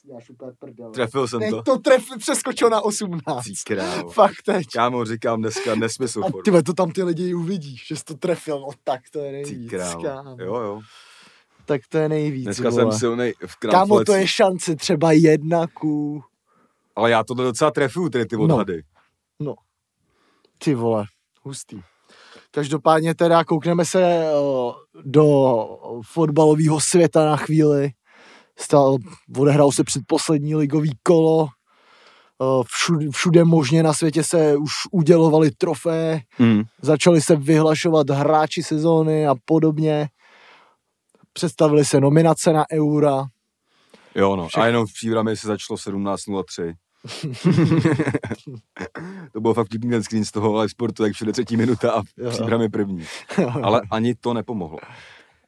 Děláš 0.05 0.31
úplně 0.31 0.53
prdel. 0.59 0.90
Trefil 0.90 1.29
jsem 1.29 1.40
Teď 1.40 1.51
to. 1.51 1.62
to 1.62 1.79
tref, 1.79 2.05
přeskočil 2.18 2.71
na 2.71 2.81
18. 2.81 3.44
Ty 3.44 3.75
krávo. 3.75 4.11
Fakt 4.11 4.42
teď. 4.44 4.66
Kámo, 4.73 5.05
říkám 5.05 5.40
dneska 5.40 5.75
nesmysl. 5.75 6.25
A 6.25 6.29
ty 6.44 6.62
to 6.62 6.73
tam 6.73 6.90
ty 6.90 7.03
lidi 7.03 7.35
uvidíš, 7.35 7.87
že 7.87 7.97
jsi 7.97 8.05
to 8.05 8.14
trefil, 8.14 8.61
no 8.61 8.68
tak 8.85 9.01
to 9.12 9.18
je 9.18 9.33
nejvíc, 9.33 9.73
kámo. 10.03 10.37
Jo, 10.40 10.55
jo. 10.57 10.81
Tak 11.64 11.81
to 11.88 11.99
je 11.99 12.09
nejvíc, 12.09 12.44
Dneska 12.44 12.71
vole. 12.71 12.83
jsem 12.83 12.99
silnej 12.99 13.35
v 13.47 13.57
Kámo, 13.57 13.71
kramfleci. 13.73 14.05
to 14.05 14.12
je 14.12 14.27
šance 14.29 14.77
třeba 14.77 15.12
jedna 15.12 15.66
ku, 15.66 16.23
Ale 16.97 17.11
já 17.11 17.25
to 17.25 17.35
docela 17.35 17.71
trefuju, 17.71 18.09
tady 18.09 18.27
ty 18.27 18.37
No. 18.37 18.42
odhady. 18.42 18.83
ty 20.59 20.75
vole, 20.75 21.05
hustý. 21.42 21.81
Každopádně 22.61 23.14
teda 23.14 23.45
koukneme 23.45 23.85
se 23.85 24.03
eh, 24.03 24.31
do 25.05 25.25
fotbalového 26.12 26.81
světa 26.81 27.25
na 27.27 27.37
chvíli. 27.37 27.90
Stal, 28.59 28.97
odehrál 29.38 29.73
se 29.73 29.85
předposlední 29.85 30.55
ligový 30.55 30.92
kolo. 31.03 31.47
Eh, 32.42 32.62
Všude, 32.66 33.07
všude 33.11 33.45
možně 33.45 33.83
na 33.83 33.92
světě 33.92 34.25
se 34.25 34.57
už 34.57 34.71
udělovali 34.92 35.51
trofeje. 35.51 36.21
Mm. 36.38 36.62
začali 36.83 37.21
se 37.21 37.37
vyhlašovat 37.37 38.11
hráči 38.11 38.62
sezóny 38.62 39.27
a 39.27 39.35
podobně. 39.45 40.09
Představili 41.33 41.85
se 41.85 42.01
nominace 42.01 42.53
na 42.53 42.64
Eura. 42.73 43.25
Jo, 44.14 44.37
no. 44.37 44.49
Všech- 44.49 44.62
A 44.62 44.66
jenom 44.66 44.87
v 44.87 44.92
příbrami 44.92 45.37
se 45.37 45.47
začalo 45.47 45.77
17.03. 45.79 46.75
to 49.33 49.40
bylo 49.40 49.55
fakt 49.55 49.66
vtipný 49.66 49.90
ten 49.90 50.03
screen 50.03 50.25
z 50.25 50.31
toho 50.31 50.57
live 50.57 50.69
sportu, 50.69 51.05
jak 51.05 51.12
všude 51.12 51.33
třetí 51.33 51.57
minuta 51.57 51.92
a 51.92 52.03
příbramy 52.31 52.69
první. 52.69 53.05
Ale 53.62 53.83
ani 53.90 54.14
to 54.14 54.35
nepomohlo. 54.35 54.79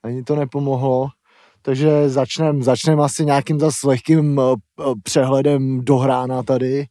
Ani 0.03 0.23
to 0.23 0.37
nepomohlo. 0.37 1.09
Takže 1.63 2.09
začneme 2.09 2.63
začnem 2.63 3.01
asi 3.01 3.25
nějakým 3.25 3.61
zas 3.61 3.83
lehkým 3.83 4.41
eh, 4.41 4.43
eh, 4.81 4.85
přehledem 5.03 5.85
do 5.85 5.97
hrána 5.97 6.43
tady, 6.43 6.87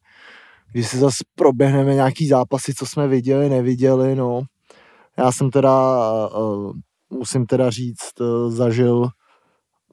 když 0.71 0.87
si 0.87 0.97
zase 0.97 1.23
proběhneme 1.35 1.93
nějaký 1.93 2.27
zápasy, 2.27 2.73
co 2.73 2.85
jsme 2.85 3.07
viděli, 3.07 3.49
neviděli, 3.49 4.15
no. 4.15 4.41
Já 5.17 5.31
jsem 5.31 5.49
teda, 5.49 5.97
eh, 6.27 6.73
musím 7.09 7.45
teda 7.45 7.69
říct, 7.69 8.13
zažil 8.47 9.09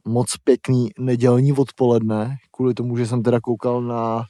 moc 0.05 0.37
pěkný 0.45 0.91
nedělní 0.99 1.53
odpoledne, 1.53 2.37
kvůli 2.51 2.75
tomu, 2.75 2.97
že 2.97 3.07
jsem 3.07 3.23
teda 3.23 3.41
koukal 3.41 3.83
na 3.83 4.25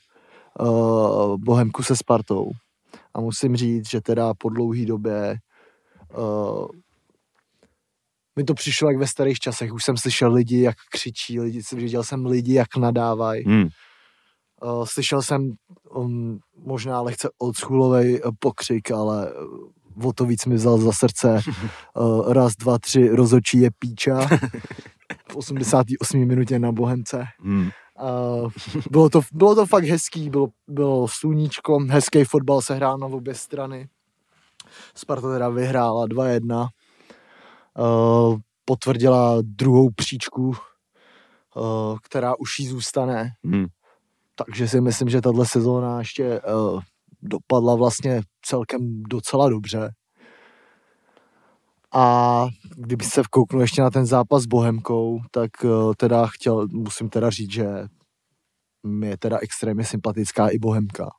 uh, 0.61 1.37
Bohemku 1.37 1.83
se 1.83 1.97
Spartou. 1.97 2.51
A 3.15 3.21
musím 3.21 3.57
říct, 3.57 3.91
že 3.91 4.01
teda 4.01 4.35
po 4.35 4.49
dlouhý 4.49 4.87
době 4.87 5.37
uh, 6.17 6.67
mi 8.37 8.45
to 8.45 8.55
přišlo 8.55 8.89
jak 8.89 8.99
ve 8.99 9.07
starých 9.07 9.39
časech. 9.39 9.73
Už 9.73 9.85
jsem 9.85 9.97
slyšel 9.97 10.33
lidi, 10.33 10.61
jak 10.61 10.77
křičí, 10.93 11.41
lidi, 11.41 11.61
viděl 11.73 12.05
jsem 12.05 12.27
lidi, 12.27 12.55
jak 12.55 12.77
nadávají. 12.77 13.45
Hmm. 13.45 13.69
Uh, 14.63 14.85
slyšel 14.85 15.23
jsem 15.23 15.53
um, 15.91 16.39
možná 16.57 17.01
lehce 17.01 17.29
oldschoolový 17.39 18.23
uh, 18.23 18.31
pokřik, 18.39 18.91
ale 18.91 19.33
o 20.03 20.13
to 20.13 20.25
víc 20.25 20.47
mi 20.47 20.55
vzal 20.55 20.79
za 20.79 20.93
srdce 20.93 21.41
uh, 21.95 22.33
raz, 22.33 22.53
dva, 22.57 22.79
tři, 22.79 23.09
rozočí 23.09 23.61
je 23.61 23.71
píča 23.79 24.29
v 25.31 25.37
88. 25.37 26.27
minutě 26.27 26.59
na 26.59 26.73
Bohemce. 26.73 27.25
Hmm. 27.41 27.71
Uh, 28.03 28.51
bylo, 28.91 29.11
to, 29.11 29.21
bylo 29.33 29.55
to 29.55 29.67
fakt 29.67 29.85
hezký, 29.85 30.31
bylo, 30.31 30.49
bylo 30.69 31.09
sluníčko, 31.09 31.79
hezký 31.89 32.25
fotbal 32.25 32.63
se 32.63 32.75
hrál 32.75 32.99
na 32.99 33.07
obě 33.07 33.35
strany. 33.35 33.89
Sparta 34.95 35.33
teda 35.33 35.49
vyhrála 35.49 36.07
2-1. 36.07 36.69
Uh, 37.79 38.39
potvrdila 38.65 39.37
druhou 39.41 39.91
příčku, 39.91 40.43
uh, 40.47 40.55
která 42.03 42.35
už 42.39 42.59
jí 42.59 42.67
zůstane. 42.67 43.31
Hmm. 43.45 43.67
Takže 44.35 44.69
si 44.69 44.81
myslím, 44.81 45.09
že 45.09 45.21
tahle 45.21 45.47
sezóna 45.47 45.99
ještě 45.99 46.41
uh, 46.41 46.81
dopadla 47.23 47.75
vlastně 47.75 48.23
celkem 48.43 49.03
docela 49.03 49.49
dobře. 49.49 49.91
A 51.95 52.47
kdyby 52.77 53.05
se 53.05 53.23
vkouknul 53.23 53.63
ještě 53.63 53.83
na 53.83 53.91
ten 53.91 54.07
zápas 54.07 54.43
s 54.43 54.47
Bohemkou, 54.47 55.21
tak 55.31 55.51
uh, 55.65 55.93
teda 55.97 56.27
chtěl, 56.27 56.69
musím 56.69 57.09
teda 57.09 57.31
říct, 57.31 57.51
že 57.53 57.67
mi 58.87 59.07
je 59.07 59.17
teda 59.17 59.39
extrémně 59.43 59.85
sympatická 59.85 60.49
i 60.49 60.59
Bohemka. 60.59 61.11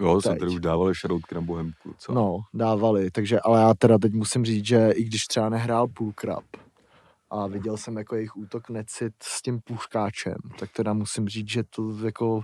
Jo, 0.00 0.20
jsem 0.20 0.32
Teď. 0.32 0.40
tady 0.40 0.52
už 0.52 0.60
dávali 0.60 0.94
šaroutky 0.94 1.34
na 1.34 1.40
Bohemku. 1.40 1.94
Co? 1.98 2.12
No, 2.12 2.38
dávali, 2.54 3.10
takže, 3.10 3.40
ale 3.40 3.60
já 3.60 3.74
teda 3.74 3.98
teď 3.98 4.12
musím 4.12 4.44
říct, 4.44 4.66
že 4.66 4.90
i 4.90 5.04
když 5.04 5.26
třeba 5.26 5.48
nehrál 5.48 5.88
půlkrab 5.88 6.44
a 7.30 7.46
viděl 7.46 7.76
jsem 7.76 7.96
jako 7.96 8.14
jejich 8.14 8.36
útok 8.36 8.70
necit 8.70 9.14
s 9.22 9.42
tím 9.42 9.60
půškáčem, 9.60 10.36
tak 10.58 10.72
teda 10.72 10.92
musím 10.92 11.28
říct, 11.28 11.48
že 11.48 11.62
to 11.62 12.04
jako 12.04 12.42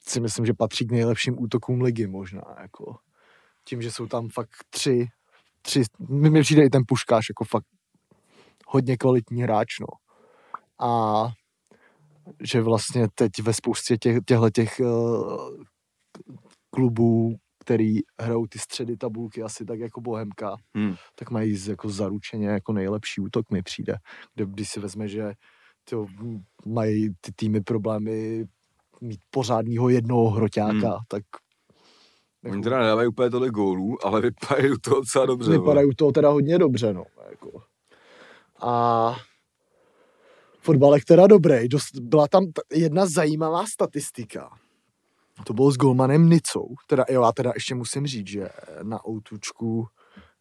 si 0.00 0.20
myslím, 0.20 0.46
že 0.46 0.54
patří 0.54 0.86
k 0.86 0.92
nejlepším 0.92 1.42
útokům 1.42 1.82
ligy 1.82 2.06
možná, 2.06 2.42
jako 2.60 2.96
tím, 3.64 3.82
že 3.82 3.92
jsou 3.92 4.06
tam 4.06 4.28
fakt 4.28 4.50
tři, 4.70 5.08
tři, 5.68 5.82
mi 6.08 6.40
přijde 6.40 6.64
i 6.64 6.70
ten 6.70 6.82
Puškáš 6.86 7.28
jako 7.30 7.44
fakt 7.44 7.66
hodně 8.66 8.96
kvalitní 8.96 9.42
hráč, 9.42 9.68
no. 9.80 9.86
A 10.86 11.32
že 12.44 12.60
vlastně 12.60 13.08
teď 13.14 13.30
ve 13.42 13.54
spoustě 13.54 13.96
těch, 13.98 14.18
těchto 14.26 14.50
těch 14.50 14.80
uh, 14.80 15.64
klubů, 16.70 17.36
který 17.64 17.98
hrajou 18.20 18.46
ty 18.46 18.58
středy 18.58 18.96
tabulky 18.96 19.42
asi 19.42 19.64
tak 19.64 19.78
jako 19.80 20.00
Bohemka, 20.00 20.56
Hmm. 20.76 20.94
tak 21.14 21.30
mají 21.30 21.56
jako 21.68 21.88
zaručeně 21.88 22.48
jako 22.48 22.72
nejlepší 22.72 23.20
útok 23.20 23.50
mi 23.50 23.62
přijde. 23.62 23.96
Kde 24.34 24.46
když 24.46 24.68
si 24.68 24.80
vezme, 24.80 25.08
že 25.08 25.32
m, 25.92 26.40
mají 26.66 27.10
ty 27.20 27.32
týmy 27.36 27.60
problémy 27.60 28.44
mít 29.00 29.20
pořádního 29.30 29.88
jednoho 29.88 30.30
hroťáka, 30.30 30.72
hmm. 30.72 31.04
tak 31.08 31.22
Oni 32.44 32.62
teda 32.62 32.78
nedávají 32.78 33.08
úplně 33.08 33.30
tolik 33.30 33.50
gólů, 33.50 34.06
ale 34.06 34.20
vypadají 34.20 34.72
to 34.80 34.90
docela 34.90 35.26
dobře. 35.26 35.50
vypadají 35.50 35.94
toho 35.96 36.12
teda 36.12 36.28
hodně 36.28 36.58
dobře, 36.58 36.92
no. 36.92 37.04
Jako. 37.30 37.62
A 38.60 39.16
fotbalek 40.60 41.04
teda 41.04 41.26
dobrý. 41.26 41.68
Dost, 41.68 41.98
byla 42.00 42.28
tam 42.28 42.44
jedna 42.72 43.06
zajímavá 43.06 43.66
statistika. 43.66 44.50
To 45.46 45.52
bylo 45.52 45.70
s 45.70 45.76
golmanem 45.76 46.28
Nicou. 46.28 46.74
Teda, 46.86 47.04
jo, 47.10 47.22
já 47.22 47.32
teda 47.32 47.52
ještě 47.54 47.74
musím 47.74 48.06
říct, 48.06 48.28
že 48.28 48.48
na 48.82 49.06
outučku, 49.08 49.86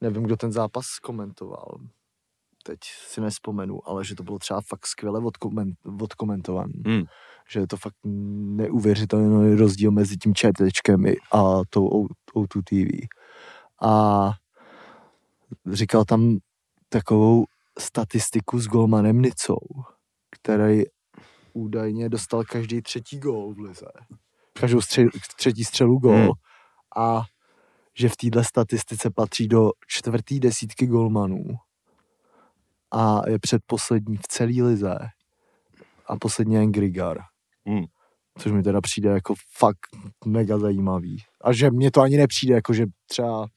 nevím, 0.01 0.23
kdo 0.23 0.37
ten 0.37 0.51
zápas 0.51 0.85
komentoval, 1.01 1.77
teď 2.63 2.79
si 2.83 3.21
nespomenu, 3.21 3.89
ale 3.89 4.05
že 4.05 4.15
to 4.15 4.23
bylo 4.23 4.39
třeba 4.39 4.61
fakt 4.61 4.87
skvěle 4.87 5.19
odkoment, 5.19 5.75
odkomentovaný. 6.01 6.83
Hmm. 6.85 7.03
Že 7.51 7.59
je 7.59 7.67
to 7.67 7.77
fakt 7.77 7.95
neuvěřitelný 8.55 9.55
rozdíl 9.55 9.91
mezi 9.91 10.17
tím 10.17 10.35
četečkem 10.35 11.05
i- 11.05 11.15
a 11.33 11.61
tou 11.69 11.87
O- 11.87 12.07
O2 12.35 12.61
TV. 12.63 13.07
A 13.81 14.31
říkal 15.71 16.05
tam 16.05 16.37
takovou 16.89 17.45
statistiku 17.79 18.59
s 18.59 18.67
golmanem 18.67 19.21
Nicou, 19.21 19.59
který 20.31 20.83
údajně 21.53 22.09
dostal 22.09 22.43
každý 22.43 22.81
třetí 22.81 23.19
gól 23.19 23.53
v 23.53 23.59
lize. 23.59 23.85
Každou 24.59 24.79
stře- 24.79 25.09
třetí 25.37 25.63
střelu 25.63 25.99
gól. 25.99 26.11
Hmm. 26.13 26.21
Hmm. 26.23 26.31
A 26.97 27.23
že 27.99 28.09
v 28.09 28.15
této 28.17 28.43
statistice 28.43 29.09
patří 29.09 29.47
do 29.47 29.71
čtvrtý 29.87 30.39
desítky 30.39 30.87
golmanů. 30.87 31.43
A 32.91 33.29
je 33.29 33.39
předposlední 33.39 34.17
v 34.17 34.27
celé 34.27 34.51
lize. 34.63 34.97
A 36.07 36.15
poslední 36.17 36.55
je 36.55 36.67
Grigar. 36.67 37.17
Hmm. 37.67 37.85
Což 38.37 38.51
mi 38.51 38.63
teda 38.63 38.81
přijde 38.81 39.09
jako 39.09 39.33
fakt 39.57 39.87
mega 40.25 40.59
zajímavý. 40.59 41.17
A 41.41 41.53
že 41.53 41.71
mně 41.71 41.91
to 41.91 42.01
ani 42.01 42.17
nepřijde, 42.17 42.55
jako 42.55 42.73
že 42.73 42.85
třeba 43.09 43.47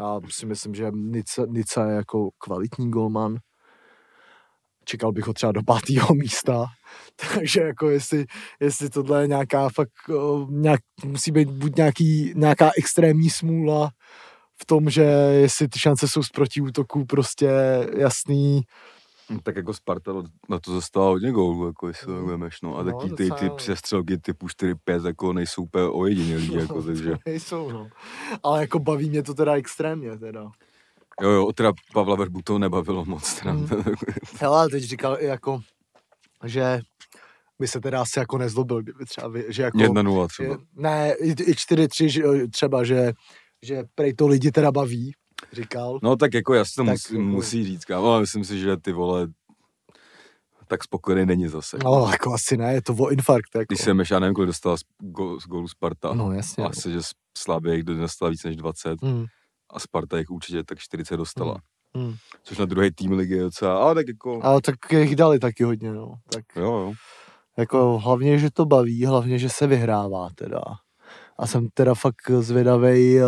já 0.00 0.20
si 0.30 0.46
myslím, 0.46 0.74
že 0.74 0.90
Nica, 0.90 1.46
Nica 1.48 1.86
je 1.86 1.96
jako 1.96 2.30
kvalitní 2.38 2.90
golman. 2.90 3.36
Čekal 4.84 5.12
bych 5.12 5.26
ho 5.26 5.32
třeba 5.32 5.52
do 5.52 5.62
pátého 5.62 6.14
místa. 6.14 6.66
Takže 7.34 7.60
jako 7.60 7.90
jestli, 7.90 8.24
jestli 8.60 8.90
tohle 8.90 9.22
je 9.22 9.28
nějaká 9.28 9.68
fakt, 9.68 9.92
nějak, 10.48 10.80
musí 11.04 11.32
být 11.32 11.48
buď 11.50 11.76
nějaký, 11.76 12.32
nějaká 12.36 12.70
extrémní 12.78 13.30
smůla 13.30 13.90
v 14.62 14.66
tom, 14.66 14.90
že 14.90 15.02
jestli 15.40 15.68
ty 15.68 15.78
šance 15.78 16.08
jsou 16.08 16.22
z 16.22 16.28
protiútoků 16.28 17.04
prostě 17.04 17.50
jasný, 17.96 18.62
Tak 19.42 19.56
jako 19.56 19.74
Sparta 19.74 20.12
na 20.48 20.58
to 20.60 20.72
zastala 20.74 21.06
hodně 21.06 21.32
gólů, 21.32 21.66
jako 21.66 21.88
jestli 21.88 22.06
to 22.06 22.12
No. 22.12 22.26
vemeš, 22.26 22.60
no. 22.62 22.76
A 22.76 22.82
No, 22.82 22.92
taky 22.92 23.10
ty, 23.14 23.22
docela 23.22 23.38
ty 23.38 23.46
jo. 23.46 23.54
přestřelky 23.56 24.18
typu 24.18 24.46
4-5 24.46 25.06
jako 25.06 25.32
nejsou 25.32 25.62
úplně 25.62 25.84
ojedinělý, 25.84 26.54
jako, 26.60 26.82
takže. 26.82 27.14
nejsou, 27.26 27.70
no. 27.70 27.88
Ale 28.42 28.60
jako 28.60 28.78
baví 28.78 29.10
mě 29.10 29.22
to 29.22 29.34
teda 29.34 29.54
extrémně 29.54 30.18
teda. 30.18 30.50
Jo, 31.22 31.28
jo, 31.30 31.52
teda 31.52 31.72
Pavla 31.92 32.16
Verbu 32.16 32.40
to 32.44 32.58
nebavilo 32.58 33.04
moc. 33.04 33.34
Teda. 33.34 33.50
Hmm. 33.52 33.68
Hele, 34.40 34.58
ale 34.58 34.68
teď 34.68 34.82
říkal 34.84 35.16
i 35.20 35.24
jako, 35.26 35.60
že 36.44 36.80
by 37.60 37.68
se 37.68 37.80
teda 37.80 38.00
asi 38.02 38.18
jako 38.18 38.38
nezlobil, 38.38 38.82
kdyby 38.82 39.04
třeba, 39.04 39.30
že 39.48 39.62
jako... 39.62 39.78
1-0 39.78 40.22
je, 40.22 40.28
třeba. 40.28 40.58
ne, 40.74 41.14
i, 41.20 41.28
i 41.30 41.52
4-3 41.52 42.06
že, 42.08 42.22
třeba, 42.48 42.84
že, 42.84 43.12
že 43.62 43.82
prej 43.94 44.14
to 44.14 44.26
lidi 44.26 44.50
teda 44.52 44.72
baví, 44.72 45.12
říkal. 45.52 45.98
No 46.02 46.16
tak 46.16 46.34
jako 46.34 46.54
jasně 46.54 46.80
to 46.80 46.84
Tak 46.84 46.92
musí, 46.92 47.14
jako- 47.14 47.24
musí 47.24 47.64
říct, 47.64 47.84
kámo, 47.84 48.06
ale 48.10 48.20
myslím 48.20 48.44
si, 48.44 48.58
že 48.58 48.76
ty 48.76 48.92
vole 48.92 49.28
tak 50.68 50.84
spokojený 50.84 51.26
není 51.26 51.48
zase. 51.48 51.78
No, 51.84 52.08
jako 52.12 52.32
asi 52.34 52.56
ne, 52.56 52.72
je 52.74 52.82
to 52.82 52.94
o 52.94 53.10
infarkt, 53.10 53.54
jako. 53.54 53.64
Když 53.68 53.80
jsem 53.80 54.02
já 54.10 54.18
nevím, 54.18 54.34
kolik 54.34 54.46
dostala 54.46 54.76
z, 54.76 54.80
go, 54.98 55.40
z 55.40 55.44
gólu 55.46 55.68
Sparta. 55.68 56.14
No, 56.14 56.32
jasně. 56.32 56.64
no. 56.64 56.70
Asi, 56.70 56.92
že 56.92 56.98
Slavě 57.38 57.74
jich 57.74 57.84
dostala 57.84 58.30
víc 58.30 58.44
než 58.44 58.56
20 58.56 59.02
Hmm, 59.02 59.24
a 59.70 59.78
Sparta 59.80 60.18
jich 60.18 60.30
určitě 60.30 60.64
tak 60.64 60.78
40 60.78 61.16
dostala. 61.16 61.56
Hmm. 61.96 62.14
Což 62.42 62.58
na 62.58 62.64
druhý 62.64 62.90
tým 62.90 63.12
ligy 63.12 63.34
je 63.34 63.42
docela, 63.42 63.78
ale 63.84 63.94
tak 63.94 64.08
jako, 64.08 64.40
Ale 64.42 64.60
tak 64.60 64.74
jich 64.92 65.16
dali 65.16 65.38
taky 65.38 65.64
hodně, 65.64 65.92
no. 65.92 66.14
Tak 66.32 66.44
jo, 66.56 66.62
jo. 66.62 66.92
jako 67.58 67.98
hlavně, 67.98 68.38
že 68.38 68.50
to 68.50 68.64
baví, 68.66 69.04
hlavně, 69.06 69.38
že 69.38 69.48
se 69.48 69.66
vyhrává 69.66 70.28
teda. 70.34 70.62
A 71.38 71.46
jsem 71.46 71.68
teda 71.74 71.94
fakt 71.94 72.30
zvědavej, 72.40 73.18
eh, 73.18 73.24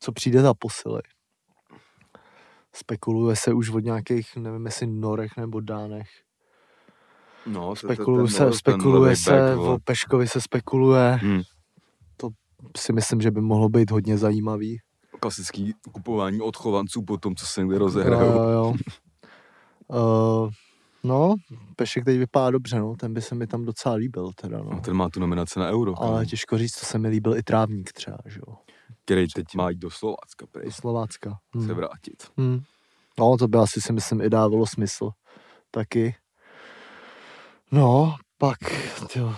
co 0.00 0.12
přijde 0.12 0.42
za 0.42 0.54
posily. 0.58 1.00
Spekuluje 2.76 3.36
se 3.36 3.52
už 3.52 3.70
od 3.70 3.84
nějakých, 3.84 4.36
nevím 4.36 4.66
jestli 4.66 4.86
Norech 4.86 5.36
nebo 5.36 5.60
Dánech. 5.60 6.08
No, 7.46 7.60
to- 7.60 7.68
to- 7.68 7.76
Spekuluje 7.94 8.28
se, 8.28 8.52
spekuluje 8.52 9.16
se, 9.16 9.56
o 9.56 9.78
Peškovi 9.84 10.28
se 10.28 10.40
spekuluje. 10.40 11.18
Hmm. 11.22 11.42
Si 12.78 12.92
myslím, 12.92 13.20
že 13.20 13.30
by 13.30 13.40
mohlo 13.40 13.68
být 13.68 13.90
hodně 13.90 14.18
zajímavý. 14.18 14.78
Klasický 15.20 15.74
kupování 15.92 16.40
odchovanců 16.40 17.02
po 17.02 17.16
tom, 17.18 17.34
co 17.34 17.46
se 17.46 17.60
někde 17.60 17.74
Jo, 17.74 17.78
rozehrajou. 17.78 18.32
jo, 18.32 18.48
jo. 18.48 18.74
Uh, 19.88 20.50
no, 21.04 21.34
Pešek 21.76 22.04
teď 22.04 22.18
vypadá 22.18 22.50
dobře, 22.50 22.78
no. 22.78 22.96
Ten 22.96 23.14
by 23.14 23.22
se 23.22 23.34
mi 23.34 23.46
tam 23.46 23.64
docela 23.64 23.94
líbil 23.94 24.30
teda, 24.40 24.58
no. 24.58 24.70
No, 24.72 24.80
ten 24.80 24.94
má 24.96 25.08
tu 25.08 25.20
nominaci 25.20 25.58
na 25.58 25.70
euro, 25.70 26.02
Ale 26.02 26.26
těžko 26.26 26.58
říct, 26.58 26.80
to 26.80 26.86
se 26.86 26.98
mi 26.98 27.08
líbil 27.08 27.36
i 27.36 27.42
Trávník 27.42 27.92
třeba, 27.92 28.18
že 28.26 28.40
jo. 28.48 28.54
Který 29.04 29.26
teď 29.28 29.46
má 29.56 29.70
jít 29.70 29.78
do 29.78 29.90
Slovácka, 29.90 30.46
prej, 30.50 30.68
I 30.68 30.72
Slovácka. 30.72 31.30
se 31.52 31.58
Hmm. 31.58 31.68
vrátit. 31.76 32.30
Hmm. 32.36 32.62
No, 33.18 33.36
to 33.38 33.48
by 33.48 33.58
asi 33.58 33.80
si 33.80 33.92
myslím 33.92 34.20
i 34.20 34.30
dávalo 34.30 34.66
smysl. 34.66 35.10
Taky. 35.70 36.16
No, 37.72 38.16
pak, 38.38 38.58
tyjo. 39.12 39.34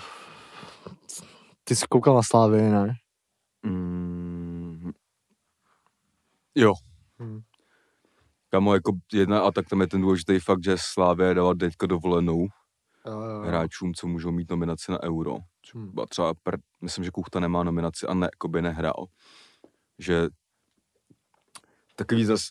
Ty 1.64 1.76
jsi 1.76 1.87
koukal 1.90 2.14
na 2.14 2.22
Slávy, 2.22 2.62
ne? 2.62 2.94
Mm. 3.66 4.90
Jo. 6.54 6.72
Hmm. 7.18 7.40
Kamo, 8.50 8.74
jako 8.74 8.92
jedna, 9.12 9.40
a 9.40 9.50
tak 9.50 9.68
tam 9.68 9.80
je 9.80 9.87
ten 9.87 10.00
důležitý 10.00 10.38
fakt, 10.40 10.64
že 10.64 10.76
Slávě 10.78 11.34
dala 11.34 11.54
teďka 11.54 11.87
dovolenou 11.87 12.46
Jo, 13.06 13.12
jo, 13.12 13.28
jo. 13.28 13.40
hráčům, 13.40 13.94
co 13.94 14.06
můžou 14.06 14.30
mít 14.30 14.50
nominaci 14.50 14.92
na 14.92 15.02
euro. 15.02 15.38
Hmm. 15.74 15.92
Třeba, 16.08 16.34
pr, 16.42 16.56
myslím, 16.80 17.04
že 17.04 17.11
Kuchta 17.11 17.40
nemá 17.40 17.62
nominaci 17.62 18.06
a 18.06 18.14
ne, 18.14 18.28
jako 18.32 18.48
by 18.48 18.62
nehrál. 18.62 19.06
Že 19.98 20.28
takový 21.96 22.24
zas, 22.24 22.48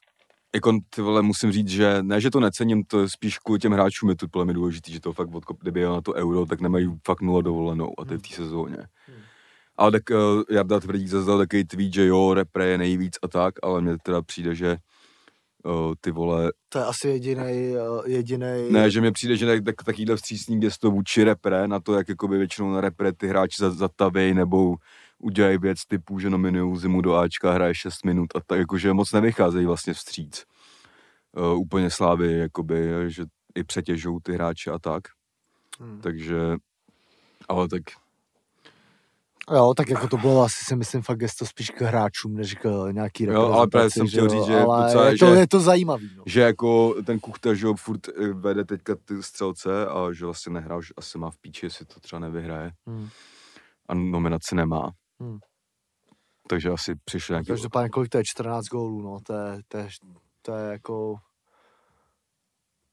jako 0.55 0.79
ty 0.89 1.01
vole, 1.01 1.21
musím 1.21 1.51
říct, 1.51 1.67
že 1.67 2.03
ne, 2.03 2.21
že 2.21 2.31
to 2.31 2.39
necením, 2.39 2.83
to 2.83 3.01
je 3.01 3.10
spíš 3.10 3.38
kvůli 3.38 3.60
těm 3.60 3.71
hráčům 3.71 4.10
je 4.10 4.15
to 4.15 4.27
podle 4.27 4.45
mě 4.45 4.53
důležitý, 4.53 4.93
že 4.93 4.99
to 4.99 5.13
fakt, 5.13 5.36
odkop, 5.36 5.57
kdyby 5.62 5.79
jel 5.79 5.93
na 5.93 6.01
to 6.01 6.13
euro, 6.13 6.45
tak 6.45 6.62
nemají 6.62 6.99
fakt 7.05 7.21
nula 7.21 7.41
dovolenou 7.41 7.93
a 7.99 8.12
je 8.12 8.17
v 8.17 8.21
té 8.21 8.36
sezóně. 8.36 8.77
Hmm. 9.07 9.17
Ale 9.77 9.91
tak 9.91 10.10
uh, 10.10 10.43
Jarda 10.49 10.79
Tvrdík 10.79 11.07
zase 11.07 11.27
dal 11.27 11.38
takový 11.38 11.65
tweet, 11.65 11.93
že 11.93 12.05
jo, 12.05 12.33
repre 12.33 12.65
je 12.65 12.77
nejvíc 12.77 13.17
a 13.23 13.27
tak, 13.27 13.55
ale 13.63 13.81
mně 13.81 13.97
teda 13.97 14.21
přijde, 14.21 14.55
že 14.55 14.77
uh, 15.67 15.93
ty 16.01 16.12
vole, 16.12 16.51
To 16.69 16.80
je 16.80 16.86
asi 16.86 17.08
jediný, 17.08 17.73
jediný. 18.06 18.67
ne, 18.71 18.91
že 18.91 19.01
mi 19.01 19.12
přijde, 19.12 19.36
že 19.38 19.45
tak, 19.45 19.63
tak, 19.63 19.75
takovýhle 19.84 20.15
vstřícný 20.15 20.60
gesto 20.60 20.91
vůči 20.91 21.23
repre, 21.23 21.67
na 21.67 21.80
to, 21.80 21.93
jak 21.93 22.10
jakoby 22.10 22.38
většinou 22.38 22.71
na 22.71 22.82
repre 22.82 23.13
ty 23.13 23.27
hráči 23.27 23.56
za- 23.60 23.71
zatavějí 23.71 24.34
nebo 24.34 24.75
udělají 25.19 25.58
věc 25.58 25.86
typu, 25.88 26.19
že 26.19 26.30
nominují 26.30 26.77
zimu 26.80 27.01
do 27.01 27.15
Ačka, 27.15 27.51
hraje 27.53 27.75
6 27.75 28.06
minut 28.06 28.27
a 28.36 28.39
tak, 28.47 28.60
jakože 28.60 28.93
moc 28.93 29.12
nevycházejí 29.12 29.65
vlastně 29.65 29.93
vstříc. 29.93 30.45
Uh, 31.38 31.60
úplně 31.60 31.89
slávy, 31.89 32.38
jakoby, 32.38 32.89
že 33.08 33.23
i 33.56 33.63
přetěžou 33.63 34.19
ty 34.19 34.34
hráče 34.34 34.71
a 34.71 34.80
tak, 34.80 35.03
Hmm. 35.80 36.01
takže, 36.01 36.36
ale 37.49 37.67
tak, 37.67 37.82
Jo, 39.53 39.73
tak 39.77 39.89
jako 39.89 40.07
to 40.07 40.17
bylo 40.17 40.43
asi 40.43 40.65
si 40.65 40.75
myslím 40.75 41.01
fakt 41.01 41.17
gesto 41.19 41.45
spíš 41.45 41.69
k 41.69 41.81
hráčům, 41.81 42.33
než 42.36 42.53
k 42.55 42.88
nějaký 42.91 43.23
Jo, 43.23 43.41
ale 43.51 43.67
právě 43.67 43.89
jsem 43.91 44.07
chtěl 44.07 44.29
říct, 44.29 44.45
že 44.45 44.60
ale 44.60 44.86
docela, 44.86 45.10
je, 45.10 45.17
to, 45.17 45.33
že- 45.33 45.39
je 45.39 45.47
to 45.47 45.60
zajímavý, 45.60 46.10
no. 46.17 46.23
že 46.25 46.41
jako 46.41 46.93
ten 47.05 47.19
Kuchta, 47.19 47.53
že 47.53 47.67
furt 47.75 48.07
eh, 48.07 48.33
vede 48.33 48.65
teďka 48.65 48.95
ty 49.05 49.23
střelce 49.23 49.88
a 49.88 50.12
že 50.13 50.25
vlastně 50.25 50.53
nehrál, 50.53 50.81
že 50.81 50.93
asi 50.97 51.17
má 51.17 51.31
v 51.31 51.38
píči, 51.38 51.65
jestli 51.65 51.86
to 51.86 51.99
třeba 51.99 52.19
nevyhraje 52.19 52.71
Hmm. 52.88 53.10
a 53.89 53.93
nominaci 53.95 54.55
nemá. 54.55 54.91
Hmm. 55.21 55.38
Takže 56.49 56.69
asi 56.69 56.95
přišel 57.05 57.33
nějaký... 57.33 57.47
Každopádně 57.47 57.89
kolik 57.89 58.10
to 58.10 58.17
je? 58.17 58.23
14 58.25 58.65
gólů, 58.65 59.01
no, 59.01 59.17
to 59.27 59.33
je, 59.33 59.60
to 59.67 59.77
je, 59.77 59.88
to 60.41 60.53
je 60.55 60.71
jako... 60.71 61.15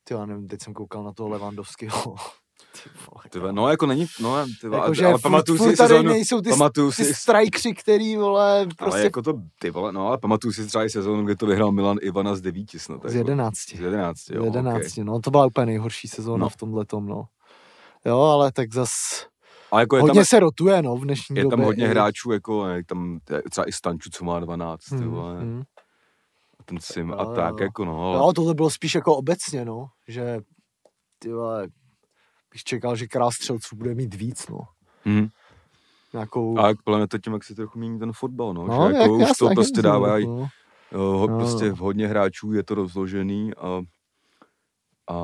Ty 0.05 0.15
já 0.15 0.27
nevím, 0.27 0.49
teď 0.49 0.63
jsem 0.63 0.75
koukal 0.75 1.05
na 1.05 1.13
toho 1.13 1.29
Levandovského. 1.29 2.15
Ty 2.83 2.91
vole, 3.11 3.25
Ty 3.31 3.39
vole, 3.39 3.53
no 3.53 3.69
jako 3.69 3.87
není, 3.87 4.07
no 4.21 4.47
ty 4.61 4.69
vole, 4.69 4.81
Jakože 4.83 5.05
ale 5.07 5.15
furt- 5.15 5.23
pamatuju 5.23 5.59
furt 5.59 5.71
si 5.71 5.77
tady 5.77 5.89
sezónu, 5.89 6.09
nejsou 6.09 6.41
ty, 6.41 6.51
pamatuju 6.51 6.91
ty 6.93 7.05
si, 7.05 7.15
strajkři, 7.15 7.75
který, 7.75 8.17
vole, 8.17 8.43
ale 8.53 8.67
prostě 8.79 9.01
jako 9.01 9.23
to, 9.23 9.35
ty 9.59 9.71
vole, 9.71 9.93
no 9.93 10.09
ale 10.09 10.19
pamatuju 10.19 10.53
si 10.53 10.67
třeba 10.67 10.85
i 10.85 10.91
sezónu, 10.91 11.25
kde 11.25 11.37
to 11.37 11.47
vyhrál 11.47 11.73
Milan 11.73 11.97
Ivana 12.03 12.37
z 12.37 12.41
devíti 12.41 12.79
snad. 12.79 13.01
z 13.01 13.05
jako. 13.05 13.17
jedenácti. 13.19 13.77
Z 13.77 13.81
jedenácti, 13.81 14.33
Z 14.33 14.37
jo, 14.37 14.45
jedenácti, 14.45 15.05
no, 15.05 15.21
to 15.21 15.31
byla 15.31 15.47
úplně 15.47 15.67
nejhorší 15.67 16.09
sezóna 16.09 16.43
No. 16.45 16.49
v 16.49 16.57
tomhle 16.57 16.85
no. 17.01 17.25
Jo, 18.07 18.21
ale 18.21 18.53
tak 18.53 18.75
zas 18.75 18.91
Ale 19.71 19.83
jako 19.83 19.97
je 19.97 20.03
hodně 20.03 20.19
tam, 20.21 20.25
se 20.25 20.41
rotuje, 20.41 20.83
no, 20.83 20.97
v 20.97 21.05
dnešní 21.05 21.37
je 21.37 21.43
tam 21.43 21.51
době. 21.51 21.65
hodně 21.67 21.85
i- 21.85 21.89
hráčů, 21.89 22.33
jako 22.33 22.67
je 22.67 22.85
tam 22.85 23.19
třeba 23.51 23.69
i 23.69 23.73
Stanču, 23.73 24.11
co 24.13 24.25
má 24.25 24.41
12, 24.41 24.85
ty 24.85 24.95
Hmm, 24.97 25.11
vole, 25.11 25.41
hmm. 25.41 25.63
ten 26.65 26.79
Sim 26.81 27.09
Jo, 27.09 27.17
a 27.19 27.23
jo, 27.23 27.33
tak, 27.35 27.51
jo. 27.59 27.65
jako 27.65 27.85
no. 27.85 28.13
No, 28.13 28.33
tohle 28.33 28.55
bylo 28.55 28.71
spíš 28.71 28.95
jako 28.95 29.17
obecně, 29.17 29.65
no, 29.65 29.87
že 30.09 30.41
ty 31.19 31.33
vole, 31.33 31.69
bych 32.55 32.65
čekal, 32.65 32.97
že 32.97 33.07
král 33.07 33.31
střelců 33.31 33.77
bude 33.77 33.95
mít 33.95 34.15
víc, 34.15 34.49
no. 34.49 34.59
Hmm. 35.05 35.29
Nějakou... 36.13 36.59
A 36.59 36.69
jak 36.69 36.83
podle 36.83 36.99
mě 36.99 37.09
to 37.09 37.19
tím, 37.19 37.33
jak 37.33 37.45
se 37.45 37.55
trochu 37.55 37.79
mění 37.79 37.99
ten 37.99 38.13
fotbal, 38.13 38.55
no, 38.55 38.67
no, 38.67 38.89
že 38.91 38.97
jako 38.97 39.19
jak 39.19 39.31
už 39.31 39.39
to 39.39 39.49
prostě 39.55 39.83
dávají, 39.83 40.27
no. 40.27 40.49
ho, 40.93 41.29
No, 41.29 41.39
prostě 41.39 41.71
hodně 41.71 42.09
hráčů 42.09 42.53
je 42.53 42.63
to 42.63 42.75
rozložený 42.75 43.55
a, 43.55 43.81
a 45.11 45.17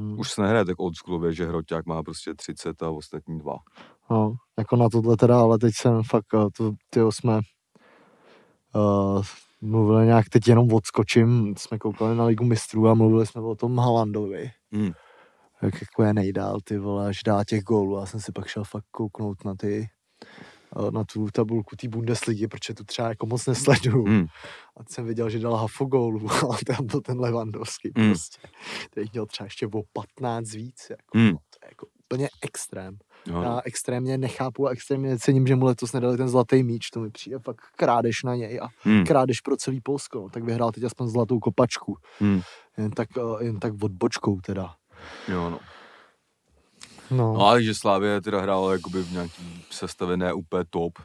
Hmm. 0.00 0.20
už 0.20 0.30
se 0.30 0.42
nehraje 0.42 0.64
tak 0.64 0.80
oldschoolově, 0.80 1.32
že 1.32 1.46
Hroťák 1.46 1.86
má 1.86 2.02
prostě 2.02 2.34
30 2.34 2.82
a 2.82 2.90
ostatní 2.90 3.38
dva. 3.38 3.56
No, 4.10 4.34
jako 4.58 4.76
na 4.76 4.88
tohle 4.88 5.16
teda, 5.16 5.40
ale 5.40 5.58
teď 5.58 5.74
jsem 5.74 6.02
fakt, 6.02 6.34
eh, 6.34 6.50
to, 6.56 6.72
tyjo, 6.90 7.12
jsme 7.12 7.40
uh, 8.74 9.22
mluvili 9.60 10.06
nějak, 10.06 10.28
teď 10.28 10.48
jenom 10.48 10.72
odskočím, 10.72 11.54
jsme 11.56 11.78
koukali 11.78 12.16
na 12.16 12.24
Ligu 12.24 12.44
mistrů 12.44 12.88
a 12.88 12.94
mluvili 12.94 13.26
jsme 13.26 13.40
o 13.40 13.54
tom 13.54 13.78
Halandovi. 13.78 14.50
Hmm. 14.72 14.92
Jak 15.62 15.74
jako 15.80 16.02
je 16.02 16.14
nejdál, 16.14 16.60
ty 16.64 16.78
vole, 16.78 17.08
až 17.08 17.22
dá 17.26 17.44
těch 17.44 17.62
gólů. 17.62 17.98
Já 17.98 18.06
jsem 18.06 18.20
si 18.20 18.32
pak 18.32 18.46
šel 18.46 18.64
fakt 18.64 18.84
kouknout 18.90 19.44
na 19.44 19.54
ty 19.54 19.88
eh, 20.76 20.90
na 20.90 21.04
tu 21.04 21.26
tabulku 21.32 21.76
té 21.76 21.88
Bundesligy, 21.88 22.48
protože 22.48 22.74
tu 22.74 22.84
třeba 22.84 23.08
jako 23.08 23.26
moc 23.26 23.46
nesleduju. 23.46 24.04
Hmm. 24.04 24.26
A 24.76 24.84
teď 24.84 24.90
jsem 24.90 25.06
viděl, 25.06 25.30
že 25.30 25.38
dal 25.38 25.54
hafo 25.56 25.84
gólů, 25.84 26.28
ale 26.42 26.58
tam 26.66 26.86
byl 26.86 27.00
ten 27.00 27.20
Levandovský 27.20 27.90
Hmm. 27.96 28.10
prostě. 28.10 28.48
Který 28.90 29.06
měl 29.12 29.26
třeba 29.26 29.44
ještě 29.44 29.66
o 29.66 29.82
15 29.92 30.50
víc. 30.54 30.86
Jako, 30.90 31.18
no, 31.18 31.30
to 31.32 31.58
je 31.62 31.68
jako 31.70 31.86
úplně 32.04 32.28
extrém. 32.42 32.98
Jo, 33.26 33.42
Já 33.42 33.60
extrémně 33.64 34.18
nechápu 34.18 34.66
a 34.66 34.70
extrémně 34.70 35.10
necením, 35.10 35.46
že 35.46 35.56
mu 35.56 35.64
letos 35.64 35.92
nedali 35.92 36.16
ten 36.16 36.28
zlatý 36.28 36.62
míč, 36.62 36.90
to 36.90 37.00
mi 37.00 37.10
přijde 37.10 37.38
fakt 37.38 37.60
krádež 37.76 38.22
na 38.22 38.34
něj 38.34 38.60
a 38.62 38.68
hmm. 38.80 39.04
krádež 39.06 39.40
pro 39.40 39.56
celý 39.56 39.80
Polsko, 39.80 40.20
no. 40.20 40.28
tak 40.28 40.44
vyhrál 40.44 40.72
teď 40.72 40.84
aspoň 40.84 41.08
zlatou 41.08 41.38
kopačku, 41.38 41.96
Hmm. 42.18 42.40
jen 42.78 42.90
tak, 42.90 43.08
eh, 43.18 43.44
jen 43.44 43.60
tak 43.60 43.72
odbočkou 43.82 44.40
teda. 44.40 44.74
Jo, 45.28 45.50
no. 45.50 45.58
No, 47.10 47.32
No 47.34 47.46
ale 47.46 47.62
že 47.62 47.74
Slávě 47.74 48.20
teda 48.20 48.40
hrála 48.40 48.72
jakoby 48.72 49.02
v 49.02 49.12
nějaký 49.12 49.64
sestavě 49.70 50.16
ne 50.16 50.32
úplně 50.32 50.64
top. 50.70 50.98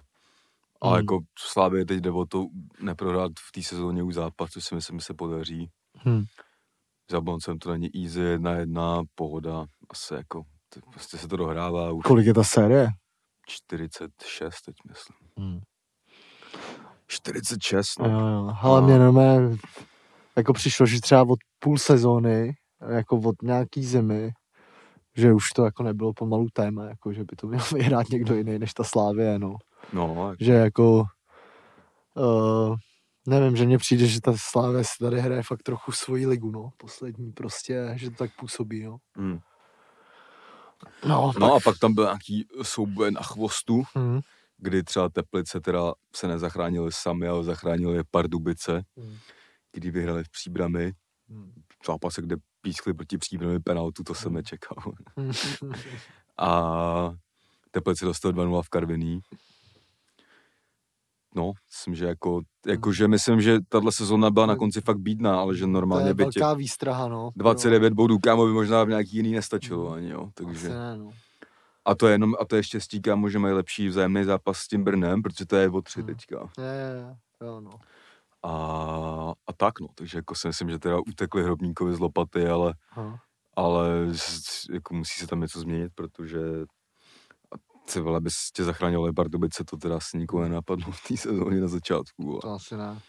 A 0.82 0.88
Hmm. 0.88 0.98
jako 0.98 1.20
Slávě 1.40 1.86
teď 1.86 2.00
jde 2.00 2.12
o 2.12 2.26
to 2.26 2.46
neprohrát 2.80 3.32
v 3.40 3.52
té 3.52 3.64
sezóně 3.64 4.04
už 4.04 4.14
zápas, 4.14 4.50
což 4.52 4.66
si 4.66 4.76
myslím, 4.76 5.00
že 5.00 5.06
se 5.06 5.14
podaří. 5.14 5.70
hm. 6.06 6.24
Za 7.12 7.22
Boncem 7.22 7.60
to 7.60 7.72
není 7.72 7.90
easy, 8.04 8.20
jedna 8.20 8.52
jedna, 8.52 9.04
pohoda, 9.16 9.66
asi 9.90 10.14
jako, 10.14 10.44
to, 10.74 10.80
prostě 10.92 11.18
se 11.18 11.28
to 11.28 11.38
dohrává 11.38 11.92
už 11.92 12.04
Kolik 12.06 12.26
je 12.26 12.34
ta 12.34 12.44
série? 12.44 12.88
46 13.48 14.62
teď 14.62 14.76
myslím. 14.90 15.18
Hm. 15.40 15.60
46, 17.08 18.00
Jo, 18.00 18.08
no. 18.08 18.30
jo. 18.30 18.56
Ale 18.62 18.82
No. 18.82 18.88
mě 18.88 19.00
normálně 19.00 19.58
jako 20.36 20.54
přišlo, 20.54 20.86
že 20.86 21.02
třeba 21.02 21.22
od 21.22 21.40
půl 21.60 21.78
sezóny, 21.78 22.54
jako 22.90 23.18
od 23.18 23.42
nějaký 23.42 23.84
zimy, 23.84 24.32
že 25.16 25.34
už 25.34 25.50
to 25.50 25.66
jako 25.66 25.84
nebylo 25.84 26.14
pomalu 26.14 26.48
téma, 26.54 26.86
jako 26.86 27.14
že 27.14 27.24
by 27.24 27.36
to 27.36 27.48
měl 27.48 27.62
vyhrát 27.74 28.10
někdo 28.10 28.36
jiný 28.36 28.60
než 28.60 28.74
ta 28.74 28.84
Slávě, 28.84 29.40
no. 29.40 29.56
No, 29.94 30.36
že 30.40 30.54
jako 30.54 31.04
uh, 32.16 32.76
nevím, 33.28 33.56
že 33.56 33.66
mně 33.66 33.78
přijde, 33.78 34.08
že 34.08 34.22
ta 34.22 34.34
Slávě 34.38 34.84
si 34.84 34.92
tady 35.00 35.20
hraje 35.22 35.44
fakt 35.44 35.64
trochu 35.64 35.92
svoji 35.92 36.28
ligu, 36.28 36.52
no, 36.52 36.70
poslední 36.78 37.32
prostě, 37.32 37.94
že 37.96 38.10
to 38.10 38.16
tak 38.16 38.32
působí, 38.40 38.84
no. 38.84 38.98
mm. 39.18 39.40
No, 41.08 41.34
no 41.40 41.54
a 41.54 41.60
pak 41.60 41.80
tam 41.80 41.94
byl 41.94 42.04
nějaký 42.04 42.48
souboj 42.62 43.12
na 43.12 43.22
chvostu, 43.22 43.84
Hmm. 43.96 44.20
kdy 44.58 44.84
třeba 44.84 45.10
Teplice 45.10 45.60
teda 45.62 45.94
se 46.16 46.28
nezachránili 46.28 46.92
sami, 46.92 47.28
ale 47.28 47.44
zachránili 47.44 47.98
je 47.98 48.04
Pardubice, 48.12 48.84
Hmm. 48.98 49.18
kdy 49.72 49.92
vyhrali 49.92 50.24
v 50.24 50.30
příbrami. 50.30 50.92
Hmm. 51.30 51.52
Zápase, 51.88 52.22
kde 52.22 52.36
pískli 52.62 52.94
proti 52.94 53.18
příbrami 53.18 53.60
penaltu, 53.60 54.04
to 54.04 54.14
jsem 54.16 54.30
Hmm. 54.30 54.36
nečekal. 54.36 54.78
A 56.38 57.12
Teplice 57.72 58.06
dostal 58.06 58.32
2-0 58.32 58.62
v 58.64 58.70
Karviní. 58.70 59.20
No, 61.36 61.52
myslím, 61.70 61.96
že 61.96 62.06
jako, 62.06 62.42
jako 62.68 62.92
že 62.94 63.08
myslím, 63.08 63.42
že 63.42 63.58
tahle 63.70 63.92
sezóna 63.92 64.32
byla 64.32 64.46
na 64.46 64.56
konci 64.56 64.82
fakt 64.82 64.98
bídná, 65.00 65.40
ale 65.40 65.56
že 65.56 65.68
normálně 65.68 66.14
by 66.14 66.26
tě 66.26 66.40
velká 66.40 66.54
výstraha, 66.54 67.08
no. 67.08 67.32
29 67.36 67.94
bodů, 67.94 68.20
kámo, 68.20 68.46
by 68.46 68.52
možná 68.52 68.84
v 68.84 68.90
nějaký 68.90 69.16
jiný 69.18 69.32
nestačilo 69.34 69.92
ani, 69.92 70.10
jo, 70.10 70.22
Asi 70.24 70.34
takže. 70.34 70.70
ne, 70.70 70.98
no. 70.98 71.10
A 71.86 71.96
to 71.96 72.08
je 72.08 72.14
jenom, 72.14 72.34
a 72.40 72.46
to 72.46 72.56
je 72.56 72.64
štěstí, 72.64 73.02
kámo, 73.02 73.30
že 73.30 73.40
mají 73.40 73.54
lepší 73.54 73.88
vzájemný 73.88 74.24
zápas 74.24 74.58
s 74.58 74.68
tím 74.68 74.84
Brnem, 74.84 75.22
protože 75.22 75.46
to 75.46 75.56
je 75.56 75.70
o 75.70 75.82
tři 75.82 76.00
Hmm. 76.00 76.08
teďka. 76.08 76.50
Je, 76.58 76.64
je, 76.64 76.96
je, 76.96 77.48
jo, 77.48 77.62
no. 77.62 77.72
A, 78.46 79.34
a 79.48 79.54
tak, 79.58 79.80
no, 79.80 79.88
takže 79.96 80.18
jako 80.18 80.36
si 80.36 80.48
myslím, 80.48 80.70
že 80.70 80.80
teda 80.80 80.98
utekli 81.00 81.44
hrobníkovi 81.44 81.96
z 81.96 82.00
lopaty, 82.00 82.48
ale 82.48 82.74
Aha. 82.92 83.20
ale 83.56 84.08
jako 84.72 84.94
musí 84.94 85.20
se 85.20 85.28
tam 85.28 85.42
něco 85.42 85.60
změnit, 85.60 85.92
protože 85.96 86.40
ty 87.94 88.00
vole, 88.00 88.22
bys 88.22 88.52
tě 88.52 88.64
zachránil 88.64 89.14
Pardubice, 89.14 89.64
to 89.64 89.78
teda 89.78 89.98
asi 89.98 90.18
nikoho 90.18 90.44
nenapadlo 90.44 90.92
v 90.92 91.08
té 91.08 91.18
sezóně 91.18 91.62
na 91.62 91.68
začátku. 91.68 92.40
To 92.42 92.50
A, 92.50 92.56
asi 92.56 92.78
ne. 92.78 93.02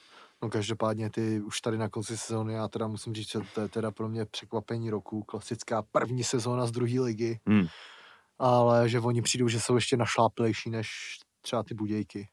No 0.42 0.50
každopádně 0.50 1.10
ty 1.10 1.40
už 1.40 1.60
tady 1.60 1.78
na 1.78 1.88
konci 1.88 2.16
sezóny, 2.16 2.54
já 2.54 2.68
teda 2.68 2.86
musím 2.86 3.14
říct, 3.14 3.30
že 3.30 3.40
to 3.54 3.60
je 3.60 3.68
teda 3.68 3.90
pro 3.90 4.08
mě 4.08 4.26
překvapení 4.26 4.90
roku, 4.90 5.22
klasická 5.22 5.82
první 5.82 6.24
sezóna 6.24 6.66
z 6.66 6.70
druhé 6.70 7.00
ligy, 7.00 7.40
hmm, 7.46 7.66
ale 8.38 8.88
že 8.88 9.00
oni 9.00 9.22
přijdou, 9.22 9.48
že 9.48 9.60
jsou 9.60 9.74
ještě 9.74 9.96
našláplejší 9.96 10.70
než 10.70 10.88
třeba 11.40 11.62
ty 11.62 11.74
Budějky. 11.74 12.28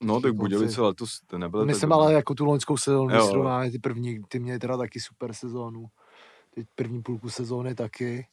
No 0.00 0.20
tak. 0.20 0.34
Budějovice 0.34 0.80
letos 0.80 1.20
to 1.26 1.38
nebylo 1.38 1.64
Myslím 1.64 1.92
ale 1.92 2.12
jako 2.12 2.34
tu 2.34 2.44
loňskou 2.44 2.76
sezónu, 2.76 3.08
když 3.08 3.22
srovnáme 3.22 3.70
ty 3.70 3.78
první, 3.78 4.20
ty 4.28 4.38
měli 4.38 4.58
teda 4.58 4.76
taky 4.76 5.00
super 5.00 5.32
sezónu. 5.32 5.86
Teď 6.54 6.66
první 6.74 7.02
půlku 7.02 7.30
sezóny 7.30 7.74
taky. 7.74 8.26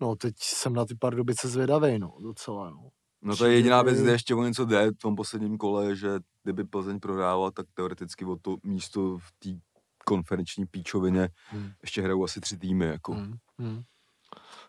No 0.00 0.16
teď 0.16 0.34
jsem 0.38 0.72
na 0.72 0.84
ty 0.84 0.94
Pardubice 0.94 1.48
zvědavej, 1.48 1.98
no, 1.98 2.14
docela, 2.20 2.70
no. 2.70 2.88
No 3.22 3.36
to 3.36 3.46
je 3.46 3.54
jediná 3.54 3.82
věc, 3.82 4.02
kde 4.02 4.12
ještě 4.12 4.34
o 4.34 4.42
něco 4.42 4.64
jde 4.64 4.90
v 4.90 4.96
tom 4.96 5.16
posledním 5.16 5.58
kole, 5.58 5.96
že 5.96 6.08
kdyby 6.42 6.64
Plzeň 6.64 7.00
prohrávala, 7.00 7.50
tak 7.50 7.66
teoreticky 7.74 8.24
o 8.24 8.36
to 8.36 8.56
místo 8.62 9.18
v 9.18 9.32
té 9.38 9.48
konferenční 10.04 10.66
píčovině 10.66 11.28
Hmm. 11.48 11.70
ještě 11.82 12.02
hrajou 12.02 12.24
asi 12.24 12.40
tři 12.40 12.58
týmy. 12.58 12.86
Jako. 12.86 13.12
Hmm. 13.12 13.36
Hmm. 13.58 13.82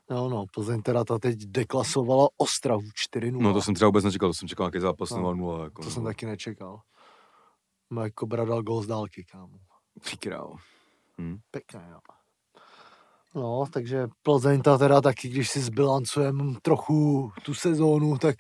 No, 0.09 0.29
no, 0.29 0.45
Plzeň 0.53 0.81
teda 0.81 1.03
ta 1.03 1.19
teď 1.19 1.35
deklasovala 1.37 2.27
Ostravu 2.37 2.81
4-0. 3.15 3.41
No 3.41 3.53
to 3.53 3.61
jsem 3.61 3.73
třeba 3.75 3.87
vůbec 3.87 4.03
nečekal, 4.03 4.29
to 4.29 4.33
jsem 4.33 4.47
čekal 4.47 4.65
nějaký 4.65 4.79
zápas 4.79 5.09
No, 5.09 5.17
0-0. 5.33 5.63
Jako, 5.63 5.83
to 5.83 5.89
jsem 5.91 6.03
taky 6.03 6.25
nečekal. 6.25 6.81
Mike 7.89 8.11
Kobra 8.11 8.45
dal 8.45 8.63
gol 8.63 8.81
z 8.83 8.87
dálky, 8.87 9.25
kámo. 9.31 9.59
Ty 10.09 10.17
král. 10.17 10.55
Hm. 11.21 11.37
Pěkné, 11.51 11.89
jo. 11.91 11.99
No, 13.35 13.65
takže 13.73 14.07
Plzeň 14.21 14.61
ta 14.61 14.77
teda 14.77 15.01
taky, 15.01 15.29
když 15.29 15.49
si 15.49 15.59
zbilancujeme 15.61 16.43
trochu 16.61 17.31
tu 17.45 17.53
sezónu, 17.53 18.17
tak 18.17 18.35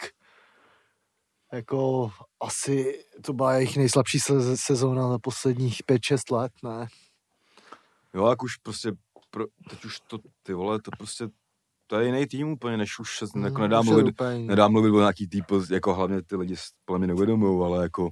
jako 1.53 2.11
asi 2.39 3.05
to 3.23 3.33
byla 3.33 3.53
jejich 3.53 3.77
nejslabší 3.77 4.19
se- 4.19 4.57
sezóna 4.57 5.09
za 5.09 5.19
posledních 5.19 5.81
5-6 5.83 6.31
let, 6.31 6.51
ne? 6.63 6.87
Jo, 8.13 8.27
jak 8.27 8.43
už 8.43 8.55
prostě, 8.57 8.91
pro, 9.29 9.45
teď 9.69 9.85
už 9.85 9.99
to, 9.99 10.17
ty 10.43 10.53
vole, 10.53 10.81
to 10.81 10.91
prostě, 10.97 11.27
to 11.87 11.99
je 11.99 12.05
jiný 12.05 12.27
tým 12.27 12.49
úplně, 12.49 12.77
než 12.77 12.99
už 12.99 13.17
se 13.17 13.25
jako 13.43 13.61
nedá 13.61 13.81
mluvit, 13.81 14.07
úplně 14.07 14.39
nedá 14.39 14.67
mluvit 14.67 14.89
o 14.89 14.99
nějaký 14.99 15.27
typ, 15.27 15.45
jako 15.71 15.93
hlavně 15.93 16.21
ty 16.21 16.35
lidi 16.35 16.55
podle 16.85 16.99
mě 16.99 17.07
neuvědomují, 17.07 17.65
ale 17.65 17.83
jako 17.83 18.09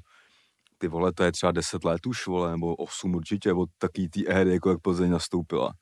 ty 0.77 0.87
vole, 0.87 1.13
to 1.13 1.23
je 1.23 1.31
třeba 1.31 1.51
10 1.51 1.83
let 1.83 2.05
už, 2.05 2.27
vole, 2.27 2.51
nebo 2.51 2.75
8 2.75 3.15
určitě, 3.15 3.53
od 3.53 3.69
taký 3.77 4.09
tý 4.09 4.29
éry, 4.29 4.53
jako 4.53 4.69
jak 4.69 4.81
Plzeň 4.81 5.11
nastoupila. 5.11 5.73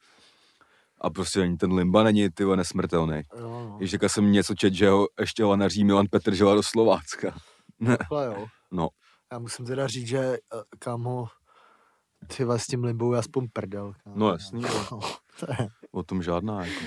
A 1.01 1.09
prostě 1.09 1.41
ani 1.41 1.57
ten 1.57 1.73
Limba 1.73 2.03
není, 2.03 2.29
ty 2.29 2.43
vole, 2.43 2.57
nesmrtelný. 2.57 3.21
Jo, 3.39 3.49
no. 3.69 3.75
Když 3.77 3.95
jsem 4.07 4.31
něco 4.31 4.55
čet, 4.55 4.73
že 4.73 4.89
ho 4.89 5.07
ještě 5.19 5.43
lanaří 5.43 5.83
Milan 5.83 6.05
Petržela 6.11 6.55
do 6.55 6.63
Slovácka. 6.63 7.35
Takhle, 7.97 8.25
jo. 8.25 8.45
No. 8.71 8.89
Já 9.31 9.39
musím 9.39 9.65
teda 9.65 9.87
říct, 9.87 10.07
že 10.07 10.19
eh, 10.19 10.37
kámo, 10.79 11.27
ty 12.37 12.45
s 12.57 12.67
tím 12.67 12.83
limbou 12.83 13.13
je 13.13 13.19
aspoň 13.19 13.47
prdel. 13.53 13.93
Kámo. 14.03 14.15
No 14.17 14.31
jasný. 14.31 14.61
No, 14.61 14.99
to 15.39 15.45
je, 15.49 15.67
O 15.91 16.03
tom 16.03 16.23
žádná, 16.23 16.65
jako. 16.65 16.85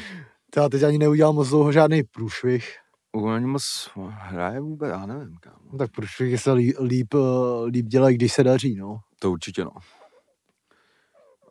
Já 0.56 0.68
teď 0.68 0.82
ani 0.82 0.98
neudělal 0.98 1.32
moc 1.32 1.48
dlouho 1.48 1.72
žádný 1.72 2.02
průšvih. 2.02 2.76
Oni 3.12 3.46
moc 3.46 3.88
hraje 4.10 4.60
vůbec, 4.60 4.90
já 4.90 5.06
nevím, 5.06 5.36
kámo. 5.40 5.56
No, 5.72 5.78
tak 5.78 5.90
průšvihy 5.90 6.38
se 6.38 6.52
líp, 6.52 6.76
líp, 6.80 7.14
eh, 7.14 7.64
líp 7.64 7.86
dělají, 7.86 8.16
když 8.16 8.32
se 8.32 8.44
daří, 8.44 8.76
no. 8.76 8.98
To 9.20 9.30
určitě 9.32 9.64
no. 9.64 9.70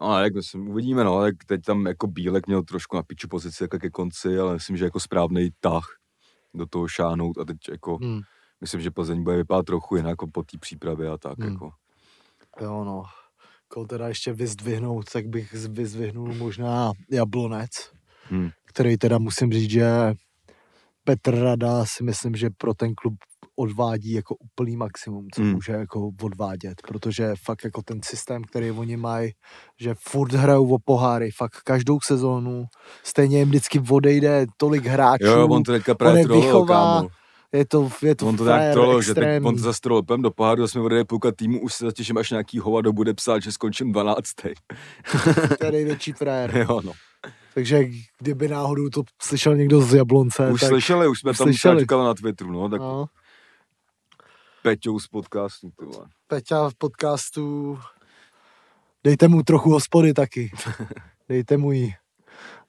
No, 0.02 0.20
jak 0.20 0.34
myslím, 0.36 0.70
uvidíme, 0.70 1.04
no, 1.04 1.22
tak 1.22 1.34
teď 1.48 1.62
tam 1.62 1.86
jako 1.86 2.08
Bílek 2.08 2.48
měl 2.48 2.64
trošku 2.64 2.96
na 2.96 3.04
piču 3.04 3.28
pozici 3.28 3.64
jako 3.64 3.80
ke 3.80 3.90
konci, 3.90 4.40
ale 4.40 4.54
myslím, 4.54 4.78
že 4.78 4.86
jako 4.86 5.00
správný 5.00 5.50
tah 5.60 5.84
do 6.54 6.66
toho 6.66 6.88
šáhnout 6.88 7.38
a 7.38 7.46
teď 7.46 7.58
jako, 7.72 7.98
Hmm. 7.98 8.22
myslím, 8.62 8.82
že 8.82 8.92
Plzeň 8.92 9.24
bude 9.24 9.36
vypadat 9.36 9.66
trochu 9.66 9.96
jinak 9.96 10.10
jako 10.10 10.28
po 10.28 10.44
té 10.44 10.58
přípravě 10.58 11.10
a 11.10 11.18
tak, 11.18 11.40
Hmm. 11.40 11.52
jako. 11.52 11.70
Jo, 12.62 12.84
no. 12.84 13.04
Koho 13.68 13.86
teda 13.86 14.08
ještě 14.08 14.34
vyzdvihnout, 14.34 15.12
tak 15.12 15.28
bych 15.28 15.54
vyzdvihnul 15.54 16.34
možná 16.34 16.92
Jablonec, 17.12 17.70
Hmm. 18.30 18.50
Který 18.76 18.98
teda 18.98 19.18
musím 19.18 19.52
říct, 19.54 19.70
že 19.72 19.88
Petr 21.04 21.36
Rada 21.36 21.86
si 21.86 22.04
myslím, 22.04 22.36
že 22.36 22.50
pro 22.58 22.74
ten 22.74 22.96
klub 22.96 23.14
odvádí 23.56 24.12
jako 24.12 24.36
úplný 24.36 24.78
maximum, 24.78 25.28
co 25.34 25.42
Hmm. 25.42 25.52
může 25.52 25.72
jako 25.72 26.12
odvádět, 26.24 26.82
protože 26.88 27.34
fakt 27.46 27.64
jako 27.64 27.82
ten 27.82 28.00
systém, 28.04 28.44
který 28.44 28.72
oni 28.72 28.98
mají, 28.98 29.32
že 29.82 29.96
furt 30.00 30.34
hrajou 30.34 30.74
o 30.74 30.78
poháry, 30.86 31.30
fakt 31.38 31.56
každou 31.64 32.00
sezónu, 32.04 32.66
stejně 33.04 33.40
jim 33.40 33.48
vždycky 33.48 33.80
odejde 33.90 34.46
tolik 34.58 34.86
hráčů, 34.86 35.26
Jo, 35.26 35.48
on 35.48 35.64
to 35.64 35.72
teďka 35.72 35.92
on 35.92 35.98
právě 35.98 36.22
je 36.22 36.26
trolil, 36.26 36.44
vychová, 36.46 36.96
kámo. 36.96 37.10
je 37.54 37.66
to, 37.66 37.90
je 38.02 38.16
to 38.16 38.28
On 38.28 38.38
to 38.38 38.46
tak 38.46 38.74
trolil, 38.74 39.02
že 39.02 39.14
teď 39.14 39.44
on 39.44 39.56
to 39.56 39.62
zase 39.62 39.80
do 40.22 40.32
poháru, 40.32 40.62
zase 40.62 40.80
mi 40.80 40.86
odejde 40.86 41.06
půlka 41.06 41.32
týmu, 41.32 41.62
už 41.62 41.74
se 41.74 41.86
zatěším, 41.86 42.18
až 42.18 42.32
nějaký 42.32 42.60
hovado 42.60 42.94
bude 42.94 43.14
psát, 43.14 43.40
že 43.44 43.52
skončím 43.52 43.92
12. 43.92 44.32
to 45.60 45.66
je 45.66 45.72
největší 45.72 46.12
frajer. 46.22 46.58
jo, 46.70 46.82
no. 46.86 46.92
Takže 47.56 47.84
kdyby 48.20 48.48
náhodou 48.48 48.90
to 48.90 49.04
slyšel 49.22 49.56
někdo 49.56 49.82
z 49.82 49.94
Jablonce, 49.94 50.52
Už 50.52 50.62
tak... 50.62 50.70
slyšeli, 50.70 51.08
už 51.08 51.20
jsme 51.20 51.32
už 51.32 51.38
tam 51.38 51.46
slyšeli. 51.48 51.86
na 51.92 52.14
Twitteru, 52.14 52.52
no, 52.52 52.70
tak 52.70 52.82
No, 52.82 53.06
Peťou 54.62 55.00
z 55.00 55.08
podcastu, 55.08 55.70
ty 55.80 55.86
vole. 55.86 56.08
Peťa 56.28 56.70
v 56.70 56.76
podcastu, 56.76 57.80
dejte 59.04 59.28
mu 59.28 59.44
trochu 59.44 59.72
hospody 59.72 60.14
taky. 60.14 60.52
Dejte 61.30 61.58
mu 61.58 61.72
jí. 61.72 61.94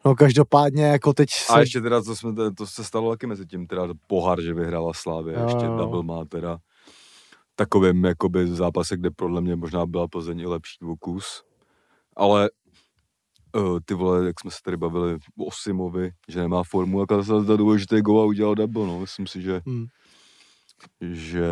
No 0.05 0.15
každopádně 0.15 0.85
jako 0.85 1.13
teď 1.13 1.31
se... 1.31 1.53
A 1.53 1.61
ještě 1.61 1.81
teda, 1.81 2.03
to, 2.03 2.17
jsme, 2.17 2.33
to- 2.33 2.51
to 2.51 2.67
se 2.67 2.85
stalo 2.85 3.11
taky 3.11 3.27
mezi 3.27 3.47
tím, 3.47 3.67
teda 3.67 3.83
pohár, 4.07 4.41
že 4.41 4.55
vyhrála 4.55 4.93
Slávě, 4.95 5.35
Jo, 5.35 5.45
ještě 5.45 5.67
double 5.67 6.03
má 6.03 6.25
teda 6.25 6.59
takovým 7.55 8.05
jakoby 8.05 8.47
zápase, 8.47 8.97
kde 8.97 9.11
podle 9.11 9.41
mě 9.41 9.57
možná 9.57 9.87
byla 9.87 10.09
Plzeň 10.09 10.41
i 10.41 10.47
lepší 10.47 10.79
o 10.85 10.97
kus. 10.97 11.43
Ale 12.17 12.51
uh, 13.57 13.79
ty 13.85 13.95
vole, 13.95 14.27
jak 14.27 14.41
jsme 14.41 14.51
se 14.51 14.59
tady 14.65 14.77
bavili 14.77 15.19
o 15.39 15.51
Simovi, 15.63 16.11
že 16.29 16.41
nemá 16.41 16.63
formu, 16.63 17.01
jak 17.01 17.25
se 17.25 17.41
za 17.45 17.57
důležitý 17.57 18.01
gol 18.01 18.21
a 18.21 18.25
udělal 18.25 18.55
double, 18.55 18.87
no. 18.87 19.01
Myslím 19.01 19.27
si, 19.27 19.43
že, 19.43 19.61
Hmm. 19.67 19.87
že 21.01 21.47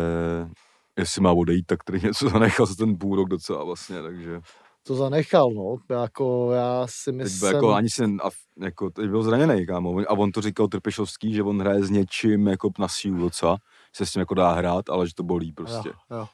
jestli 0.97 1.21
má 1.21 1.31
odejít, 1.31 1.65
tak 1.65 1.83
tady 1.83 2.01
něco 2.01 2.29
zanechal 2.29 2.65
za 2.65 2.75
ten 2.75 2.97
půl 2.97 3.15
rok 3.15 3.29
docela 3.29 3.63
vlastně, 3.63 4.01
takže 4.01 4.39
To 4.87 4.95
zanechal, 4.95 5.49
no. 5.55 5.75
Jako 6.01 6.51
já 6.51 6.87
si 6.87 7.05
teď 7.11 7.15
myslím... 7.15 7.39
byl 7.39 7.55
jako 7.55 7.73
ani 7.73 7.89
se, 7.89 8.03
a, 8.05 8.29
jako, 8.59 8.89
teď 8.89 9.09
byl 9.09 9.23
zraněný, 9.23 9.65
kámo, 9.65 9.99
a 10.07 10.11
on 10.11 10.31
to 10.31 10.41
říkal 10.41 10.67
Trpešovský, 10.67 11.33
že 11.33 11.43
on 11.43 11.59
hraje 11.61 11.83
s 11.83 11.89
něčím 11.89 12.47
jako 12.47 12.69
na 12.79 12.87
sílu 12.87 13.17
docela, 13.17 13.57
se 13.95 14.05
s 14.05 14.11
tím 14.11 14.19
jako 14.19 14.33
dá 14.33 14.51
hrát, 14.53 14.89
ale 14.89 15.07
že 15.07 15.13
to 15.15 15.23
bolí 15.23 15.51
prostě, 15.51 15.89
Jo, 15.89 16.17
jo. 16.17 16.27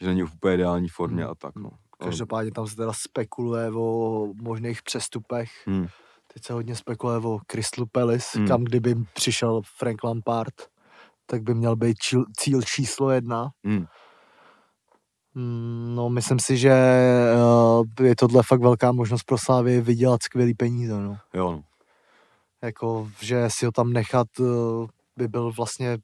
že 0.00 0.06
není 0.06 0.22
v 0.22 0.34
úplně 0.34 0.54
ideální 0.54 0.88
formě 0.88 1.22
Hmm. 1.22 1.30
a 1.32 1.34
tak, 1.34 1.54
no. 1.56 1.70
Každopádně 1.98 2.52
tam 2.52 2.66
se 2.66 2.76
teda 2.76 2.92
spekuluje 2.92 3.70
o 3.70 4.26
možných 4.42 4.82
přestupech. 4.82 5.50
Hmm. 5.66 5.86
Teď 6.34 6.44
se 6.44 6.52
hodně 6.52 6.76
spekuluje 6.76 7.18
o 7.18 7.38
Crystal 7.46 7.86
Palace, 7.92 8.38
Hmm. 8.38 8.48
kam 8.48 8.64
kdyby 8.64 8.94
přišel 9.14 9.60
Frank 9.78 10.04
Lampard, 10.04 10.54
tak 11.26 11.42
by 11.42 11.54
měl 11.54 11.76
být 11.76 11.98
číl, 11.98 12.24
cíl 12.36 12.62
číslo 12.62 13.10
jedna. 13.10 13.50
Hmm. 13.64 13.86
Mm, 15.34 15.94
No, 15.94 16.08
myslím 16.08 16.38
si, 16.38 16.56
že 16.56 16.72
uh, 17.36 18.06
je 18.06 18.16
tohle 18.16 18.42
fakt 18.46 18.60
velká 18.60 18.92
možnost 18.92 19.22
pro 19.22 19.38
Slávy 19.38 19.80
vydělat 19.80 20.22
skvělý 20.22 20.54
peníze, 20.54 20.92
no. 21.00 21.18
Jo, 21.34 21.52
no. 21.52 21.62
Jako, 22.62 23.10
že 23.20 23.48
si 23.48 23.66
ho 23.66 23.72
tam 23.72 23.92
nechat 23.92 24.26
uh, 24.38 24.86
by 25.16 25.28
byl 25.28 25.52
vlastně 25.52 25.98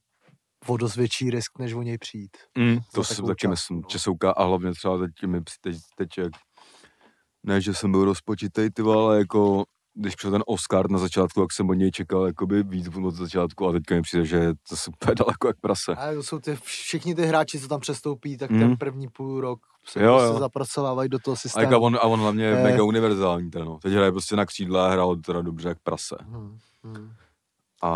o 0.67 0.77
dost 0.77 0.97
větší 0.97 1.31
risk, 1.31 1.59
než 1.59 1.73
o 1.75 1.83
něj 1.83 1.99
přijít. 1.99 2.37
Mm, 2.59 2.79
to 2.95 3.05
si 3.05 3.17
taky 3.23 3.27
částku, 3.29 3.49
myslím, 3.51 3.77
no. 3.81 3.89
Česouka 3.89 4.31
a 4.33 4.45
hlavně 4.45 4.73
třeba 4.73 4.99
teď, 4.99 5.11
mi, 5.27 5.41
teď, 5.61 5.77
teď 5.97 6.09
jak, 6.19 6.33
ne, 7.47 7.61
že 7.61 7.75
jsem 7.75 7.91
byl 7.91 8.05
rozpočitej, 8.05 8.71
ty 8.71 8.83
ale 8.83 9.19
jako 9.19 9.65
když 9.95 10.15
přišel 10.15 10.31
ten 10.31 10.43
Oscar 10.47 10.91
na 10.91 10.99
začátku, 10.99 11.41
jak 11.41 11.53
jsem 11.53 11.71
od 11.71 11.75
něj 11.75 11.91
čekal 11.91 12.27
jakoby 12.27 12.63
víc 12.63 12.89
od 13.05 13.15
začátku 13.15 13.67
a 13.67 13.73
teďka 13.73 13.95
mi 13.95 14.03
přijde, 14.03 14.25
že 14.25 14.53
to 14.69 14.77
super 14.77 15.15
daleko 15.19 15.47
jak 15.47 15.61
prase. 15.61 15.93
A 15.95 16.15
to 16.15 16.23
jsou 16.23 16.39
ty, 16.39 16.57
všichni 16.63 17.15
ty 17.15 17.27
hráči, 17.27 17.61
co 17.61 17.69
tam 17.69 17.81
přestoupí, 17.81 18.37
tak 18.37 18.51
Mm. 18.51 18.59
ten 18.59 18.77
první 18.77 19.09
půl 19.09 19.41
rok 19.41 19.61
se 19.87 20.03
Jo, 20.03 20.13
prostě 20.13 20.35
jo. 20.35 20.39
zapracovávají 20.39 21.09
do 21.09 21.19
toho 21.19 21.33
A, 21.33 21.37
systému. 21.37 21.65
jak 21.65 21.73
a, 21.73 21.79
on, 21.79 21.97
a 21.97 22.03
on 22.03 22.21
hlavně 22.21 22.45
je 22.45 22.57
Eh. 22.59 22.63
mega 22.63 22.83
univerzální 22.83 23.51
ten, 23.51 23.65
no. 23.65 23.79
Teď 23.79 23.93
hraje 23.93 24.13
prostě 24.13 24.37
na 24.37 24.47
křídla 24.47 24.87
a 24.87 24.91
hrál 24.91 25.17
teda 25.17 25.43
dobře 25.43 25.69
jak 25.69 25.79
prase. 25.83 26.17
Hmm, 26.21 26.59
hmm. 26.85 27.13
A 27.83 27.91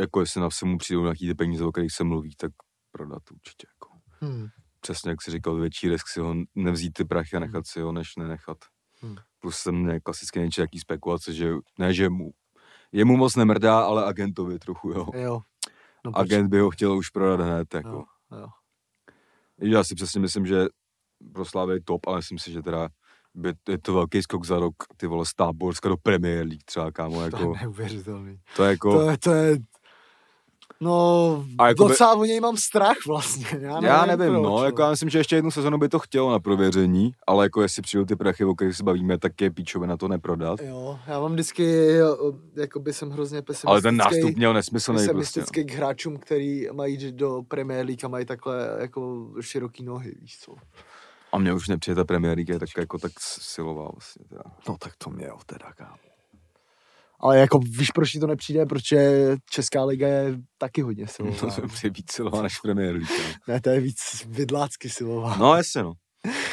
jako 0.00 0.20
jestli 0.20 0.40
na 0.40 0.48
mu 0.64 0.78
přijdou 0.78 1.02
nějaký 1.02 1.26
ty 1.26 1.34
peníze, 1.34 1.64
o 1.64 1.72
kterých 1.72 1.92
se 1.92 2.04
mluví, 2.04 2.34
tak 2.36 2.52
prodat 2.92 3.22
určitě. 3.30 3.66
Jako. 3.74 3.98
Hmm. 4.20 4.48
Přesně 4.80 5.10
jak 5.10 5.22
si 5.22 5.30
říkal, 5.30 5.54
větší 5.54 5.88
risk 5.88 6.08
si 6.08 6.20
ho 6.20 6.34
nevzít 6.54 6.92
ty 6.92 7.04
prachy 7.04 7.36
a 7.36 7.40
nechat 7.40 7.66
si 7.66 7.80
ho, 7.80 7.92
než 7.92 8.16
nenechat. 8.16 8.58
Hmm. 9.00 9.16
Plus 9.38 9.56
jsem 9.56 9.74
měl 9.74 10.00
klasicky 10.02 10.48
nějaký 10.56 10.78
spekulace, 10.78 11.32
že 11.32 11.54
ne, 11.78 11.94
že 11.94 12.08
mu, 12.08 12.30
jemu 12.92 13.16
moc 13.16 13.36
nemrdá, 13.36 13.80
ale 13.80 14.04
agentovi 14.04 14.58
trochu, 14.58 14.90
jo. 14.90 15.06
Jo. 15.14 15.40
No, 16.04 16.18
Agent 16.18 16.50
by 16.50 16.58
ho 16.60 16.70
chtěl 16.70 16.96
už 16.96 17.10
prodat 17.10 17.40
hned, 17.40 17.74
jako. 17.74 17.88
Jo, 17.88 18.04
jo. 18.38 18.46
Já 19.60 19.84
si 19.84 19.94
přesně 19.94 20.20
myslím, 20.20 20.46
že 20.46 20.64
pro 21.32 21.44
Slávy 21.44 21.74
je 21.74 21.80
top, 21.84 22.06
ale 22.06 22.16
myslím 22.16 22.38
si, 22.38 22.52
že 22.52 22.62
teda 22.62 22.88
by, 23.34 23.52
je 23.68 23.78
to 23.78 23.94
velký 23.94 24.22
skok 24.22 24.46
za 24.46 24.58
rok, 24.58 24.74
ty 24.96 25.06
vole, 25.06 25.26
z 25.26 25.34
Táborska 25.34 25.88
do 25.88 25.96
Premier 25.96 26.46
League 26.46 26.64
třeba, 26.64 26.92
kámo, 26.92 27.14
To 27.14 27.20
je 27.20 27.24
jako, 27.24 27.54
neuvěřitelný. 27.62 28.40
to 28.56 28.64
je 28.64 28.70
jako, 28.70 28.92
To 28.92 29.10
je, 29.10 29.18
to 29.18 29.32
je, 29.32 29.56
no, 30.82 31.44
A 31.58 31.68
jako 31.68 31.84
by- 31.84 31.88
docela 31.88 32.14
o 32.14 32.24
něj 32.24 32.40
mám 32.40 32.56
strach 32.56 32.96
vlastně. 33.06 33.46
Já 33.52 33.74
nevím, 33.74 33.84
já 33.88 34.06
nevím, 34.06 34.32
proč, 34.32 34.42
no, 34.42 34.64
jako 34.64 34.82
já 34.82 34.90
myslím, 34.90 35.08
že 35.10 35.18
ještě 35.18 35.36
jednu 35.36 35.50
sezonu 35.50 35.78
by 35.78 35.88
to 35.88 35.98
chtělo 35.98 36.30
na 36.30 36.38
prověření, 36.40 37.12
ale 37.26 37.44
jako 37.44 37.62
jestli 37.62 37.82
přijdou 37.82 38.04
ty 38.04 38.16
prachy, 38.16 38.44
o 38.44 38.54
kterých 38.54 38.76
se 38.76 38.82
bavíme, 38.82 39.18
tak 39.18 39.40
je 39.40 39.50
píčové 39.50 39.86
na 39.86 39.96
to 39.96 40.08
neprodat. 40.08 40.60
Jo, 40.62 40.98
já 41.06 41.20
mám 41.20 41.32
vždycky, 41.32 41.92
jo, 41.92 42.32
jakoby 42.56 42.92
jsem 42.92 43.10
hrozně 43.10 43.42
pesimistický. 43.42 43.68
Ale 43.68 43.82
ten 43.82 43.96
nástup 43.96 44.36
měl 44.36 44.54
nesmyslný 44.54 44.96
prostě. 44.96 45.12
no. 45.12 45.20
pesimistický 45.20 45.64
k 45.64 45.70
hráčům, 45.72 46.16
který 46.16 46.66
mají 46.72 46.94
jít 47.02 47.14
do 47.14 47.42
Premier 47.48 47.86
League 47.86 48.04
a 48.04 48.08
mají 48.08 48.26
takhle 48.26 48.76
jako 48.80 49.28
široký 49.40 49.84
nohy, 49.84 50.14
víš 50.20 50.38
co. 50.38 50.54
A 51.32 51.38
mě 51.38 51.52
už 51.54 51.68
nepřijde 51.68 51.94
ta 51.94 52.04
Premier 52.04 52.36
League, 52.36 52.48
je 52.48 52.58
tak 52.58 52.68
jako 52.76 52.98
tak 52.98 53.12
silová 53.18 53.88
vlastně. 53.92 54.24
Teda. 54.28 54.42
No 54.68 54.76
tak 54.80 54.92
to 54.98 55.10
mě 55.10 55.26
jo, 55.26 55.38
teda 55.46 55.72
kámo. 55.76 56.11
Ale 57.22 57.38
jako 57.38 57.58
víš, 57.58 57.90
proč 57.90 58.10
ti 58.10 58.20
to 58.20 58.26
nepřijde? 58.26 58.66
Protože 58.66 59.28
Česká 59.50 59.84
liga 59.84 60.08
je 60.08 60.38
taky 60.58 60.82
hodně 60.82 61.06
silová. 61.06 61.36
To 61.40 61.50
se 61.50 61.62
přijde 61.66 61.94
víc 61.96 62.12
silová 62.12 62.42
než 62.42 62.58
Premier 62.58 62.94
League. 62.94 63.10
no. 63.10 63.54
ne, 63.54 63.60
to 63.60 63.70
je 63.70 63.80
víc 63.80 63.98
vidlácky 64.28 64.90
silová. 64.90 65.36
No 65.36 65.54
jasně 65.56 65.82
no. 65.82 65.92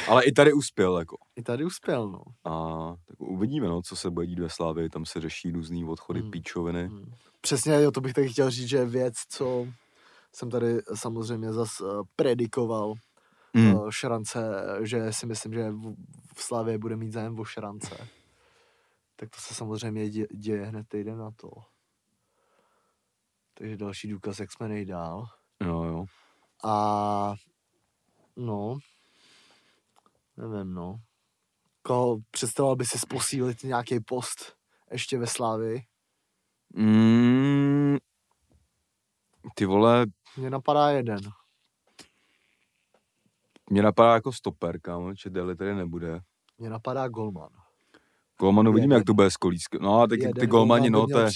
Ale 0.07 0.23
i 0.23 0.31
tady 0.31 0.53
uspěl 0.53 0.97
jako. 0.99 1.15
I 1.35 1.43
tady 1.43 1.65
uspěl, 1.65 2.09
no. 2.09 2.19
A 2.51 2.87
tak 3.07 3.19
uvidíme, 3.19 3.67
no, 3.67 3.81
co 3.81 3.95
se 3.95 4.09
bude 4.09 4.25
dít 4.27 4.39
ve 4.39 4.49
Slávě, 4.49 4.89
tam 4.89 5.05
se 5.05 5.21
řeší 5.21 5.51
různý 5.51 5.85
odchody, 5.85 6.19
Hmm. 6.19 6.25
hmm. 6.25 6.31
píčoviny. 6.31 6.87
Hmm. 6.87 7.11
Přesně, 7.41 7.73
jo, 7.73 7.91
to 7.91 8.01
bych 8.01 8.13
taky 8.13 8.29
chtěl 8.29 8.49
říct, 8.51 8.69
že 8.69 8.77
je 8.77 8.85
věc, 8.85 9.13
co 9.29 9.67
jsem 10.35 10.49
tady 10.49 10.77
samozřejmě 10.95 11.53
zas 11.53 11.81
uh, 11.81 11.87
predikoval, 12.15 12.93
Hmm. 13.55 13.73
uh, 13.75 13.89
šrance, 13.91 14.39
že 14.81 15.13
si 15.13 15.25
myslím, 15.25 15.53
že 15.53 15.71
v, 15.71 15.93
v 16.35 16.43
Slavě 16.43 16.77
bude 16.77 16.95
mít 16.95 17.11
zájem 17.11 17.39
o 17.39 17.45
šrance. 17.45 18.07
Tak 19.19 19.29
to 19.29 19.41
se 19.41 19.53
samozřejmě 19.53 20.09
dě, 20.09 20.27
děje 20.27 20.65
hned 20.65 20.87
týden 20.87 21.17
na 21.17 21.31
to. 21.31 21.49
Takže 23.53 23.77
další 23.77 24.07
důkaz, 24.09 24.39
jak 24.39 24.51
jsme 24.51 24.67
nejdál. 24.67 25.25
Jo, 25.63 25.83
jo. 25.83 26.05
A 26.63 27.33
no, 28.35 28.77
nevím, 30.37 30.73
no. 30.73 30.95
Koho 31.81 32.17
představoval 32.31 32.75
by 32.75 32.85
si 32.85 32.97
posílit 33.09 33.63
nějaký 33.63 33.99
post 33.99 34.55
ještě 34.91 35.17
ve 35.17 35.27
Slávii? 35.27 35.81
Mm, 36.75 37.97
ty 39.55 39.65
vole, 39.65 40.05
Mně 40.37 40.49
napadá 40.49 40.89
jeden. 40.89 41.19
mě 43.69 43.81
napadá 43.81 44.13
jako 44.13 44.33
stoper, 44.33 44.81
kámo, 44.81 45.15
že 45.15 45.29
Deli 45.29 45.55
tady 45.55 45.75
nebude. 45.75 46.19
Mně 46.57 46.69
napadá 46.69 47.07
Golman. 47.07 47.49
Golmanu 48.39 48.73
vidíme, 48.73 48.93
Jeden. 48.93 48.99
jak 48.99 49.05
to 49.05 49.13
bude 49.13 49.31
s 49.31 49.37
Kolískem. 49.37 49.81
No 49.81 50.01
a 50.01 50.07
teď 50.07 50.19
ty 50.39 50.47
golmani, 50.47 50.89
Golman 50.89 51.09
no 51.09 51.15
to 51.15 51.19
je, 51.19 51.29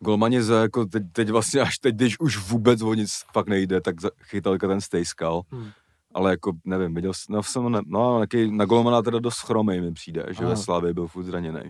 golmani 0.00 0.42
za 0.42 0.60
jako 0.60 0.86
teď, 0.86 1.02
teď 1.12 1.30
vlastně 1.30 1.60
až 1.60 1.78
teď, 1.78 1.94
když 1.94 2.20
už 2.20 2.38
vůbec 2.38 2.82
o 2.82 2.94
nic 2.94 3.24
fakt 3.32 3.48
nejde, 3.48 3.80
tak 3.80 3.94
chytal 4.22 4.58
ten 4.58 4.80
Stejskal. 4.80 5.42
Hmm. 5.50 5.70
Ale 6.14 6.30
jako, 6.30 6.52
nevím, 6.64 6.94
viděl 6.94 7.12
jsem, 7.14 7.34
no, 7.34 7.42
jsem 7.42 7.72
ne, 7.72 7.80
no, 7.86 8.14
nějaký, 8.18 8.56
na 8.56 8.64
golmana 8.64 9.02
teda 9.02 9.18
dost 9.18 9.38
chromej 9.38 9.80
mi 9.80 9.92
přijde, 9.92 10.26
že 10.30 10.40
Aha. 10.40 10.48
ve 10.48 10.56
Slávě 10.56 10.94
byl 10.94 11.06
furt 11.06 11.24
zraněný. 11.24 11.60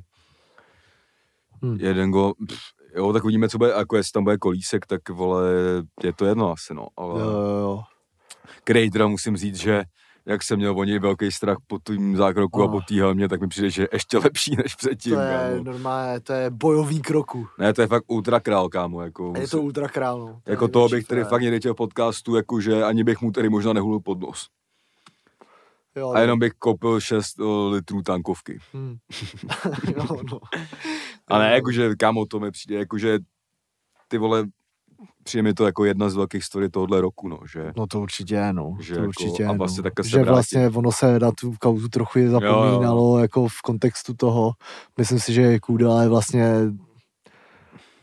Hmm. 1.62 1.80
Jeden 1.80 2.10
gol, 2.10 2.34
pff, 2.48 2.60
jo, 2.96 3.12
tak 3.12 3.24
uvidíme, 3.24 3.48
co 3.48 3.58
bude, 3.58 3.70
jako 3.70 3.96
jestli 3.96 4.12
tam 4.12 4.24
bude 4.24 4.38
kolísek, 4.38 4.86
tak 4.86 5.08
vole, 5.08 5.52
je 6.02 6.12
to 6.12 6.24
jedno 6.24 6.52
asi, 6.52 6.74
no, 6.74 6.86
ale 6.96 7.20
Jo, 7.20 7.30
jo, 7.30 7.58
jo. 7.60 7.82
Krejdra 8.64 9.06
musím 9.06 9.36
říct, 9.36 9.56
že 9.56 9.84
jak 10.26 10.42
jsem 10.42 10.56
měl 10.56 10.78
o 10.78 10.84
něj 10.84 10.98
velký 10.98 11.32
strach 11.32 11.56
po 11.66 11.78
tím 11.86 12.16
zákroku 12.16 12.62
a 12.62 12.64
Oh. 12.64 12.70
po 12.72 12.80
té 12.80 12.94
helmě, 12.94 13.28
tak 13.28 13.40
mi 13.40 13.48
přijde, 13.48 13.70
že 13.70 13.82
je 13.82 13.88
ještě 13.92 14.18
lepší 14.18 14.56
než 14.56 14.74
předtím. 14.74 15.14
To 15.14 15.20
je 15.20 15.50
kámo. 15.52 15.64
normálně, 15.64 16.20
to 16.20 16.32
je 16.32 16.50
bojový 16.50 17.02
kroku. 17.02 17.46
Ne, 17.58 17.74
to 17.74 17.80
je 17.80 17.86
fakt 17.86 18.04
ultra 18.06 18.40
král, 18.40 18.68
kámo. 18.68 19.02
Jako, 19.02 19.32
Je 19.36 19.48
to 19.48 19.62
ultra 19.62 19.88
král, 19.88 20.18
no. 20.20 20.40
To 20.44 20.50
jako 20.50 20.68
toho 20.68 20.88
bych 20.88 21.06
tady 21.06 21.24
fakt 21.24 21.42
někdy 21.42 21.58
chtěl 21.60 21.74
podcastu, 21.74 22.36
jakože 22.36 22.84
ani 22.84 23.04
bych 23.04 23.20
mu 23.20 23.32
tady 23.32 23.48
možná 23.48 23.72
nehulil 23.72 24.00
pod 24.00 24.20
nos. 24.20 24.48
Jo, 25.96 26.12
A 26.12 26.20
jenom 26.20 26.38
bych 26.38 26.52
koupil 26.52 27.00
6 27.00 27.36
litrů 27.70 28.02
tankovky. 28.02 28.58
Hmm. 28.72 28.96
jo, 29.96 30.16
no. 30.32 30.38
A 31.28 31.38
ne, 31.38 31.52
jakože, 31.54 31.96
kámo, 31.96 32.26
to 32.26 32.40
mi 32.40 32.50
přijde, 32.50 32.78
jakože 32.78 33.18
ty 34.08 34.18
vole, 34.18 34.44
přijde 35.24 35.42
mi 35.42 35.54
to 35.54 35.66
jako 35.66 35.84
jedna 35.84 36.08
z 36.10 36.14
velkých 36.16 36.44
story 36.44 36.68
tohohle 36.68 37.00
roku, 37.00 37.28
no, 37.28 37.38
že 37.52 37.72
No 37.76 37.86
to 37.86 38.00
určitě 38.00 38.34
je, 38.34 38.52
no. 38.52 38.76
Že 38.80 38.94
to 38.94 39.00
jako- 39.00 39.08
určitě 39.08 39.46
a 39.46 39.52
vlastně 39.52 39.78
no. 39.78 39.82
takhle 39.82 40.08
Že 40.08 40.16
vrátí. 40.18 40.30
vlastně 40.30 40.68
ono 40.68 40.92
se 40.92 41.18
na 41.18 41.30
tu 41.40 41.54
kauzu 41.60 41.88
trochu 41.88 42.18
zapomínalo, 42.28 43.18
jako 43.18 43.48
v 43.48 43.62
kontextu 43.64 44.14
toho. 44.14 44.52
Myslím 44.98 45.18
si, 45.20 45.32
že 45.32 45.58
Kudela 45.60 46.02
je 46.02 46.08
vlastně 46.08 46.54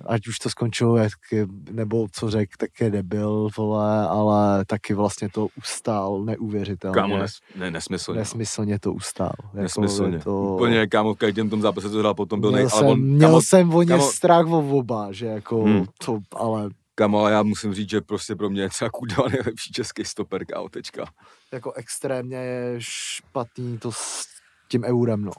ať 0.08 0.28
už 0.28 0.40
to 0.40 0.50
skončilo, 0.50 0.98
jak, 0.98 1.12
je- 1.32 1.48
nebo 1.72 2.08
co 2.12 2.30
řek, 2.30 2.50
tak 2.58 2.70
je 2.82 2.90
debil, 2.92 3.50
vole, 3.58 4.08
ale 4.08 4.66
taky 4.66 4.94
vlastně 4.94 5.30
to 5.30 5.48
ustál 5.58 6.22
neuvěřitelně. 6.24 6.94
kámo, 6.96 7.18
nes, 7.18 7.32
ne, 7.56 7.72
nesmyslně. 7.72 8.16
no. 8.16 8.20
Nesmyslně 8.22 8.80
to 8.80 8.94
ustál. 8.94 9.32
Jako 9.44 9.58
Nesmyslně. 9.62 10.20
To... 10.20 10.42
Úplně, 10.56 10.88
kámo, 10.88 11.14
v 11.14 11.18
každém 11.18 11.50
tom 11.50 11.62
zápase, 11.62 11.90
co 11.90 12.00
hrál 12.00 12.14
potom, 12.14 12.42
byl 12.42 12.50
Měl, 12.52 12.62
nej... 12.62 12.70
jsem, 12.70 12.80
ale 12.86 12.92
on, 12.94 13.02
měl 13.02 13.30
kámo, 13.30 13.42
jsem 13.42 13.74
o 13.74 13.82
ně 13.84 13.96
kámo- 13.96 14.12
strach 14.12 14.46
o 14.48 14.60
oba, 14.78 15.08
že 15.12 15.26
jako 15.26 15.64
Hmm. 15.64 15.86
to, 16.06 16.20
ale 16.36 16.70
ale 17.16 17.32
já 17.32 17.44
musím 17.44 17.74
říct, 17.74 17.90
že 17.90 18.02
prostě 18.02 18.36
pro 18.36 18.50
mě 18.50 18.62
je 18.62 18.70
třeba 18.70 18.90
Kudela 18.90 19.30
nejlepší 19.30 19.72
český 19.72 20.06
stoper, 20.06 20.46
kámo, 20.46 20.70
tečka. 20.70 21.06
jako 21.52 21.72
extrémně 21.72 22.38
je 22.38 22.76
špatný 22.80 23.78
to 23.78 23.92
s 23.92 24.26
tím 24.68 24.84
eurem, 24.84 25.22
no. 25.22 25.32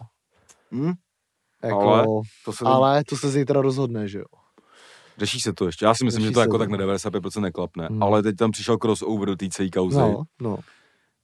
Hm? 0.73 0.93
Jako, 1.65 1.81
Ale- 1.81 2.07
To 2.45 2.53
se 2.53 2.65
ale 2.65 3.05
to 3.05 3.17
se 3.17 3.31
zítra 3.31 3.61
rozhodne, 3.63 4.09
že 4.09 4.19
jo. 4.19 4.25
Řeší 5.19 5.41
se 5.41 5.53
to 5.53 5.67
ještě. 5.67 5.85
Já 5.85 5.95
si 5.95 6.05
myslím, 6.05 6.21
Řeší 6.23 6.31
že 6.31 6.35
to 6.35 6.41
jako 6.41 6.59
tak 6.59 6.69
na 6.71 6.77
no. 6.79 6.85
95% 6.87 7.41
neklapne. 7.41 7.87
Hmm. 7.87 8.03
Ale 8.03 8.23
teď 8.23 8.37
tam 8.37 8.51
přišel 8.51 8.77
crossover 8.77 9.27
do 9.29 9.37
té 9.37 9.49
celé 9.49 9.69
kauzy, 9.69 9.99
No, 9.99 10.23
no. 10.41 10.59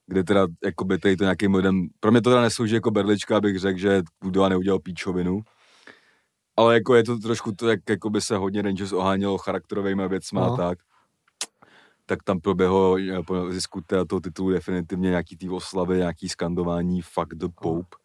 kde 0.07 0.25
teda 0.25 0.47
jakoby 0.65 0.99
tady 0.99 1.17
to 1.17 1.25
nějakým 1.25 1.55
lidem, 1.55 1.87
pro 2.01 2.11
mě 2.11 2.23
to 2.23 2.31
teda 2.31 2.43
neslouží 2.43 2.75
jako 2.75 2.91
berlička, 2.91 3.37
abych 3.37 3.59
řekl, 3.59 3.79
že 3.79 4.03
Kudela 4.19 4.49
neudělal 4.49 4.79
píčovinu. 4.79 5.41
Ale 6.59 6.75
jako 6.75 6.95
je 6.95 7.05
to 7.05 7.19
trošku 7.19 7.53
to, 7.53 7.69
jak 7.69 7.81
jakoby 7.91 8.21
se 8.21 8.37
hodně 8.37 8.63
Rangers 8.63 8.93
ohánělo 8.93 9.39
charakterovými 9.39 10.09
věcma 10.09 10.47
a 10.47 10.49
No. 10.49 10.57
tak. 10.57 10.79
Tak 12.07 12.23
tam 12.23 12.41
proběhlo 12.41 12.97
po 13.27 13.51
zisku 13.53 13.81
toho 14.09 14.21
titulu 14.21 14.51
definitivně 14.51 15.11
nějaký 15.11 15.37
tý 15.37 15.49
oslavy, 15.51 15.97
nějaký 15.99 16.29
skandování 16.29 17.03
fuck 17.03 17.35
the 17.35 17.47
Pope. 17.63 17.97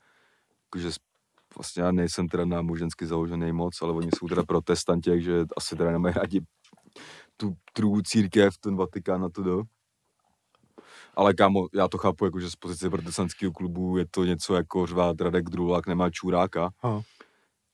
Jakože 0.67 0.91
s- 0.91 0.97
vlastně 1.57 1.83
já 1.83 1.91
nejsem 1.91 2.27
teda 2.27 2.45
nábožensky 2.45 3.05
založený 3.05 3.51
moc, 3.51 3.81
ale 3.81 3.93
oni 3.93 4.09
jsou 4.17 4.27
teda 4.27 4.43
protestanti, 4.47 5.09
takže 5.09 5.45
asi 5.57 5.75
teda 5.75 5.91
nemají 5.91 6.15
rádi 6.15 6.41
tu 7.37 7.53
trů 7.73 8.01
církev, 8.01 8.57
ten 8.57 8.75
Vatikán 8.75 9.23
a 9.25 9.29
to 9.29 9.43
do. 9.43 9.63
Ale 11.15 11.33
kámo, 11.33 11.67
já 11.73 11.87
to 11.87 11.97
chápu, 11.97 12.25
jako, 12.25 12.39
že 12.39 12.49
z 12.49 12.55
pozice 12.55 12.89
protestantského 12.89 13.51
klubu 13.51 13.97
je 13.97 14.05
to 14.11 14.25
něco 14.25 14.55
jako 14.55 14.85
řvát 14.85 15.21
Radek 15.21 15.49
Drulák 15.49 15.87
nemá 15.87 16.09
čůráka. 16.09 16.69
Aha. 16.81 17.01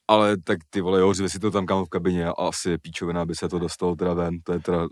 Ale 0.09 0.37
tak 0.37 0.59
ty 0.69 0.81
vole, 0.81 0.99
jo, 0.99 1.13
si 1.13 1.39
to 1.39 1.51
tam 1.51 1.65
kámo 1.65 1.85
v 1.85 1.89
kabině 1.89 2.25
a 2.25 2.31
asi 2.31 2.69
je 2.69 2.77
píčovina, 2.77 3.21
aby 3.21 3.35
se 3.35 3.49
to 3.49 3.59
dostalo 3.59 3.95
teda 3.95 4.13
ven, 4.13 4.41
to 4.43 4.53
je 4.53 4.59
teda... 4.59 4.87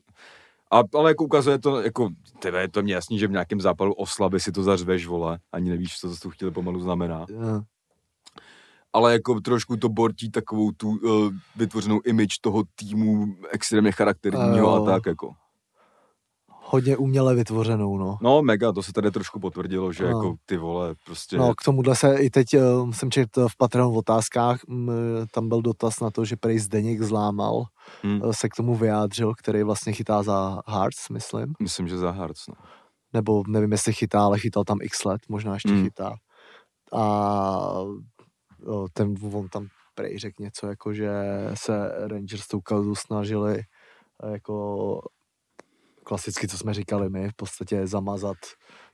A, 0.71 0.83
ale 0.95 1.11
jako 1.11 1.23
ukazuje 1.23 1.59
to, 1.59 1.81
jako, 1.81 2.09
tebe 2.39 2.61
je 2.61 2.69
to 2.69 2.81
mě 2.81 2.93
jasný, 2.93 3.19
že 3.19 3.27
v 3.27 3.31
nějakém 3.31 3.61
zápalu 3.61 3.93
oslavy 3.93 4.39
si 4.39 4.51
to 4.51 4.63
zařveš, 4.63 5.07
vole, 5.07 5.39
ani 5.51 5.69
nevíš, 5.69 5.99
co 5.99 6.09
to 6.09 6.15
tu 6.15 6.29
chvíli 6.29 6.51
pomalu 6.51 6.79
znamená. 6.79 7.25
Eh, 7.31 7.61
Ale 8.93 9.13
jako 9.13 9.39
trošku 9.39 9.77
to 9.77 9.89
bortí 9.89 10.31
takovou 10.31 10.71
tu 10.71 10.89
uh, 10.89 11.33
vytvořenou 11.55 12.01
image 12.05 12.39
toho 12.41 12.63
týmu 12.75 13.35
extrémně 13.51 13.91
charakterního 13.91 14.73
a 14.73 14.77
Jo. 14.77 14.85
tak 14.85 15.05
jako. 15.05 15.33
Hodně 16.69 16.97
uměle 16.97 17.35
vytvořenou, 17.35 17.97
no. 17.97 18.17
No 18.21 18.41
mega, 18.41 18.71
to 18.71 18.83
se 18.83 18.93
tady 18.93 19.11
trošku 19.11 19.39
potvrdilo, 19.39 19.93
že 19.93 20.03
No. 20.03 20.09
jako 20.09 20.35
ty 20.45 20.57
vole, 20.57 20.95
prostě... 21.05 21.37
No, 21.37 21.55
k 21.55 21.63
tomuhle 21.65 21.95
se 21.95 22.15
i 22.15 22.29
teď 22.29 22.47
uh, 22.57 22.91
jsem 22.91 23.11
četl 23.11 23.47
v 23.49 23.57
Patreon 23.57 23.93
v 23.93 23.97
otázkách, 23.97 24.59
m, 24.69 24.91
tam 25.33 25.49
byl 25.49 25.61
dotaz 25.61 25.99
na 25.99 26.11
to, 26.11 26.25
že 26.25 26.35
prej 26.35 26.59
Zdeněk 26.59 27.01
zlámal, 27.01 27.63
Hm. 28.03 28.21
eh, 28.23 28.33
se 28.33 28.49
k 28.49 28.55
tomu 28.55 28.75
vyjádřil, 28.75 29.33
který 29.35 29.63
vlastně 29.63 29.93
chytá 29.93 30.23
za 30.23 30.61
Hearts, 30.67 31.09
myslím. 31.09 31.53
Myslím, 31.61 31.87
že 31.87 31.97
za 31.97 32.11
Hearts, 32.11 32.47
no. 32.47 32.55
Nebo 33.13 33.43
nevím, 33.47 33.71
jestli 33.71 33.93
chytá, 33.93 34.21
ale 34.25 34.39
chytal 34.39 34.63
tam 34.63 34.77
x 34.81 35.05
let, 35.05 35.21
možná 35.29 35.53
ještě 35.53 35.71
Mm. 35.71 35.83
chytá. 35.83 36.15
A 36.93 37.03
o, 38.67 38.87
ten, 38.93 39.13
on 39.33 39.47
tam 39.47 39.67
prej 39.95 40.17
řekl 40.19 40.43
něco, 40.43 40.67
jako 40.67 40.93
že 40.93 41.11
se 41.53 41.91
Rangers 42.07 42.47
tou 42.47 42.61
kauzu 42.61 42.95
snažili 42.95 43.59
eh, 44.23 44.31
jako 44.31 45.01
klasicky, 46.07 46.47
co 46.47 46.57
jsme 46.57 46.73
říkali 46.73 47.09
my, 47.09 47.29
v 47.29 47.35
podstatě 47.35 47.87
zamazat 47.87 48.37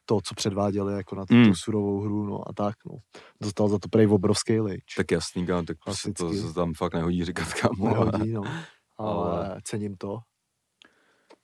to, 0.05 0.19
co 0.23 0.35
předváděli 0.35 0.93
jako 0.93 1.15
na 1.15 1.25
tu, 1.25 1.33
Mm. 1.35 1.45
tu 1.45 1.55
surovou 1.55 2.01
hru, 2.01 2.23
no 2.25 2.49
a 2.49 2.53
tak, 2.53 2.75
no. 2.85 2.97
Dostal 3.41 3.69
za 3.69 3.79
to 3.79 3.87
prej 3.89 4.07
obrovský 4.07 4.59
lič. 4.59 4.83
Tak 4.97 5.11
jasný, 5.11 5.45
kámo, 5.45 5.63
tak 5.63 5.77
prostě 5.85 6.11
to 6.13 6.23
Klasicky. 6.23 6.47
se 6.47 6.53
tam 6.53 6.73
fakt 6.73 6.93
nehodí 6.93 7.25
říkat, 7.25 7.53
kámo. 7.53 7.95
ale- 7.97 8.11
Nehodí, 8.11 8.31
no. 8.33 8.41
Ale, 8.97 9.31
ale- 9.47 9.61
cením 9.63 9.95
to. 9.97 10.17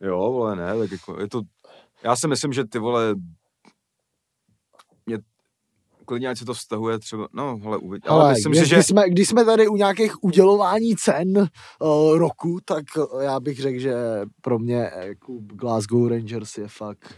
Jo, 0.02 0.18
vole, 0.18 0.56
ne, 0.56 0.78
tak 0.80 0.92
jako 0.92 1.22
je 1.22 1.30
to... 1.30 1.42
Já 2.04 2.16
si 2.16 2.28
myslím, 2.28 2.54
že 2.54 2.66
ty 2.66 2.80
vole... 2.80 3.16
Klidně, 6.10 6.30
ať 6.30 6.38
se 6.38 6.46
to 6.46 6.54
vztahuje 6.54 7.00
třeba, 7.00 7.28
no, 7.34 7.58
hele, 7.58 7.78
uvidí. 7.78 8.08
Ale, 8.08 8.22
Ale 8.22 8.34
myslím 8.34 8.52
když, 8.52 8.68
že... 8.68 8.76
když, 8.76 8.86
jsme, 8.86 9.10
když 9.10 9.30
jsme 9.30 9.46
tady 9.46 9.68
u 9.68 9.76
nějakých 9.76 10.24
udělování 10.24 10.96
cen 10.96 11.38
uh, 11.38 12.18
roku, 12.18 12.60
tak 12.66 12.86
uh, 12.98 13.22
já 13.22 13.40
bych 13.40 13.60
řekl, 13.60 13.80
že 13.80 13.96
pro 14.42 14.60
mě 14.60 14.92
eh, 14.94 15.16
klub 15.16 15.44
Glasgow 15.44 16.08
Rangers 16.08 16.58
je 16.58 16.68
fakt 16.68 17.16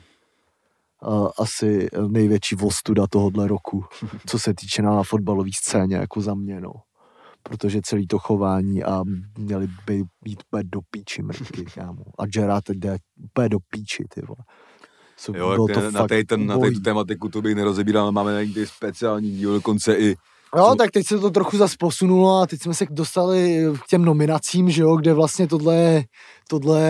uh, 1.08 1.30
asi 1.38 1.88
největší 2.08 2.56
vostuda 2.56 3.08
tohohle 3.08 3.48
roku, 3.48 3.86
co 4.28 4.40
se 4.40 4.54
týče 4.54 4.82
na 4.82 5.04
fotbalové 5.04 5.50
scéně, 5.54 5.96
jako 5.96 6.22
za 6.22 6.34
mě, 6.34 6.62
no. 6.62 6.74
Protože 7.44 7.82
celý 7.84 8.08
to 8.08 8.20
chování 8.20 8.84
a 8.84 9.04
měli 9.38 9.68
by 9.86 10.04
být 10.22 10.44
úplně 10.48 10.64
do 10.64 10.80
píči 10.92 11.22
mrtky, 11.22 11.66
kámo. 11.66 12.04
A 12.20 12.26
Gerard 12.26 12.70
jde 12.70 12.98
úplně 13.24 13.50
do 13.50 13.58
píči, 13.70 14.06
ty 14.14 14.22
vole. 14.22 14.44
So, 15.22 15.40
Jo, 15.40 15.50
bylo 15.50 15.68
jak 15.70 15.94
na, 15.94 16.08
tej, 16.08 16.24
ten, 16.24 16.48
na 16.48 16.58
této 16.58 16.80
tematiku 16.80 17.30
to 17.30 17.42
bych 17.42 17.56
nerozebíral, 17.56 18.12
máme 18.12 18.46
ty 18.54 18.68
speciální 18.68 19.32
díl, 19.32 19.54
dokonce 19.54 19.96
i 19.96 20.16
Jo, 20.56 20.66
Co- 20.70 20.76
tak 20.76 20.92
teď 20.92 21.08
se 21.08 21.20
to 21.20 21.30
trochu 21.30 21.58
zas 21.58 21.76
posunulo 21.76 22.42
a 22.42 22.48
teď 22.48 22.62
jsme 22.62 22.74
se 22.74 22.86
dostali 22.90 23.66
k 23.84 23.88
těm 23.88 24.06
nominacím, 24.06 24.70
že 24.70 24.82
jo, 24.82 24.96
kde 24.96 25.14
vlastně 25.14 25.48
tohle, 25.48 26.04
tohle 26.50 26.82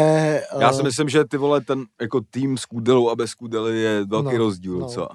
Já 0.60 0.70
eh, 0.70 0.74
si 0.74 0.84
myslím, 0.84 1.10
že 1.10 1.26
ty 1.26 1.38
vole, 1.38 1.62
ten 1.62 1.86
jako 2.02 2.22
tým 2.32 2.58
s 2.58 2.66
Kudelou 2.66 3.10
a 3.10 3.16
bez 3.16 3.34
Kudely 3.34 3.82
je 3.82 4.06
velký 4.06 4.32
No, 4.32 4.38
rozdíl 4.38 4.74
no. 4.74 4.80
docela. 4.80 5.10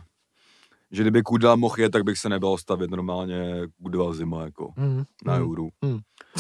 Že 0.90 1.02
kdyby 1.02 1.22
Kudela 1.22 1.56
mohl 1.56 1.74
jet, 1.78 1.90
tak 1.92 2.04
bych 2.04 2.18
se 2.18 2.28
nebal 2.28 2.58
stavit 2.58 2.90
normálně 2.90 3.60
Kudela 3.82 4.12
zima, 4.14 4.42
jako 4.44 4.72
mm, 4.76 5.04
na 5.24 5.36
mm, 5.36 5.42
euru. 5.42 5.68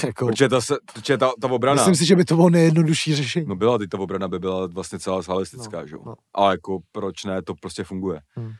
jako, 0.06 0.26
Protože 0.26 0.48
ta, 0.48 0.60
protože 0.94 1.18
ta, 1.18 1.30
ta 1.40 1.50
obrana, 1.50 1.74
myslím 1.82 1.94
si, 1.94 2.06
že 2.06 2.16
by 2.16 2.24
to 2.24 2.36
bylo 2.36 2.50
nejjednodušší 2.50 3.14
řešení. 3.16 3.46
no 3.48 3.56
byla, 3.56 3.78
teď 3.78 3.90
ta 3.90 3.98
obrana 3.98 4.28
by 4.28 4.38
byla 4.38 4.66
vlastně 4.66 4.98
celá 4.98 5.22
salistická, 5.22 5.80
No, 5.80 5.86
že 5.86 5.94
jo. 5.94 6.02
no. 6.06 6.14
A 6.34 6.50
jako 6.50 6.78
proč 6.92 7.24
ne, 7.24 7.42
to 7.42 7.54
prostě 7.54 7.84
funguje. 7.84 8.20
Hmm. 8.36 8.52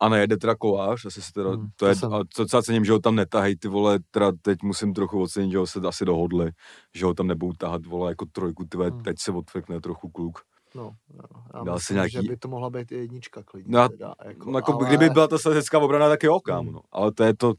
A 0.00 0.08
nejede 0.08 0.36
teda 0.36 0.54
kolář, 0.54 1.04
asi 1.06 1.22
se 1.22 1.32
teda, 1.32 1.50
Hmm, 1.50 1.66
to 1.66 1.70
to 1.76 1.86
je, 1.86 1.94
jsem- 1.94 2.14
a 2.14 2.18
to 2.18 2.42
docela 2.42 2.62
cením, 2.62 2.84
že 2.84 2.92
ho 2.92 2.98
tam 2.98 3.14
netahají, 3.14 3.56
ty 3.56 3.68
vole, 3.68 3.98
teda 4.10 4.32
teď 4.42 4.58
musím 4.62 4.94
trochu 4.94 5.22
ocenit, 5.22 5.50
že 5.52 5.58
ho 5.58 5.66
se 5.66 5.80
asi 5.88 6.04
dohodli, 6.04 6.50
že 6.94 7.06
ho 7.06 7.14
tam 7.14 7.26
nebudou 7.26 7.52
tahat, 7.52 7.86
vole, 7.86 8.10
jako 8.10 8.26
trojku, 8.32 8.64
ty 8.64 8.76
Hmm. 8.78 9.02
teď 9.02 9.16
se 9.18 9.32
odfrkne 9.32 9.80
trochu 9.80 10.08
kluk. 10.08 10.38
No, 10.76 10.92
no, 11.14 11.24
já 11.54 11.64
Dá 11.64 11.74
myslím, 11.74 11.80
si 11.86 11.94
nějaký- 11.94 12.12
že 12.12 12.22
by 12.22 12.36
to 12.36 12.48
mohla 12.48 12.70
být 12.70 12.92
i 12.92 12.94
jednička 12.94 13.42
klidně. 13.42 13.78
No, 13.78 13.88
teda, 13.88 14.14
jako, 14.24 14.50
No, 14.50 14.58
jako 14.58 14.72
ale... 14.74 14.86
kdyby 14.88 15.10
byla 15.10 15.28
ta 15.28 15.38
statická 15.38 15.78
obrana, 15.78 16.08
tak 16.08 16.22
jo, 16.22 16.40
kámo, 16.40 16.62
Hmm. 16.62 16.72
no. 16.72 16.80
Ale 16.92 17.12
to 17.12 17.24
je 17.24 17.34
to, 17.36 17.54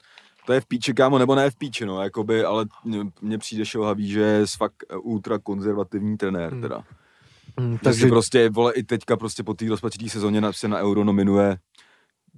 to 0.45 0.53
je 0.53 0.61
v 0.61 0.65
píči, 0.65 0.93
kámo, 0.93 1.17
nebo 1.17 1.35
ne 1.35 1.51
v 1.51 1.55
píči, 1.55 1.85
no, 1.85 2.01
jakoby, 2.03 2.43
ale 2.43 2.65
mně- 3.21 3.37
přijde 3.37 3.65
šelhavý, 3.65 4.07
že 4.09 4.19
je 4.21 4.45
fakt 4.57 4.83
eh, 4.89 4.95
ultra 4.95 5.39
konzervativní 5.39 6.17
trenér, 6.17 6.51
Hmm. 6.51 6.61
teda. 6.61 6.77
Mm, 7.59 7.71
Takže 7.71 7.79
takže 7.83 8.07
prostě, 8.07 8.49
vole, 8.49 8.73
i 8.73 8.83
teďka 8.83 9.17
prostě 9.17 9.43
po 9.43 9.53
té 9.53 9.69
rozpačitý 9.69 10.09
sezóně 10.09 10.41
na, 10.41 10.53
se 10.53 10.67
na 10.67 10.77
Euro 10.79 11.03
nominuje 11.03 11.57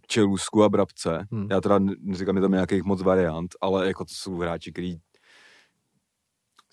Čelusku 0.07 0.63
a 0.63 0.69
Brabce. 0.69 1.27
Hmm. 1.31 1.47
Já 1.51 1.61
teda 1.61 1.79
neříkám, 1.99 2.35
že 2.35 2.41
tam 2.41 2.53
je 2.53 2.57
nějakých 2.57 2.83
moc 2.83 3.01
variant, 3.01 3.55
ale 3.61 3.87
jako 3.87 4.05
to 4.05 4.13
jsou 4.13 4.37
hráči, 4.37 4.71
který 4.71 4.97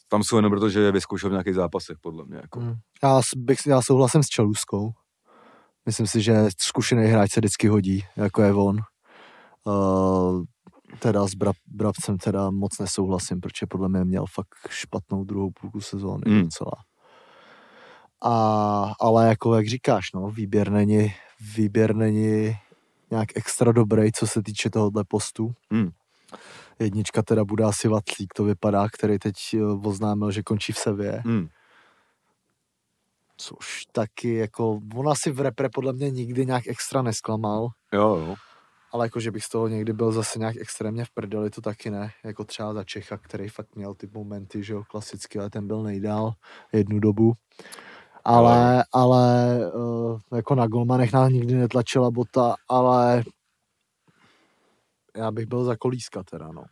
tam 0.09 0.22
jsou 0.22 0.36
jenom 0.36 0.50
proto, 0.50 0.68
že 0.70 0.80
je 0.80 0.92
vyzkoušel 0.92 1.30
v 1.30 1.32
nějakých 1.32 1.54
zápasech, 1.54 1.96
podle 2.00 2.24
mě. 2.24 2.36
Jako. 2.36 2.61
mm, 2.61 2.74
já, 3.02 3.20
bych, 3.36 3.59
já 3.66 3.82
souhlasím 3.82 4.22
s 4.22 4.28
Čeluskou. 4.28 4.90
Myslím 5.86 6.07
si, 6.07 6.22
že 6.22 6.48
zkušený 6.59 7.07
hráč 7.07 7.32
se 7.32 7.40
vždycky 7.40 7.68
hodí, 7.68 8.04
jako 8.16 8.42
je 8.42 8.54
on. 8.54 8.78
Uh, 9.64 10.44
teda 10.98 11.26
s 11.26 11.34
Bra, 11.34 11.52
Brabcem 11.66 12.18
teda 12.18 12.50
moc 12.50 12.78
nesouhlasím, 12.78 13.40
protože 13.40 13.66
podle 13.68 13.88
mě 13.88 14.04
měl 14.04 14.24
fakt 14.34 14.48
špatnou 14.68 15.24
druhou 15.24 15.50
půlku 15.61 15.80
sezóny 15.80 16.22
Mm. 16.26 16.42
docela. 16.42 16.72
A, 18.24 18.92
ale 19.00 19.28
jako 19.28 19.54
jak 19.54 19.66
říkáš, 19.68 20.12
no, 20.14 20.30
výběr 20.30 20.70
není, 20.70 21.12
výběr 21.57 21.96
není 21.96 22.57
nějak 23.11 23.28
extra 23.34 23.72
dobrý, 23.72 24.12
co 24.12 24.26
se 24.26 24.42
týče 24.42 24.70
tohohle 24.70 25.04
postu. 25.09 25.52
Hmm. 25.72 25.90
Jednička 26.79 27.22
teda 27.22 27.45
bude 27.45 27.64
asi 27.64 27.89
Vaclík, 27.89 28.35
to 28.35 28.45
vypadá, 28.45 28.89
který 28.89 29.18
teď 29.18 29.35
eh, 29.55 29.62
oznámil, 29.64 30.31
že 30.31 30.43
končí 30.43 30.72
v 30.72 30.79
Sevě. 30.79 31.22
Hmm. 31.24 31.49
Což 33.37 33.85
taky 33.93 34.35
jako, 34.35 34.81
on 34.97 35.09
asi 35.09 35.31
v 35.31 35.41
repre 35.41 35.68
podle 35.74 35.93
mě 35.93 36.11
nikdy 36.11 36.47
nějak 36.47 36.66
extra 36.66 37.03
nesklamal, 37.03 37.68
Jo, 37.93 38.16
jo. 38.16 38.35
ale 38.93 39.07
jako, 39.07 39.20
že 39.20 39.31
bych 39.31 39.45
z 39.45 39.49
toho 39.49 39.68
někdy 39.68 39.93
byl 39.93 40.12
zase 40.12 40.39
nějak 40.39 40.57
extrémně 40.57 41.05
v 41.05 41.11
prdeli, 41.11 41.51
to 41.51 41.61
taky 41.61 41.91
ne. 41.91 42.11
Jako 42.24 42.45
třeba 42.45 42.74
za 42.74 42.85
Čecha, 42.85 43.16
který 43.18 43.49
fakt 43.49 43.77
měl 43.77 43.95
ty 43.95 44.09
momenty, 44.14 44.62
že 44.62 44.72
jo, 44.72 44.83
klasicky, 44.91 45.39
ale 45.39 45.51
ten 45.51 45.66
byl 45.66 45.83
nejdál 45.83 46.33
jednu 46.72 47.01
dobu. 47.01 47.33
Ale, 48.24 48.85
ale 48.93 49.59
uh, 49.74 50.18
jako 50.35 50.55
na 50.55 50.66
golmanech 50.66 51.12
nás 51.12 51.31
nikdy 51.33 51.55
netlačila 51.55 52.11
bota, 52.11 52.55
ale 52.68 53.22
já 55.17 55.31
bych 55.31 55.47
byl 55.47 55.64
za 55.64 55.77
kolíska 55.77 56.23
teda, 56.31 56.53
no. 56.53 56.64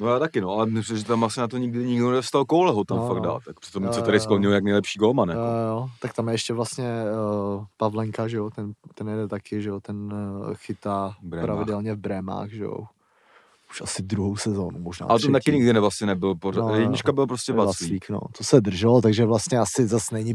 No 0.00 0.08
já 0.08 0.18
taky, 0.18 0.40
no, 0.40 0.50
ale 0.50 0.66
myslím, 0.66 0.96
že 0.98 1.04
tam 1.04 1.24
asi 1.24 1.40
na 1.40 1.48
to 1.48 1.58
nikdy 1.58 1.86
nikdo 1.86 2.10
nedostal 2.10 2.44
koule 2.44 2.72
ho 2.72 2.84
tam 2.84 2.96
No, 2.98 3.08
fakt 3.08 3.16
no. 3.16 3.22
dát. 3.22 3.42
Tak 3.44 3.60
přitom 3.60 3.92
se 3.92 4.02
tady 4.02 4.20
sklonil 4.20 4.52
jak 4.52 4.64
nejlepší 4.64 4.98
golman, 4.98 5.28
jako. 5.28 5.40
Jo, 5.40 5.46
jo, 5.68 5.88
tak 6.00 6.14
tam 6.14 6.28
je 6.28 6.34
ještě 6.34 6.54
vlastně 6.54 7.02
uh, 7.56 7.64
Pavlenka, 7.76 8.28
že 8.28 8.36
jo, 8.36 8.50
ten, 8.50 8.72
ten 8.94 9.08
jede 9.08 9.28
taky, 9.28 9.62
že 9.62 9.68
jo, 9.68 9.80
ten 9.80 10.12
uh, 10.12 10.54
chytá 10.54 11.14
V 11.22 11.26
Brémách. 11.26 11.46
pravidelně 11.46 11.94
v 11.94 11.98
Brémách, 11.98 12.50
že 12.50 12.64
jo. 12.64 12.78
Už 13.70 13.80
asi 13.80 14.02
druhou 14.02 14.36
sezónu, 14.36 14.78
možná 14.78 15.06
Ale 15.06 15.18
to 15.20 15.32
taky 15.32 15.52
nikdy 15.52 15.72
ne, 15.72 15.80
vlastně 15.80 16.06
nebyl 16.06 16.34
pořád. 16.34 16.60
No, 16.60 16.68
No, 16.68 16.74
jednička 16.74 17.12
byl 17.12 17.26
prostě. 17.26 17.52
Vaclík, 17.52 18.08
no. 18.10 18.20
To 18.38 18.44
se 18.44 18.60
drželo, 18.60 19.02
takže 19.02 19.24
vlastně 19.24 19.58
asi 19.58 19.86
zase 19.86 20.14
není, 20.14 20.34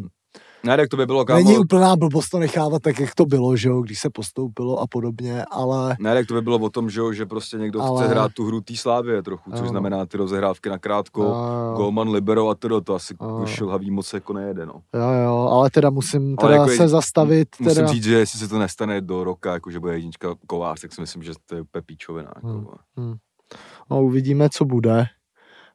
Ne, 0.64 0.78
tak 0.78 0.90
to 0.90 0.98
by 0.98 1.06
bylo 1.06 1.26
kámo, 1.26 1.44
není 1.44 1.58
úplná 1.58 1.96
blbost 1.96 2.30
to 2.30 2.40
nechávat 2.40 2.82
tak, 2.82 3.00
jak 3.00 3.16
to 3.16 3.26
bylo, 3.26 3.56
že 3.56 3.70
jo, 3.70 3.82
když 3.82 4.00
se 4.00 4.10
postoupilo 4.10 4.80
a 4.80 4.88
podobně, 4.88 5.46
ale 5.52 5.96
Ne, 6.00 6.14
tak 6.14 6.28
to 6.28 6.34
by 6.34 6.42
bylo 6.42 6.58
o 6.60 6.70
tom, 6.70 6.90
že, 6.90 7.00
jo, 7.00 7.14
že 7.14 7.26
prostě 7.26 7.58
někdo 7.58 7.82
Ale- 7.82 8.04
chce 8.04 8.12
hrát 8.14 8.34
tu 8.34 8.46
hru 8.46 8.62
té 8.62 8.76
slávě 8.76 9.24
trochu, 9.24 9.52
což 9.52 9.60
Jo. 9.62 9.68
znamená 9.68 10.06
ty 10.06 10.18
rozehrávky 10.18 10.70
na 10.70 10.78
krátko, 10.78 11.24
Jo. 11.24 11.74
golman, 11.76 12.10
libero 12.10 12.50
a 12.50 12.56
to, 12.56 12.82
to 12.82 12.96
asi 12.96 13.14
Jo. 13.22 13.40
už 13.44 13.50
šilhavý 13.50 13.92
moc 13.92 14.14
jako 14.14 14.34
nejede, 14.34 14.66
no. 14.66 14.74
jo, 14.96 15.10
jo, 15.26 15.48
ale 15.52 15.70
teda 15.70 15.90
musím 15.90 16.36
Ale 16.40 16.50
teda 16.52 16.62
jako 16.62 16.76
se 16.76 16.84
je- 16.84 16.88
zastavit, 16.88 17.48
Musím 17.60 17.76
teda, 17.76 17.88
říct, 17.88 18.04
že 18.04 18.20
jestli 18.20 18.40
se 18.40 18.48
to 18.48 18.60
nestane 18.60 19.02
do 19.02 19.24
roka, 19.24 19.54
jako 19.54 19.72
že 19.72 19.80
bude 19.80 19.94
jednička 19.94 20.36
kovář, 20.48 20.82
tak 20.82 20.94
si 20.94 21.02
myslím, 21.02 21.24
že 21.24 21.32
to 21.46 21.56
je 21.56 21.62
úplně 21.62 21.82
píčovina. 21.82 22.32
Jako, 22.36 22.48
Hmm. 22.98 23.16
no, 23.92 24.04
uvidíme, 24.04 24.50
co 24.50 24.66
bude. 24.66 25.06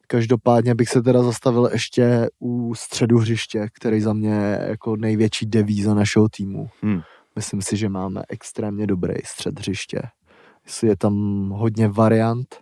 Každopádně 0.07 0.74
bych 0.74 0.88
se 0.88 1.02
teda 1.02 1.22
zastavil 1.22 1.68
ještě 1.72 2.28
u 2.38 2.74
středu 2.74 3.18
hřiště, 3.18 3.68
který 3.72 4.00
za 4.00 4.12
mě 4.12 4.30
je 4.30 4.66
jako 4.68 4.96
největší 4.96 5.46
devíza 5.46 5.94
našeho 5.94 6.28
týmu. 6.28 6.68
Hmm. 6.82 7.00
Myslím 7.36 7.62
si, 7.62 7.76
že 7.76 7.88
máme 7.88 8.22
extrémně 8.28 8.86
dobrý 8.86 9.14
střed 9.24 9.59
hřiště. 9.59 10.02
Jestli 10.64 10.88
je 10.88 10.96
tam 10.96 11.14
hodně 11.50 11.88
variant 11.88 12.57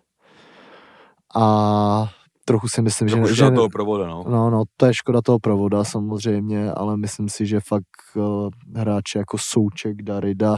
a 1.34 2.12
trochu 2.44 2.68
si 2.68 2.82
myslím, 2.82 3.08
že, 3.08 3.14
Trochu 3.14 3.28
že 3.28 3.34
že 3.34 3.50
toho 3.50 3.68
provoda, 3.68 4.06
no. 4.06 4.24
No, 4.28 4.50
no, 4.50 4.62
to 4.76 4.86
je 4.86 4.94
škoda 4.94 5.20
toho 5.22 5.38
provoda 5.38 5.84
samozřejmě, 5.84 6.72
ale 6.72 6.96
myslím 6.96 7.28
si, 7.28 7.46
že 7.46 7.60
fakt 7.60 8.16
uh, 8.16 8.48
hráče 8.76 9.18
jako 9.18 9.38
Souček, 9.38 10.02
Darida, 10.02 10.56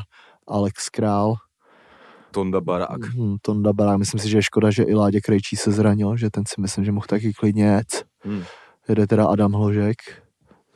Alex 0.48 0.88
Král, 0.88 1.34
Tonda 2.34 2.60
Barák. 2.60 3.02
hmm, 3.04 3.36
Tonda 3.42 3.72
Barák, 3.72 3.98
myslím 3.98 4.20
si, 4.20 4.28
že 4.28 4.38
je 4.38 4.42
škoda, 4.42 4.70
že 4.70 4.82
i 4.82 4.94
Láďa 4.94 5.20
Krejčí 5.24 5.56
se 5.56 5.72
zranil, 5.72 6.16
že 6.16 6.30
ten 6.30 6.42
si 6.46 6.60
myslím, 6.60 6.84
že 6.84 6.92
mohl 6.92 7.06
taky 7.08 7.32
klidně 7.32 7.64
jet. 7.64 8.04
Hmm. 8.20 8.42
Jede 8.88 9.06
teda 9.06 9.26
Adam 9.26 9.52
Hložek, 9.52 9.96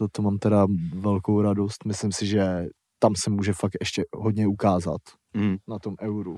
za 0.01 0.09
to 0.13 0.23
mám 0.23 0.39
teda 0.39 0.67
velkou 0.95 1.43
radost, 1.43 1.85
myslím 1.85 2.13
si, 2.13 2.27
že 2.27 2.67
tam 2.99 3.13
se 3.17 3.31
může 3.31 3.53
fakt 3.53 3.73
ještě 3.81 4.05
hodně 4.17 4.47
ukázat 4.47 5.01
Hmm. 5.35 5.57
na 5.69 5.79
tom 5.79 5.95
euru. 6.01 6.37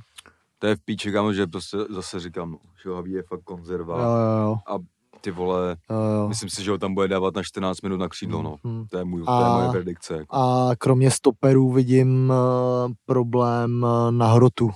To 0.58 0.66
je 0.66 0.76
v 0.76 0.80
píči, 0.84 1.12
kámo, 1.12 1.32
že 1.32 1.46
prostě 1.46 1.76
zase 1.90 2.20
říkám, 2.20 2.56
že 2.82 2.90
Haví 2.90 3.12
je 3.12 3.22
fakt 3.22 3.40
konzerva. 3.44 4.02
Jo, 4.02 4.08
jo, 4.10 4.42
jo, 4.48 4.56
A 4.68 4.78
ty 5.20 5.30
vole, 5.30 5.76
jo, 5.90 5.96
jo. 5.96 6.28
myslím 6.28 6.48
si, 6.50 6.64
že 6.64 6.70
ho 6.70 6.78
tam 6.78 6.94
bude 6.94 7.08
dávat 7.08 7.34
na 7.34 7.42
14 7.42 7.80
minut 7.82 7.96
na 7.96 8.08
křídlo, 8.08 8.42
no. 8.42 8.56
Hmm. 8.64 8.86
To 8.90 8.98
je, 8.98 9.04
můj, 9.04 9.22
to 9.22 9.30
A- 9.30 9.48
je 9.48 9.54
moje 9.62 9.70
predikce. 9.70 10.14
Jako. 10.14 10.36
A 10.36 10.70
kromě 10.78 11.10
stoperů 11.10 11.72
vidím 11.72 12.30
uh, 12.30 12.92
problém 13.06 13.82
uh, 13.82 14.10
na 14.12 14.26
hrotu, 14.32 14.70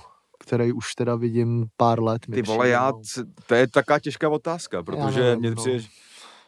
který 0.45 0.73
už 0.73 0.95
teda 0.95 1.15
vidím 1.15 1.65
pár 1.77 2.03
let. 2.03 2.21
Ty 2.33 2.41
vole, 2.41 2.69
já, 2.69 2.91
no. 2.91 3.01
to 3.47 3.55
je 3.55 3.67
taká 3.67 3.99
těžká 3.99 4.29
otázka, 4.29 4.83
protože 4.83 5.35
mně 5.35 5.49
no. 5.49 5.55
přijde, 5.55 5.79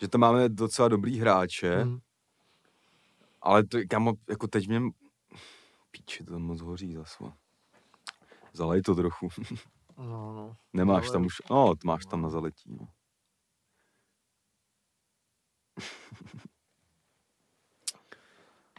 že 0.02 0.08
tam 0.08 0.22
máme 0.22 0.50
docela 0.50 0.88
dobrý 0.88 1.20
hráče, 1.20 1.82
Hmm. 1.84 2.00
ale 3.42 3.64
to, 3.64 3.78
kámo, 3.90 4.14
jako 4.30 4.48
teď 4.48 4.68
mě, 4.68 4.82
píči, 5.92 6.24
to 6.24 6.40
moc 6.40 6.62
hoří 6.62 6.94
zase. 6.94 7.24
Zalej 8.54 8.82
to 8.82 8.96
trochu. 8.96 9.28
No, 9.98 10.34
no. 10.34 10.56
Nemáš 10.74 11.04
Ale- 11.04 11.12
tam 11.14 11.26
už, 11.26 11.34
no, 11.50 11.76
to 11.76 11.88
máš 11.88 12.06
tam 12.06 12.22
na 12.22 12.30
zaletí, 12.30 12.76
no. 12.80 12.88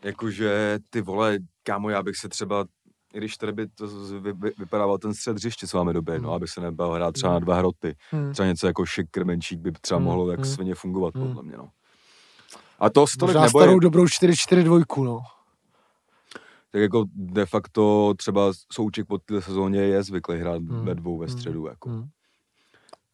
Jakože 0.03 0.79
ty 0.91 1.01
vole, 1.01 1.39
kámo, 1.63 1.91
já 1.91 2.03
bych 2.03 2.17
se 2.17 2.29
třeba, 2.29 2.65
i 3.15 3.19
když 3.19 3.37
tady 3.37 3.53
by 3.53 3.67
to 3.69 3.87
vy, 4.21 4.33
vy, 4.33 4.51
vypadával 4.59 4.99
ten 4.99 5.15
střed 5.15 5.37
hřiště, 5.37 5.67
co 5.67 5.79
máme 5.79 5.93
dobrý, 5.93 6.15
no, 6.15 6.29
Hmm. 6.29 6.37
aby 6.37 6.49
se 6.49 6.61
nebal 6.61 6.93
hrát 6.93 7.13
třeba 7.13 7.31
na 7.33 7.37
Hmm. 7.37 7.45
dva 7.45 7.55
hroty. 7.55 7.97
Hmm. 8.11 8.33
Třeba 8.33 8.49
něco 8.49 8.67
jako 8.67 8.87
šik 8.87 9.07
krmenčík 9.11 9.61
by 9.61 9.73
třeba 9.73 9.99
Hmm, 9.99 10.05
mohlo 10.07 10.31
jak 10.31 10.41
hmm. 10.41 10.49
svině 10.55 10.75
fungovat, 10.75 11.15
Hmm. 11.15 11.27
podle 11.27 11.43
mě, 11.43 11.57
no. 11.57 11.69
A 12.79 12.91
to 12.91 13.07
se 13.07 13.17
tolik 13.19 13.35
neboje, 13.37 13.49
starou 13.65 13.79
dobrou 13.79 14.07
4-4-2, 14.07 15.05
no. 15.05 15.21
tak 16.73 16.81
jako 16.83 17.05
de 17.15 17.47
facto 17.47 18.15
třeba 18.17 18.53
Souček 18.73 19.07
po 19.07 19.19
této 19.19 19.43
sezóně 19.43 19.81
je 19.81 20.03
zvyklý 20.03 20.39
hrát 20.39 20.63
Hmm. 20.63 20.85
ve 20.85 20.95
dvou 20.95 21.19
ve 21.19 21.27
Hmm. 21.27 21.37
středu, 21.39 21.67
jako. 21.67 21.89
Hmm. 21.89 22.09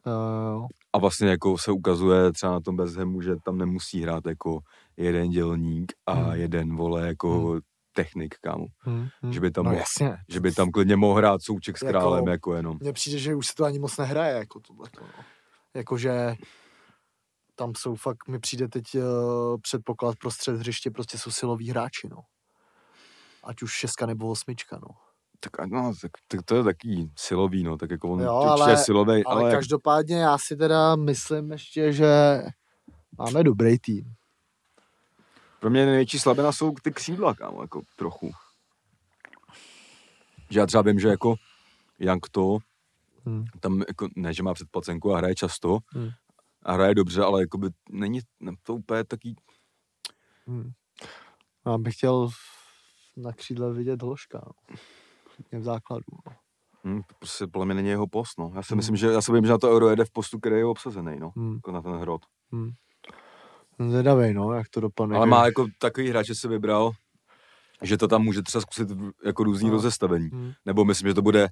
Uh, 0.07 0.66
A 0.92 0.99
vlastně 0.99 1.28
jako 1.28 1.59
se 1.59 1.72
ukazuje 1.72 2.32
třeba 2.32 2.53
na 2.53 2.61
tom 2.61 2.76
Bezhemu, 2.76 3.20
že 3.20 3.36
tam 3.45 3.59
nemusí 3.59 4.03
hrát 4.03 4.26
jako 4.26 4.61
jeden 4.97 5.30
dělník 5.30 5.92
a 6.07 6.12
Hmm. 6.12 6.32
jeden 6.32 6.76
vole 6.76 7.07
jako 7.07 7.59
technik, 7.95 8.34
kámo. 8.40 8.66
hmm, 8.78 9.09
hmm. 9.22 9.32
Že 9.32 9.40
by 9.40 9.51
tam 9.51 9.64
no, 9.64 9.70
mohl- 9.70 9.78
jasně. 9.80 10.16
Že 10.28 10.40
by 10.40 10.53
tam 10.53 10.70
klidně 10.70 10.97
mohl 10.97 11.14
hrát 11.18 11.42
Souček 11.42 11.78
s 11.78 11.82
Jako- 11.82 11.90
králem 11.99 12.28
jako 12.28 12.55
jenom. 12.55 12.76
Mně 12.80 12.92
přijde, 12.92 13.18
že 13.18 13.34
už 13.34 13.47
se 13.47 13.55
to 13.55 13.64
ani 13.64 13.78
moc 13.78 13.97
nehraje, 13.97 14.34
jako 14.34 14.61
tohle. 14.61 14.88
No. 15.01 15.07
Jakože 15.74 16.34
tam 17.55 17.72
jsou 17.78 17.95
fakt, 17.95 18.28
mi 18.28 18.38
přijde 18.38 18.68
teď 18.68 18.84
uh, 18.95 19.03
předpoklad 19.62 20.16
pro 20.16 20.30
střed 20.30 20.57
hřiště, 20.57 20.90
prostě 20.90 21.18
jsou 21.18 21.30
siloví 21.30 21.70
hráči, 21.70 22.09
no. 22.11 22.18
Ať 23.45 23.62
už 23.62 23.72
šestka 23.72 24.07
nebo 24.07 24.28
osmička, 24.30 24.78
no. 24.82 24.88
Tak, 25.40 25.66
no, 25.70 25.92
tak, 26.03 26.11
tak, 26.28 26.42
to 26.45 26.57
je 26.57 26.62
taký 26.64 27.11
silový, 27.18 27.62
no, 27.62 27.76
tak 27.76 27.90
jako 27.90 28.11
on 28.11 28.20
Jo, 28.20 28.34
určitě 28.36 28.62
ale- 28.62 28.72
je 28.72 28.76
silový, 28.76 29.24
Ale, 29.24 29.42
ale, 29.42 29.51
každopádně 29.51 30.16
já 30.16 30.38
si 30.38 30.57
teda 30.57 30.97
myslím 30.97 31.53
ještě, 31.53 31.92
že 31.92 32.07
máme 33.18 33.45
dobrý 33.45 33.78
tým. 33.78 34.05
Pro 35.64 35.70
mě 35.70 35.86
největší 35.86 36.18
slabina 36.18 36.52
jsou 36.52 36.74
ty 36.82 36.92
křídla, 36.92 37.34
kámo, 37.34 37.62
jako 37.62 37.82
trochu. 37.96 38.30
Že 40.50 40.60
já 40.60 40.66
třeba 40.66 40.82
vím, 40.82 40.98
že 41.00 41.08
jako 41.08 41.34
Jank 41.98 42.28
to, 42.28 42.58
Hmm. 43.26 43.44
tam 43.60 43.82
jako, 43.88 44.08
ne, 44.16 44.34
že 44.34 44.42
má 44.42 44.54
předplacenku 44.54 45.14
a 45.14 45.18
hraje 45.18 45.34
často, 45.34 45.78
Hmm. 45.88 46.10
a 46.62 46.72
hraje 46.72 46.94
dobře, 46.94 47.22
ale 47.22 47.40
jako 47.40 47.58
by 47.58 47.68
není 47.90 48.20
ne, 48.40 48.52
to 48.62 48.74
úplně 48.74 49.04
taký, 49.04 49.36
Hmm. 50.46 50.70
Já 51.66 51.78
bych 51.78 51.94
chtěl 51.94 52.28
na 53.16 53.32
křídle 53.32 53.72
vidět 53.72 54.02
Hloška, 54.02 54.40
no. 54.46 54.76
V 55.60 55.64
základu, 55.64 56.04
no. 56.26 56.32
hm, 56.84 57.02
to 57.02 57.14
prostě 57.18 57.46
podle 57.46 57.66
mě 57.66 57.74
není 57.74 57.88
jeho 57.88 58.06
post, 58.06 58.38
no. 58.38 58.52
Já 58.54 58.62
si 58.62 58.68
Hmm. 58.74 58.76
myslím, 58.76 58.96
že, 58.96 59.06
já 59.06 59.20
si 59.22 59.32
vím, 59.32 59.44
že 59.46 59.52
na 59.52 59.58
to 59.58 59.70
euro 59.70 59.88
jede 59.90 60.04
v 60.04 60.10
postu, 60.12 60.38
který 60.40 60.56
je 60.56 60.64
obsazený, 60.64 61.20
no, 61.20 61.32
Hmm. 61.36 61.54
jako 61.54 61.72
na 61.72 61.82
ten 61.82 61.92
hrot. 61.92 62.22
Hmm. 62.52 62.70
Zvědavej, 63.79 64.35
no, 64.35 64.53
jak 64.53 64.68
to 64.68 64.81
dopadne. 64.81 65.16
Ale 65.16 65.27
má 65.27 65.47
jako 65.47 65.66
takový 65.79 66.09
hráč, 66.09 66.27
že 66.27 66.35
se 66.35 66.49
vybral, 66.49 66.91
že 67.83 67.97
to 67.99 68.09
tam 68.09 68.22
může 68.22 68.43
třeba 68.43 68.62
zkusit 68.62 68.89
jako 69.25 69.45
různý 69.45 69.68
No. 69.68 69.75
rozestavení. 69.75 70.29
Hmm. 70.33 70.53
Nebo 70.64 70.85
myslím, 70.85 71.09
že 71.11 71.14
to 71.14 71.22
bude, 71.22 71.49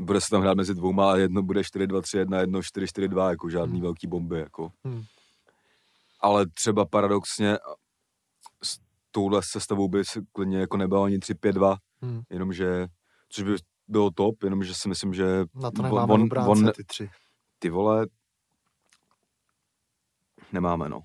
bude 0.00 0.20
se 0.20 0.30
tam 0.30 0.42
hrát 0.42 0.56
mezi 0.56 0.74
dvouma 0.74 1.12
a 1.12 1.16
jedno 1.16 1.42
bude 1.42 1.60
4-2-3-1, 1.60 2.40
jedno 2.40 2.60
4-4-2, 2.60 3.30
jako 3.30 3.50
žádný 3.50 3.72
Hmm. 3.72 3.82
velký 3.82 4.06
bomby, 4.06 4.38
jako. 4.38 4.70
Hmm. 4.84 5.02
Ale 6.20 6.46
třeba 6.54 6.84
paradoxně 6.86 7.58
s 8.62 8.78
touhle 9.10 9.40
sestavou 9.44 9.88
by 9.88 10.04
se 10.04 10.20
klidně 10.32 10.58
jako 10.58 10.76
nebylo 10.76 11.02
ani 11.02 11.18
3-5-2, 11.18 11.76
Hmm. 12.02 12.22
jenomže, 12.30 12.86
což 13.28 13.44
by 13.44 13.56
bylo 13.88 14.10
top, 14.10 14.42
jenomže 14.42 14.74
si 14.74 14.88
myslím, 14.88 15.14
že 15.14 15.44
Na 15.54 15.70
to 15.70 15.82
nemáme 15.82 16.12
on, 16.12 16.22
obránce, 16.22 16.50
on, 16.50 16.72
ty 16.76 16.84
tři. 16.84 17.10
ty 17.58 17.70
vole, 17.70 18.06
nemáme, 20.52 20.88
no. 20.88 21.00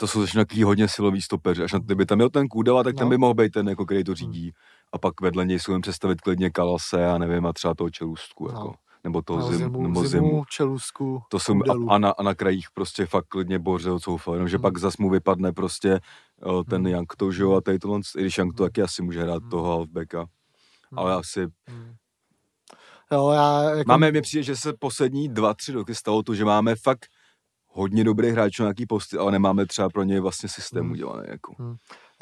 Hmm. 0.00 0.06
To 0.06 0.06
jsou 0.06 0.20
začíná 0.20 0.44
takový 0.44 0.62
hodně 0.62 0.88
silový 0.88 1.22
stopeři. 1.22 1.62
Až 1.62 1.72
na 1.72 1.78
kdyby 1.78 2.06
tam 2.06 2.18
byl 2.18 2.30
ten 2.30 2.48
Kůdela, 2.48 2.82
tak 2.82 2.94
ten 2.96 3.04
No. 3.04 3.10
by 3.10 3.18
mohl 3.18 3.34
být 3.34 3.52
ten, 3.52 3.68
jako, 3.68 3.84
který 3.86 4.04
to 4.04 4.14
řídí. 4.14 4.52
A 4.92 4.98
pak 4.98 5.20
vedle 5.20 5.44
něj 5.46 5.58
si 5.58 5.72
představit 5.80 6.20
klidně 6.20 6.50
Kalase, 6.50 7.06
a 7.06 7.18
nevím, 7.18 7.46
a 7.46 7.52
třeba 7.52 7.74
toho 7.74 7.90
Čelůstku, 7.90 8.44
No. 8.48 8.50
jako. 8.52 8.74
Nebo 9.04 9.22
toho 9.22 9.38
No, 9.40 9.48
zim, 9.48 9.58
zimu, 9.58 9.82
nebo 9.82 10.04
zimu, 10.04 10.28
zimu. 10.28 10.44
čelusku, 10.50 11.22
To 11.30 11.38
jsou, 11.40 11.54
a, 11.54 11.94
a, 11.94 11.98
na, 11.98 12.10
a 12.10 12.22
na 12.22 12.34
krajích 12.34 12.66
prostě 12.74 13.06
fakt 13.06 13.24
klidně 13.28 13.58
bořil 13.58 14.00
coufal, 14.00 14.34
jenomže 14.34 14.56
Hmm. 14.56 14.62
pak 14.62 14.78
zas 14.78 14.96
mu 14.96 15.10
vypadne 15.10 15.52
prostě 15.52 16.00
o, 16.42 16.64
ten 16.64 16.82
Hmm. 16.82 16.86
Jank 16.92 17.16
to, 17.16 17.32
že 17.32 17.42
jo, 17.42 17.52
a 17.52 17.60
tady 17.60 17.78
tohle, 17.78 18.00
i 18.18 18.20
když 18.20 18.38
Jank 18.38 18.54
to 18.56 18.62
Hmm. 18.62 18.68
taky 18.68 18.82
asi 18.82 19.02
může 19.02 19.22
hrát 19.22 19.42
Hmm. 19.42 19.50
toho 19.50 19.68
halfbacka. 19.68 20.26
ale 20.96 21.14
asi 21.14 21.46
Hmm. 21.68 21.94
Jo, 23.12 23.30
já 23.30 23.62
jako... 23.62 23.88
Máme, 23.88 24.12
mi 24.12 24.20
přijde, 24.22 24.42
že 24.42 24.56
se 24.56 24.72
poslední 24.78 25.28
dva, 25.28 25.54
tři 25.54 25.72
roky 25.72 25.94
stalo 25.94 26.22
to, 26.22 26.34
že 26.34 26.44
máme 26.44 26.74
fakt 26.76 27.06
hodně 27.78 28.04
dobrých 28.04 28.32
hráčů 28.32 28.62
na 28.62 28.66
nějaký 28.66 28.86
posty, 28.86 29.16
ale 29.18 29.32
nemáme 29.32 29.66
třeba 29.66 29.88
pro 29.88 30.02
ně 30.02 30.20
vlastně 30.20 30.48
systém 30.48 30.82
Hmm. 30.82 30.92
udělaný. 30.92 31.22
Jako. 31.28 31.54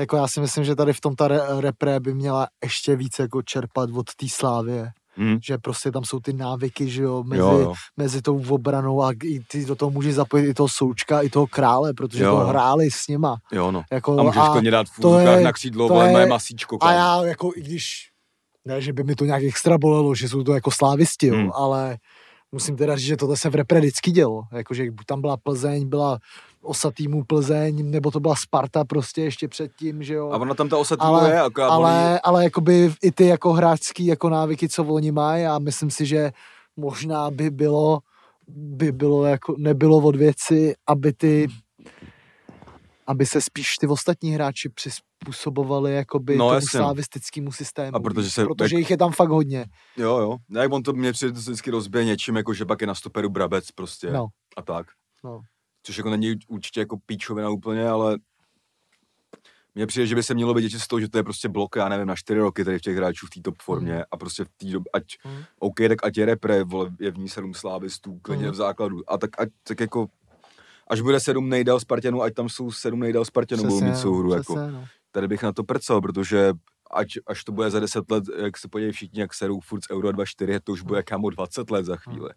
Jako 0.01 0.17
já 0.17 0.29
si 0.29 0.41
myslím, 0.41 0.65
že 0.65 0.75
tady 0.77 0.93
v 0.93 1.01
tom 1.01 1.15
ta 1.17 1.29
re- 1.29 1.61
repre 1.61 2.01
by 2.01 2.15
měla 2.15 2.47
ještě 2.65 2.97
víc 2.97 3.19
jako 3.19 3.43
čerpat 3.43 3.91
od 3.95 4.07
té 4.15 4.27
slávě. 4.29 4.91
Hmm. 5.19 5.39
Že 5.45 5.59
prostě 5.59 5.91
tam 5.93 6.05
jsou 6.05 6.21
ty 6.21 6.33
návyky, 6.33 6.91
že 6.91 7.03
jo, 7.03 7.23
mezi, 7.25 7.41
Jo, 7.41 7.59
jo. 7.59 7.75
mezi 7.97 8.23
tou 8.23 8.43
obranou 8.49 9.03
a 9.03 9.13
i 9.25 9.41
ty 9.41 9.65
do 9.65 9.75
toho 9.77 9.91
můžeš 9.91 10.15
zapojit 10.15 10.51
i 10.51 10.55
toho 10.55 10.69
součka, 10.69 11.21
i 11.21 11.29
toho 11.31 11.47
krále, 11.47 11.95
protože 11.95 12.25
Jo, 12.25 12.31
to 12.41 12.47
hráli 12.47 12.91
s 12.91 13.09
nima. 13.09 13.37
jo, 13.53 13.73
no. 13.73 13.83
Jako, 13.93 14.21
A 14.21 14.23
můžeš 14.23 14.43
klidně 14.53 14.71
dát 14.71 14.87
v 14.87 15.01
to 15.01 15.19
je- 15.19 15.41
na 15.41 15.53
křídlo, 15.53 15.89
to 15.89 16.03
je- 16.03 16.13
moje 16.13 16.27
masíčko. 16.27 16.77
A 16.77 16.79
kámo. 16.79 16.93
já 16.99 17.23
jako, 17.25 17.51
i 17.57 17.61
když, 17.63 18.11
ne, 18.65 18.81
že 18.81 18.93
by 18.93 19.05
mi 19.05 19.15
to 19.15 19.25
nějak 19.25 19.43
extra 19.43 19.79
bolelo, 19.79 20.15
že 20.15 20.29
jsou 20.29 20.43
to 20.43 20.55
jako 20.55 20.71
slávisti, 20.71 21.27
jo, 21.27 21.37
Hmm. 21.37 21.51
ale 21.55 21.97
musím 22.53 22.77
teda 22.77 22.97
říct, 22.97 23.07
že 23.07 23.17
tohle 23.17 23.37
se 23.37 23.51
v 23.51 23.55
repre 23.55 23.81
vždycky 23.81 24.11
dělo. 24.11 24.43
Jakože 24.53 24.91
buď 24.91 25.07
tam 25.07 25.21
byla 25.21 25.37
Plzeň, 25.37 25.89
byla 25.89 26.19
osa 26.63 26.91
týmu 26.91 27.25
Plzeň, 27.25 27.91
nebo 27.91 28.11
to 28.11 28.21
byla 28.21 28.35
Sparta 28.37 28.85
prostě 28.85 29.23
ještě 29.23 29.49
předtím, 29.49 30.03
že 30.03 30.15
jo. 30.15 30.31
A 30.31 30.37
ona 30.37 30.55
tam 30.55 30.69
ta 30.69 30.77
osa 30.77 30.97
týmu 30.97 31.09
Ale- 31.09 31.31
je, 31.31 31.41
akorát 31.41 31.69
oni, 31.69 31.85
ale, 31.85 32.21
ale 32.21 32.45
jakoby 32.45 32.93
i 33.03 33.13
ty 33.13 33.27
jako 33.27 33.53
hráčský 33.53 34.07
jako 34.07 34.29
návyky, 34.29 34.69
co 34.69 34.85
oni 34.85 35.13
mají 35.13 35.47
a 35.47 35.59
myslím 35.59 35.91
si, 35.91 36.07
že 36.07 36.33
možná 36.77 37.31
by 37.31 37.51
bylo, 37.51 37.99
by 38.49 38.93
bylo 38.93 39.25
jako, 39.25 39.55
nebylo 39.59 39.97
od 39.97 40.17
věci, 40.17 40.75
aby 40.87 41.13
ty 41.13 41.49
aby 43.07 43.27
se 43.27 43.41
spíš 43.41 43.77
ty 43.77 43.87
ostatní 43.87 44.31
hráči 44.31 44.69
přizpůsobovali 44.69 45.95
jakoby 45.95 46.37
No, 46.37 46.49
tomu 46.49 46.61
slavistickému 46.61 47.53
systému. 47.53 47.97
A 47.97 48.01
protože 48.01 48.31
se- 48.31 48.45
protože 48.45 48.75
jak- 48.77 48.79
jich 48.79 48.91
je 48.91 48.97
tam 48.97 49.13
fakt 49.13 49.29
hodně. 49.31 49.67
jo, 49.97 50.19
jo. 50.19 50.37
Ne, 50.49 50.61
jak 50.61 50.73
on 50.73 50.83
to 50.83 50.93
mě 50.93 51.13
přijde, 51.13 51.33
vždycky 51.33 51.71
rozbije 51.71 52.05
něčím, 52.05 52.37
jako 52.37 52.55
že 52.55 52.65
pak 52.65 52.81
je 52.81 52.87
na 52.87 52.95
stoperu 52.95 53.29
brabec 53.29 53.71
prostě 53.71 54.11
No, 54.11 54.27
a 54.57 54.63
tak. 54.63 54.87
no. 55.25 55.41
Což 55.83 55.97
jako 55.97 56.11
není 56.11 56.35
určitě 56.49 56.81
jako 56.81 56.97
píčovina 57.07 57.49
úplně, 57.51 57.89
ale 57.89 58.19
mně 59.75 59.87
přijde, 59.87 60.07
že 60.07 60.15
by 60.15 60.23
se 60.23 60.35
mělo 60.35 60.55
vědět 60.55 60.79
z 60.79 60.87
toho, 60.89 61.01
že 61.01 61.09
to 61.09 61.19
je 61.19 61.23
prostě 61.25 61.49
blok, 61.49 61.77
já 61.77 61.89
nevím, 61.89 62.07
na 62.07 62.17
čtyři 62.17 62.41
roky 62.41 62.65
tady 62.65 62.79
v 62.79 62.83
těch 62.83 62.97
hráčů 62.97 63.27
v 63.27 63.31
té 63.31 63.41
top 63.41 63.55
formě 63.63 63.93
Mhm. 63.93 64.03
a 64.11 64.17
prostě 64.17 64.45
v 64.45 64.49
té 64.57 64.67
době, 64.67 64.91
ať, 64.93 65.05
Mhm. 65.25 65.45
OK, 65.59 65.75
tak 65.89 66.05
ať 66.07 66.17
je 66.17 66.27
repre, 66.27 66.65
vole, 66.65 66.91
je 67.01 67.11
v 67.11 67.19
ní 67.19 67.29
sedm 67.29 67.55
slávistů, 67.55 68.19
klidně 68.23 68.45
Mhm. 68.45 68.53
v 68.53 68.57
základu. 68.57 69.11
A 69.11 69.19
tak, 69.19 69.41
ať, 69.41 69.49
tak 69.63 69.81
jako, 69.81 70.07
až 70.87 71.01
bude 71.01 71.21
sedm 71.21 71.49
nejdál 71.49 71.81
Spartanů, 71.81 72.23
ať 72.23 72.35
tam 72.35 72.49
jsou 72.49 72.71
sedm 72.71 73.01
nejdál 73.01 73.25
Spartanů, 73.25 73.63
budou 73.63 73.81
mít 73.81 73.97
souhru, 73.97 74.33
jako. 74.33 74.55
přesně, 74.55 74.73
no. 74.73 74.85
Tady 75.11 75.29
bych 75.29 75.43
na 75.43 75.53
to 75.53 75.65
prcal, 75.65 76.01
protože 76.01 76.53
ať, 76.91 77.09
až 77.27 77.45
to 77.45 77.53
bude 77.53 77.71
za 77.71 77.81
10 77.81 78.11
let, 78.11 78.25
jak 78.37 78.59
se 78.59 78.69
podívají 78.69 78.93
všichni, 78.93 79.21
jak 79.21 79.35
serou 79.35 79.61
furt 79.61 79.85
z 79.85 79.91
Euro 79.91 80.09
2.4, 80.09 80.61
to 80.65 80.73
už 80.73 80.83
bude 80.83 81.03
kámo 81.03 81.31
20 81.31 81.71
let 81.71 81.85
za 81.85 81.97
chvíli. 81.97 82.31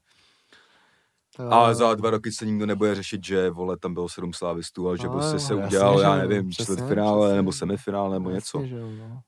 Jo, 1.40 1.50
Ale 1.52 1.70
jo, 1.70 1.76
za 1.76 1.96
dva 1.96 2.10
roky 2.10 2.32
se 2.32 2.46
nikdo 2.46 2.66
nebude 2.66 2.96
řešit, 2.96 3.24
že 3.26 3.50
vole, 3.50 3.78
tam 3.78 3.94
bylo 3.94 4.10
sedm 4.10 4.34
slávistů, 4.34 4.88
ale 4.88 4.98
že 4.98 5.08
No 5.08 5.14
prostě 5.14 5.40
se 5.40 5.56
udělal, 5.56 6.00
já 6.02 6.16
nevím, 6.16 6.52
čtvrtfinále 6.52 7.36
nebo 7.36 7.52
semifinále 7.52 8.16
nebo 8.16 8.30
něco. 8.30 8.66
že 8.66 8.76
no. 8.76 9.22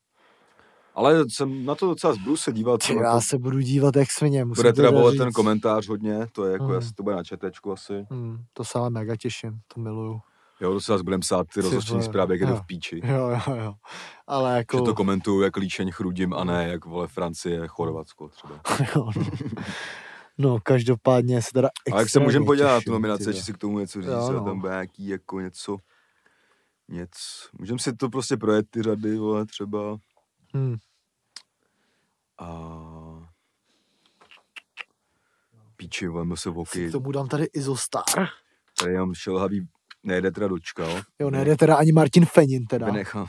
Ale 0.96 1.30
jsem 1.30 1.66
na 1.66 1.76
to 1.76 1.86
docela 1.86 2.14
zbudu 2.14 2.38
se 2.38 2.54
co 2.80 2.94
já 2.94 3.16
to. 3.16 3.22
se 3.22 3.38
budu 3.38 3.60
dívat 3.60 3.96
jak 3.96 4.12
svině. 4.12 4.46
Musím 4.46 4.62
Bude 4.62 4.74
teda 4.74 4.92
bolet 4.92 5.18
ten 5.18 5.32
komentář 5.32 5.88
hodně, 5.88 6.28
to 6.32 6.46
je 6.46 6.52
jako, 6.54 6.76
asi 6.76 6.94
to 6.94 7.04
bude 7.04 7.16
na 7.16 7.24
četečku 7.24 7.72
asi. 7.72 8.06
Hmm, 8.10 8.38
to 8.54 8.64
se 8.64 8.80
ale 8.80 8.90
mega 8.90 9.16
těším, 9.16 9.60
to 9.74 9.82
miluju. 9.82 10.22
Jo, 10.62 10.74
to 10.74 10.82
se 10.82 10.92
zase 10.92 11.04
budeme 11.04 11.22
psát 11.22 11.48
ty 11.54 11.62
vole, 11.62 12.04
zprávy, 12.04 12.40
jak 12.40 12.50
jo. 12.50 12.56
v 12.56 12.66
píči. 12.66 13.02
Jo, 13.04 13.30
jo, 13.30 13.56
jo. 13.56 13.74
Ale 14.28 14.58
jako... 14.58 14.78
Že 14.78 14.84
to 14.84 14.94
komentuju 14.94 15.42
jak 15.42 15.58
líčeň 15.58 15.92
chrudím 15.92 16.34
a 16.34 16.44
ne 16.44 16.68
jak 16.68 16.86
vole 16.86 17.08
Francie, 17.08 17.68
Chorvatsko 17.68 18.30
třeba. 18.30 18.54
jo, 18.96 19.10
no. 19.16 19.26
no, 20.38 20.60
každopádně 20.64 21.42
se 21.42 21.50
teda 21.54 21.70
A 21.94 22.00
jak 22.00 22.10
se 22.10 22.20
můžeme 22.20 22.44
extrémně 22.44 22.46
podívat 22.46 22.68
na 22.68 22.78
těším, 22.78 22.86
tu 22.86 22.92
nominaci, 22.92 23.30
ještě 23.30 23.44
si 23.44 23.54
k 23.54 23.58
tomu 23.58 23.80
něco 23.80 24.02
říct, 24.02 24.12
jo, 24.12 24.32
no. 24.32 24.46
tam 24.46 24.60
bude 24.60 24.72
nějaký 24.72 25.08
jako 25.08 25.40
něco, 25.40 25.78
něco, 26.90 27.50
můžeme 27.60 27.80
si 27.80 27.94
to 27.94 28.10
prostě 28.10 28.38
projet 28.38 28.66
ty 28.70 28.82
řady, 28.82 29.18
vole, 29.18 29.46
třeba. 29.46 29.98
Hmm. 30.54 30.76
A... 32.40 33.32
Píči, 35.76 36.08
vole, 36.08 36.38
se 36.38 36.50
voky. 36.50 36.90
K 36.90 36.92
tomu 36.92 37.12
dám 37.12 37.28
tady 37.28 37.44
Izostar. 37.44 38.28
Tady 38.80 38.92
jenom 38.92 39.14
šelhavý, 39.14 39.68
nejde 40.04 40.32
teda 40.32 40.48
dočkal. 40.48 41.02
Jo, 41.20 41.30
nejde 41.30 41.58
teda 41.58 41.76
ani 41.76 41.92
Martin 41.92 42.26
Fenin 42.26 42.66
teda, 42.66 42.86
Vynechal. 42.86 43.28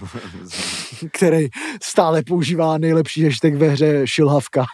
který 1.13 1.49
stále 1.83 2.23
používá 2.27 2.79
nejlepší 2.79 3.25
hashtag 3.25 3.55
ve 3.55 3.69
hře 3.69 4.07
šilhavka. 4.07 4.65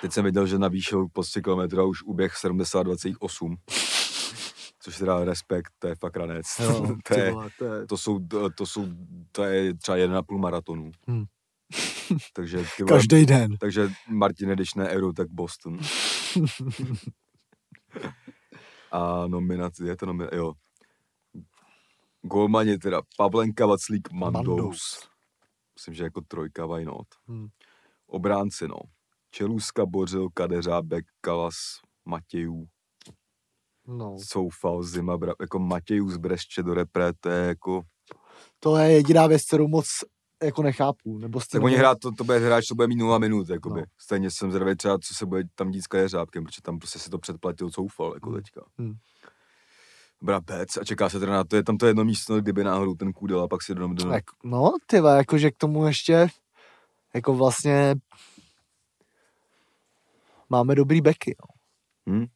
Teď 0.00 0.12
jsem 0.12 0.24
viděl, 0.24 0.46
že 0.46 0.58
navýšil 0.58 1.06
po 1.12 1.22
100 1.22 1.40
km 1.40 1.78
a 1.78 1.82
už 1.82 2.02
uběh 2.02 2.32
72,8. 2.32 3.56
Což 4.88 4.98
teda 4.98 5.24
respekt, 5.24 5.72
to 5.78 5.88
je 5.88 5.94
fakt 5.94 6.16
ranec. 6.16 6.46
Jo, 6.58 6.96
to, 7.08 7.14
je, 7.14 7.32
vole, 7.32 7.50
to 7.58 7.64
je... 7.64 7.86
to, 7.86 7.96
jsou, 7.96 8.18
to, 8.56 8.66
jsou, 8.66 8.86
to 9.32 9.44
je 9.44 9.74
třeba 9.74 9.96
1,5 9.96 10.38
maratonu. 10.38 10.90
Hmm. 11.06 11.24
takže, 12.32 12.58
ty 12.76 12.82
vole, 12.82 12.96
Každý 12.96 13.26
den. 13.26 13.56
takže 13.56 13.88
Martin, 14.08 14.48
když 14.48 14.74
ne 14.74 14.88
Euro, 14.88 15.12
tak 15.12 15.28
Boston. 15.30 15.78
a 18.92 19.26
nominace, 19.26 19.84
je 19.84 19.96
to 19.96 20.06
nominace, 20.06 20.36
jo. 20.36 20.52
Golmani 22.22 22.78
teda 22.78 23.02
Pavlenka, 23.16 23.66
Vaclík, 23.66 24.12
Mandous. 24.12 24.46
Mandous. 24.46 25.08
Myslím, 25.74 25.94
že 25.94 26.04
jako 26.04 26.20
trojka, 26.20 26.66
why 26.66 26.84
not. 26.84 27.06
Hmm. 27.26 27.48
Obránci, 28.06 28.68
no. 28.68 28.78
Čelůska, 29.30 29.86
Bořil, 29.86 30.28
Kadeřábek, 30.34 31.04
Kalas, 31.20 31.54
Matějů, 32.04 32.68
No. 33.90 34.16
Soufal, 34.18 34.82
Zima, 34.82 35.16
bra, 35.16 35.32
jako 35.40 35.58
Matějů 35.58 36.10
z 36.10 36.16
Bresče 36.16 36.62
do 36.62 36.74
repre, 36.74 37.12
to 37.20 37.28
je 37.28 37.46
jako, 37.48 37.82
To 38.60 38.76
je 38.76 38.92
jediná 38.92 39.26
věc, 39.26 39.44
kterou 39.46 39.68
moc 39.68 39.86
jako 40.42 40.62
nechápu. 40.62 41.18
Nebo 41.18 41.40
tak 41.40 41.62
oni 41.62 41.64
nevím- 41.64 41.78
hrát, 41.78 41.98
to, 41.98 42.12
to 42.12 42.24
bude 42.24 42.38
hráč, 42.38 42.66
to 42.68 42.74
bude 42.74 42.88
mít 42.88 42.96
0 42.96 43.18
minut, 43.18 43.48
jakoby. 43.50 43.80
No. 43.80 43.86
Stejně 43.98 44.30
jsem 44.30 44.50
zvědavý 44.50 44.76
třeba, 44.76 44.98
co 44.98 45.14
se 45.14 45.26
bude 45.26 45.42
tam 45.54 45.70
dít 45.70 45.82
s 45.82 45.86
Kadeřábkem, 45.86 46.44
protože 46.44 46.62
tam 46.62 46.78
prostě 46.78 46.98
si 46.98 47.10
to 47.10 47.18
předplatil 47.18 47.70
Soufal, 47.70 48.14
jako 48.14 48.30
Hmm. 48.30 48.38
teďka. 48.38 48.60
Hmm. 48.78 48.94
Brabec 50.22 50.76
a 50.76 50.84
čeká 50.84 51.08
se 51.08 51.20
teda 51.20 51.32
na 51.32 51.44
to, 51.44 51.56
je 51.56 51.62
tam 51.64 51.76
to 51.76 51.86
jedno 51.86 52.04
místo, 52.04 52.40
kdyby 52.40 52.64
náhodou 52.64 52.94
ten 52.94 53.12
kůdel 53.12 53.40
a 53.42 53.48
pak 53.48 53.62
si 53.62 53.74
do, 53.74 53.88
do, 53.88 54.10
Tak, 54.10 54.24
no, 54.44 54.72
ty 54.86 54.96
jakože 54.96 55.50
k 55.50 55.56
tomu 55.56 55.86
ještě 55.86 56.28
jako 57.14 57.34
vlastně 57.34 57.94
máme 60.50 60.74
dobrý 60.74 61.00
beky. 61.00 61.36
No. 62.06 62.14
hm? 62.14 62.26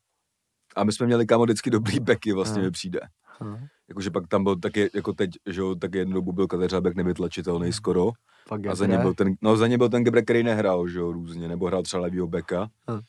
A 0.77 0.85
my 0.85 0.93
jsme 0.93 1.07
měli 1.07 1.27
kámo 1.27 1.45
vždycky 1.45 1.71
dobrý 1.71 2.01
beky, 2.01 2.33
vlastně 2.33 2.55
Hmm. 2.55 2.65
mi 2.65 2.71
přijde. 2.71 3.01
Hm. 3.45 3.67
Jakože 3.89 4.11
pak 4.11 4.29
tam 4.29 4.45
byl 4.45 4.57
taky, 4.57 4.91
jako 4.95 5.13
teď, 5.13 5.31
že 5.47 5.61
jo, 5.61 5.75
tak 5.75 5.95
jednu 5.95 6.15
dobu 6.15 6.33
byl 6.33 6.47
Kadeřábek 6.47 6.97
nevytlačitelný 6.97 7.73
skoro. 7.73 8.11
Fakt 8.49 8.67
A 8.67 8.75
za 8.75 8.87
ně 8.87 8.99
byl 8.99 9.15
ten, 9.15 9.35
no 9.43 9.57
za 9.57 9.67
ně 9.67 9.79
byl 9.79 9.89
ten 9.89 10.05
Gebre, 10.05 10.23
který 10.23 10.43
nehrál, 10.43 10.89
že 10.89 10.99
jo, 10.99 11.13
různě, 11.13 11.49
nebo 11.49 11.67
hrál 11.67 11.83
třeba 11.83 12.03
levýho 12.03 12.27
beka. 12.27 12.69
Hm. 12.91 13.01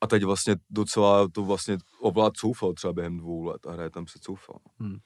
A 0.00 0.06
teď 0.06 0.24
vlastně 0.24 0.56
docela 0.70 1.28
to 1.28 1.44
vlastně 1.44 1.78
ovlád 2.00 2.36
Coufal 2.36 2.72
třeba 2.72 2.92
během 2.92 3.16
dvou 3.16 3.44
let 3.44 3.66
a 3.66 3.72
hraje 3.72 3.90
tam 3.90 4.06
se 4.06 4.18
Coufal. 4.18 4.58
Hm. 4.82 4.98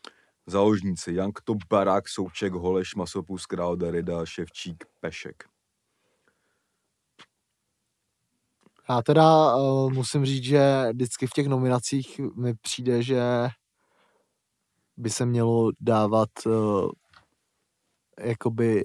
Záložníci, 0.46 1.14
Jankto, 1.14 1.54
Barák, 1.70 2.08
Souček, 2.08 2.52
Holeš, 2.52 2.94
Masopus, 2.94 3.46
Král, 3.46 3.76
Darida, 3.76 4.26
Ševčík, 4.26 4.84
Pešek. 5.00 5.44
Já 8.88 9.02
teda 9.02 9.56
uh, 9.56 9.92
musím 9.92 10.24
říct, 10.26 10.44
že 10.44 10.88
vždycky 10.92 11.26
v 11.26 11.30
těch 11.30 11.46
nominacích 11.46 12.20
mi 12.36 12.54
přijde, 12.54 13.02
že 13.02 13.22
by 14.96 15.10
se 15.10 15.26
mělo 15.26 15.70
dávat 15.80 16.28
uh, 16.46 16.90
jakoby 18.20 18.84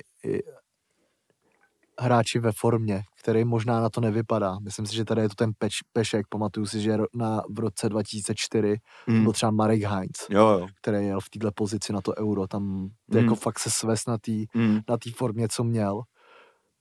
hráči 2.01 2.39
ve 2.39 2.51
formě, 2.51 3.01
který 3.19 3.45
možná 3.45 3.81
na 3.81 3.89
to 3.89 4.01
nevypadá. 4.01 4.59
Myslím 4.59 4.85
si, 4.85 4.95
že 4.95 5.05
tady 5.05 5.21
je 5.21 5.29
to 5.29 5.35
ten 5.35 5.51
peč, 5.57 5.73
Pešek, 5.93 6.25
pamatuju 6.29 6.65
si, 6.65 6.81
že 6.81 6.97
na, 7.15 7.41
v 7.55 7.59
roce 7.59 7.89
2004 7.89 8.77
Mm. 9.07 9.23
byl 9.23 9.33
třeba 9.33 9.51
Marek 9.51 9.83
Heinz, 9.83 10.17
Jo, 10.29 10.47
jo. 10.47 10.67
který 10.81 11.05
jel 11.05 11.19
v 11.19 11.29
této 11.29 11.51
pozici 11.55 11.93
na 11.93 12.01
to 12.01 12.13
euro, 12.17 12.47
tam 12.47 12.63
Mm. 12.63 13.17
jako 13.17 13.35
fakt 13.35 13.59
se 13.59 13.71
sves 13.71 14.05
na 14.07 14.17
té 14.17 14.31
Mm. 14.55 14.79
na 14.89 14.97
formě, 15.15 15.47
co 15.51 15.63
měl. 15.63 16.01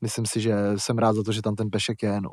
Myslím 0.01 0.27
si, 0.27 0.41
že 0.41 0.55
jsem 0.77 0.99
rád 0.99 1.13
za 1.13 1.23
to, 1.23 1.33
že 1.33 1.43
tam 1.43 1.57
ten 1.57 1.71
Pešek 1.71 2.03
je, 2.03 2.21
no. 2.21 2.31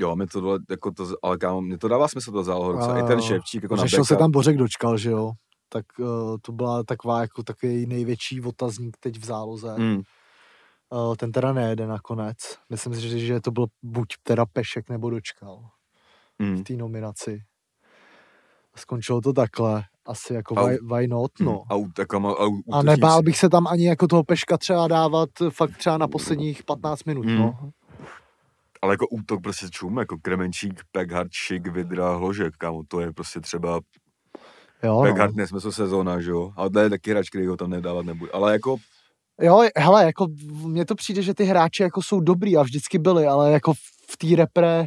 Jo, 0.00 0.16
mi 0.16 0.26
to, 0.26 0.40
dole, 0.40 0.58
jako 0.70 0.90
to, 0.90 1.06
ale 1.22 1.38
kámo, 1.38 1.60
mě 1.60 1.78
to 1.78 1.88
dává 1.88 2.08
smysl 2.08 2.32
to 2.32 2.44
zálohorce. 2.44 2.90
Jo, 2.90 2.96
I 3.04 3.08
ten. 3.08 3.22
Ševčík, 3.22 3.62
jako 3.62 3.76
na 3.76 3.82
Řešil 3.82 4.04
se 4.04 4.16
tam 4.16 4.30
Bořek 4.30 4.56
dočkal, 4.56 4.98
že 4.98 5.10
jo. 5.10 5.32
Tak 5.68 5.84
uh, 5.98 6.06
to 6.42 6.52
byla 6.52 6.82
taková 6.82 7.20
jako 7.20 7.42
takový 7.42 7.86
největší 7.86 8.40
otazník 8.40 8.96
teď 9.00 9.18
v 9.18 9.24
záloze. 9.24 9.74
Mm. 9.78 9.84
Mm. 9.84 10.02
Uh, 10.90 11.14
ten 11.16 11.32
teda 11.32 11.52
nejede 11.52 11.86
nakonec. 11.86 12.36
Myslím 12.70 12.94
si, 12.94 13.00
že, 13.00 13.18
že 13.18 13.40
to 13.40 13.50
byl 13.50 13.66
buď 13.82 14.06
teda 14.22 14.46
Pešek 14.46 14.88
nebo 14.88 15.10
dočkal 15.10 15.64
Mm. 16.38 16.56
v 16.56 16.62
té 16.62 16.72
nominaci. 16.74 17.42
Skončilo 18.76 19.20
to 19.20 19.32
takhle. 19.32 19.82
Asi 20.06 20.34
jako 20.34 20.58
A- 20.58 20.66
why, 20.66 20.78
why 20.94 21.08
not, 21.08 21.30
no. 21.40 21.62
A, 21.68 21.74
u, 21.76 21.88
tak, 21.88 22.14
a, 22.14 22.16
a, 22.16 22.46
u, 22.46 22.62
A 22.72 22.82
nebál 22.82 23.22
bych 23.22 23.38
se 23.38 23.48
tam 23.48 23.66
ani 23.66 23.86
jako 23.88 24.06
toho 24.08 24.24
peška 24.24 24.58
třeba 24.58 24.88
dávat 24.88 25.28
fakt 25.50 25.76
třeba 25.76 25.98
na 25.98 26.08
posledních 26.08 26.64
15 26.64 27.04
minut, 27.04 27.24
Hmm. 27.26 27.38
no. 27.38 27.70
Ale 28.82 28.92
jako 28.94 29.08
útok 29.08 29.42
prostě 29.42 29.66
čum, 29.70 29.98
jako 29.98 30.16
Kremenčík, 30.22 30.80
Peghard, 30.92 31.32
Šik, 31.32 31.66
Vidra, 31.66 32.16
Hložek, 32.16 32.56
kámo, 32.56 32.82
to 32.88 33.00
je 33.00 33.12
prostě 33.12 33.40
třeba 33.40 33.80
Jo, 34.82 34.94
no. 34.94 35.02
Peghard 35.02 35.36
nesmysl 35.36 35.72
sezóna, 35.72 36.20
že 36.20 36.30
jo? 36.30 36.52
A 36.56 36.68
to 36.68 36.78
je 36.78 36.90
taky 36.90 37.10
hráč, 37.10 37.28
který 37.28 37.46
ho 37.46 37.56
tam 37.56 37.70
nedávat 37.70 38.06
nebude. 38.06 38.30
Ale 38.32 38.52
jako, 38.52 38.76
Jo, 39.40 39.62
hele, 39.76 40.04
jako 40.04 40.26
mně 40.64 40.84
to 40.84 40.94
přijde, 40.94 41.22
že 41.22 41.34
ty 41.34 41.44
hráči 41.44 41.82
jako 41.82 42.02
jsou 42.02 42.20
dobrý 42.20 42.56
a 42.56 42.62
vždycky 42.62 42.98
byli, 42.98 43.26
ale 43.26 43.52
jako 43.52 43.72
v 44.10 44.16
té 44.18 44.36
repre, 44.36 44.86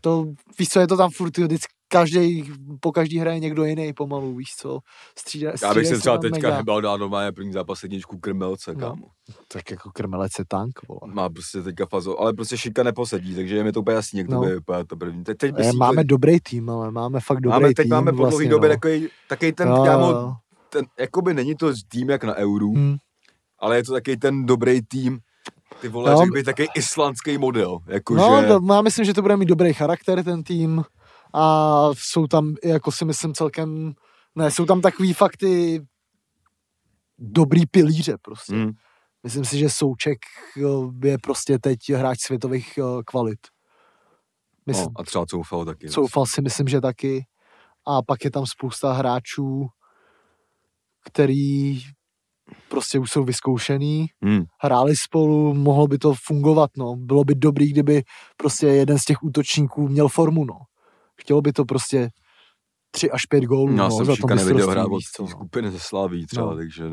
to, 0.00 0.26
víš 0.58 0.68
co, 0.68 0.80
je 0.80 0.86
to 0.86 0.96
tam 0.96 1.10
furt, 1.10 1.38
vždycky 1.38 1.72
každý, 1.88 2.52
po 2.80 2.92
každý 2.92 3.18
hraje 3.18 3.38
někdo 3.40 3.64
jiný 3.64 3.92
pomalu, 3.92 4.34
víš 4.34 4.54
co, 4.56 4.78
střídá, 5.18 5.52
já 5.62 5.74
bych 5.74 5.86
se 5.86 5.98
třeba 5.98 6.18
teďka 6.18 6.36
mega. 6.48 6.56
nebal 6.56 6.80
dát 6.80 6.96
normálně 6.96 7.32
první 7.32 7.52
zápas 7.52 7.82
jedničku 7.82 8.18
Krmelce, 8.18 8.74
No. 8.74 8.80
kámo. 8.80 9.06
Tak 9.48 9.70
jako 9.70 9.90
krmelec 9.90 10.32
je 10.38 10.44
tank, 10.48 10.80
vole. 10.88 11.14
Má 11.14 11.28
prostě 11.28 11.62
teďka 11.62 11.86
fazo, 11.86 12.20
ale 12.20 12.32
prostě 12.32 12.56
Šika 12.58 12.82
neposedí, 12.82 13.34
takže 13.34 13.56
je 13.56 13.64
mi 13.64 13.72
to 13.72 13.80
úplně 13.80 13.94
jasný, 13.94 14.18
jak 14.18 14.28
to 14.28 14.34
No. 14.34 14.40
bude 14.40 14.54
vypadat 14.54 14.86
to 14.88 14.96
první. 14.96 15.24
Teď, 15.24 15.38
teď 15.38 15.54
bys- 15.54 15.76
máme 15.76 16.04
dobrý 16.04 16.40
tým, 16.40 16.70
ale 16.70 16.90
máme 16.90 17.20
fakt 17.20 17.40
dobrý 17.40 17.50
máme, 17.60 17.68
teď 17.68 17.76
tým. 17.76 17.90
máme 17.90 18.12
po 18.12 18.16
vlastně, 18.16 18.48
době 18.48 18.68
no. 18.68 18.74
takový, 18.74 19.08
takový 19.28 19.52
ten, 19.52 19.68
Jo, 19.68 19.82
kámo, 19.86 20.10
jo. 20.10 20.34
ten, 20.68 20.84
jakoby 20.98 21.34
není 21.34 21.54
to 21.54 21.72
tým 21.88 22.10
jak 22.10 22.24
na 22.24 22.34
Euru, 22.34 22.72
Hm. 22.76 22.96
ale 23.58 23.76
je 23.76 23.84
to 23.84 23.92
takový 23.92 24.16
ten 24.16 24.46
dobrý 24.46 24.82
tým, 24.82 25.18
ty 25.80 25.88
vole, 25.88 26.10
Jo. 26.12 26.18
řekl 26.18 26.32
bych 26.32 26.44
takový 26.44 26.68
islandský 26.76 27.38
model, 27.38 27.78
jakože... 27.86 28.20
No, 28.20 28.42
do, 28.60 28.74
já 28.74 28.82
myslím, 28.82 29.04
že 29.04 29.14
to 29.14 29.22
bude 29.22 29.36
mít 29.36 29.46
dobrý 29.48 29.72
charakter, 29.74 30.24
ten 30.24 30.42
tým. 30.42 30.82
A 31.34 31.90
jsou 31.92 32.26
tam, 32.26 32.54
jako 32.64 32.92
si 32.92 33.04
myslím, 33.04 33.34
celkem, 33.34 33.92
ne, 34.34 34.50
jsou 34.50 34.64
tam 34.66 34.80
takový 34.80 35.12
fakty 35.12 35.80
dobrý 37.18 37.66
pilíře 37.66 38.16
prostě. 38.22 38.54
Hmm. 38.54 38.70
Myslím 39.22 39.44
si, 39.44 39.58
že 39.58 39.70
Souček 39.70 40.18
je 41.04 41.18
prostě 41.18 41.58
teď 41.58 41.78
hráč 41.90 42.20
světových 42.20 42.78
kvalit. 43.06 43.38
Myslím, 44.66 44.86
No, 44.86 45.00
a 45.00 45.04
třeba 45.04 45.26
Coufal 45.26 45.64
taky. 45.64 45.88
Soufal 45.88 46.26
si 46.26 46.42
myslím, 46.42 46.68
že 46.68 46.80
taky. 46.80 47.26
A 47.86 48.02
pak 48.02 48.24
je 48.24 48.30
tam 48.30 48.46
spousta 48.46 48.92
hráčů, 48.92 49.66
který 51.04 51.80
prostě 52.68 52.98
už 52.98 53.10
jsou 53.10 53.24
vyzkoušený, 53.24 54.06
Hmm. 54.22 54.44
hráli 54.60 54.96
spolu, 54.96 55.54
mohlo 55.54 55.86
by 55.86 55.98
to 55.98 56.14
fungovat, 56.26 56.70
no. 56.76 56.96
Bylo 56.96 57.24
by 57.24 57.34
dobrý, 57.34 57.70
kdyby 57.72 58.02
prostě 58.36 58.66
jeden 58.66 58.98
z 58.98 59.04
těch 59.04 59.22
útočníků 59.22 59.88
měl 59.88 60.08
formu, 60.08 60.44
no. 60.44 60.58
Chtělo 61.20 61.40
by 61.42 61.52
to 61.52 61.64
prostě 61.64 62.08
tři 62.90 63.10
až 63.10 63.26
pět 63.26 63.44
gólů, 63.44 63.72
Já 63.72 63.76
no, 63.76 63.90
jsem 63.90 64.06
za 64.06 64.16
to 64.20 64.26
neviděl 64.34 64.70
hrát 64.70 64.86
od 64.86 65.02
no. 65.20 65.26
skupiny 65.28 65.70
ze 65.70 65.78
Slaví 65.80 66.26
třeba, 66.26 66.46
No. 66.50 66.56
takže... 66.56 66.84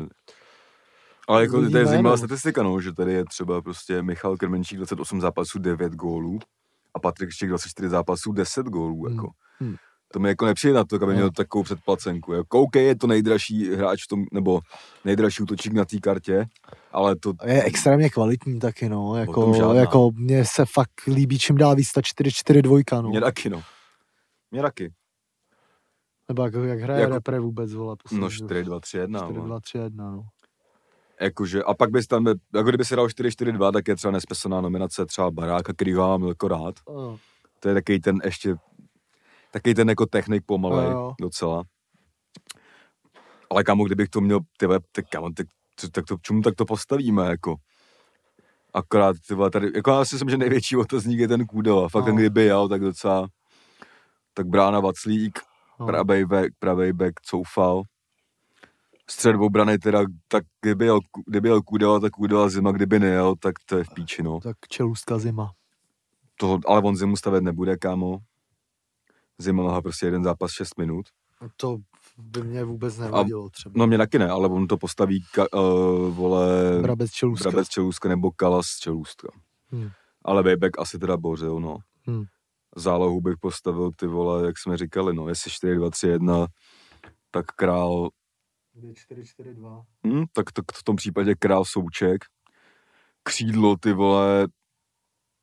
Ale 1.28 1.42
jako 1.42 1.52
to 1.52 1.56
je 1.58 1.62
Uvidíme, 1.62 1.86
zajímavá 1.86 2.14
no. 2.14 2.18
statistika, 2.18 2.62
no, 2.62 2.80
že 2.80 2.92
tady 2.92 3.12
je 3.12 3.24
třeba 3.24 3.62
prostě 3.62 4.02
Michal 4.02 4.36
Krmenčík 4.36 4.76
28 4.78 5.20
zápasů 5.20 5.58
9 5.58 5.92
gólů 5.92 6.38
a 6.94 6.98
Patrik 6.98 7.30
Štěk 7.30 7.48
24 7.48 7.88
zápasů 7.88 8.32
10 8.32 8.66
gólů, 8.66 9.02
Hmm. 9.04 9.16
jako. 9.16 9.28
Hmm. 9.60 9.76
To 10.12 10.18
mi 10.18 10.28
jako 10.28 10.46
nepřijde 10.46 10.74
na 10.74 10.84
to, 10.84 10.96
aby 10.96 11.06
No. 11.06 11.12
měl 11.12 11.30
takovou 11.30 11.64
předplacenku. 11.64 12.32
Jako, 12.32 12.60
OK, 12.60 12.76
je 12.76 12.96
to 12.96 13.06
nejdražší 13.06 13.74
hráč 13.74 14.04
v 14.04 14.08
tom, 14.08 14.24
nebo 14.32 14.60
nejdražší 15.04 15.42
útočník 15.42 15.74
na 15.74 15.84
té 15.84 15.98
kartě, 15.98 16.46
ale 16.92 17.16
to 17.16 17.32
Je 17.44 17.62
extrémně 17.62 18.10
kvalitní 18.10 18.58
taky, 18.60 18.88
no. 18.88 19.16
Jako, 19.16 19.72
jako 19.74 20.10
mně 20.14 20.44
se 20.44 20.64
fakt 20.64 21.06
líbí 21.06 21.38
čím 21.38 21.56
dál 21.56 21.74
víc 21.76 21.92
ta 21.92 22.00
4-4-2, 22.00 23.02
no. 23.02 23.08
mě 23.08 23.20
taky, 23.20 23.50
no. 23.50 23.62
Mě 24.56 24.62
taky. 24.62 24.92
Nebo 26.28 26.42
jak, 26.44 26.54
jak 26.54 26.80
hraje 26.80 27.00
Jako- 27.00 27.14
repre 27.14 27.40
vůbec, 27.40 27.72
vole. 27.72 27.96
poslední 28.02 28.20
No 28.20 28.28
dobou. 28.28 28.46
4, 28.46 28.64
2, 28.64 28.80
3, 28.80 28.98
1. 28.98 29.20
4, 29.20 29.38
no. 29.38 29.44
2, 29.44 29.60
3, 29.60 29.78
1, 29.78 30.10
no. 30.10 30.22
Jakože, 31.20 31.62
a 31.62 31.74
pak 31.74 31.90
bys 31.90 32.06
tam, 32.06 32.26
jako 32.54 32.68
kdyby 32.68 32.84
si 32.84 32.96
dal 32.96 33.06
4-4-2, 33.08 33.72
tak 33.72 33.88
je 33.88 33.96
třeba 33.96 34.12
nespesaná 34.12 34.60
nominace 34.60 35.06
třeba 35.06 35.30
Baráka, 35.30 35.72
který 35.72 35.92
ho 35.94 36.02
mám 36.18 36.28
jako 36.28 36.48
rád. 36.48 36.74
Oh. 36.84 37.16
To 37.60 37.68
je 37.68 37.74
takový 37.74 38.00
ten 38.00 38.18
ještě, 38.24 38.54
takový 39.50 39.74
ten 39.74 39.88
jako 39.88 40.06
technik 40.06 40.42
pomalej, 40.46 40.90
jo. 40.90 41.14
docela. 41.20 41.62
Ale 43.50 43.64
kámo, 43.64 43.84
kdybych 43.84 44.08
to 44.08 44.20
měl, 44.20 44.40
ty 44.56 44.66
vole, 44.66 44.80
tak 44.92 45.04
kámo, 45.08 45.30
tak, 45.32 45.46
tak 45.92 46.04
to, 46.04 46.16
čemu 46.22 46.42
tak 46.42 46.54
to 46.54 46.64
postavíme, 46.64 47.26
jako. 47.26 47.56
Akorát, 48.74 49.16
ty 49.28 49.34
vole, 49.34 49.50
tady, 49.50 49.70
jako 49.74 49.90
já 49.90 50.04
si 50.04 50.14
myslím, 50.14 50.30
že 50.30 50.36
největší 50.36 50.76
otazník 50.76 51.18
je 51.18 51.28
ten 51.28 51.46
Kůdela. 51.46 51.88
Fakt 51.88 52.02
No. 52.02 52.06
ten, 52.06 52.16
kdyby 52.16 52.44
jel, 52.44 52.68
tak 52.68 52.80
docela, 52.80 53.28
tak 54.36 54.46
brána 54.46 54.80
Vaclík, 54.80 55.38
No. 55.80 55.86
pravej 55.86 56.24
back, 56.24 56.48
pravej 56.58 56.92
back, 56.92 57.20
coufal. 57.20 57.82
Střed 59.10 59.36
obrany 59.36 59.78
teda, 59.78 60.00
tak 60.28 60.44
kdyby 60.60 60.84
jel, 60.84 61.00
kdyby 61.26 61.48
jel 61.48 61.62
Kůdela, 61.62 62.00
tak 62.00 62.12
Kůdela 62.12 62.48
zima, 62.48 62.72
kdyby 62.72 62.98
nejel, 62.98 63.34
tak 63.40 63.54
to 63.66 63.78
je 63.78 63.84
v 63.84 63.94
píči, 63.94 64.22
no. 64.22 64.40
Tak 64.40 64.56
čelůstka 64.68 65.18
zima. 65.18 65.52
Toho, 66.38 66.60
ale 66.66 66.82
on 66.82 66.96
zimu 66.96 67.16
stavět 67.16 67.44
nebude, 67.44 67.76
kámo. 67.76 68.18
Zima 69.38 69.62
má 69.62 69.82
prostě 69.82 70.06
jeden 70.06 70.24
zápas 70.24 70.50
6 70.50 70.78
minut. 70.78 71.06
To 71.56 71.78
by 72.18 72.42
mě 72.42 72.64
vůbec 72.64 72.98
nevadilo 72.98 73.50
třeba. 73.50 73.72
No 73.76 73.86
mě 73.86 73.98
taky 73.98 74.18
ne, 74.18 74.28
ale 74.28 74.48
on 74.48 74.66
to 74.66 74.76
postaví, 74.76 75.24
ka, 75.34 75.46
uh, 75.52 76.14
vole, 76.14 76.46
Brabec 76.82 77.10
čelůstka. 77.10 77.50
Brabec 77.50 77.68
Čelůstka 77.68 78.08
nebo 78.08 78.30
Kalas 78.30 78.66
Čelůstka. 78.80 79.28
Hmm. 79.70 79.90
Ale 80.24 80.42
Vejbek 80.42 80.78
asi 80.78 80.98
teda 80.98 81.16
bořil, 81.16 81.60
no. 81.60 81.76
Hmm. 82.06 82.24
Zálohu 82.76 83.20
bych 83.20 83.34
postavil 83.40 83.90
ty 83.96 84.06
vole, 84.06 84.46
jak 84.46 84.58
jsme 84.58 84.76
říkali, 84.76 85.14
no, 85.14 85.28
jestli 85.28 85.50
4, 85.50 85.74
2, 85.74 85.90
3, 85.90 86.08
1, 86.08 86.46
tak 87.30 87.46
král, 87.46 88.10
4, 88.94 89.26
4, 89.26 89.54
2. 89.54 89.82
hm, 90.06 90.24
tak, 90.32 90.52
tak 90.52 90.64
v 90.74 90.82
tom 90.82 90.96
případě 90.96 91.34
král 91.34 91.64
Souček, 91.64 92.24
křídlo 93.22 93.76
ty 93.76 93.92
vole, 93.92 94.48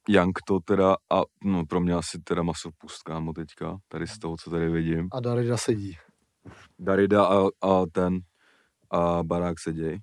Jank 0.10 0.40
to 0.48 0.60
teda 0.60 0.96
a 1.10 1.22
no 1.44 1.66
pro 1.66 1.80
mě 1.80 1.94
asi 1.94 2.20
teda 2.20 2.44
masov 2.44 2.74
pust, 2.78 3.04
kámo, 3.04 3.34
teďka, 3.34 3.78
tady 3.88 4.08
z 4.08 4.20
toho, 4.20 4.38
co 4.38 4.50
tady 4.50 4.70
vidím. 4.70 5.08
A 5.12 5.20
Darida 5.20 5.58
sedí. 5.58 5.98
Darida 6.80 7.26
a, 7.26 7.44
a 7.62 7.86
ten 7.92 8.20
a 8.90 9.24
Barák 9.24 9.60
seděj. 9.60 10.02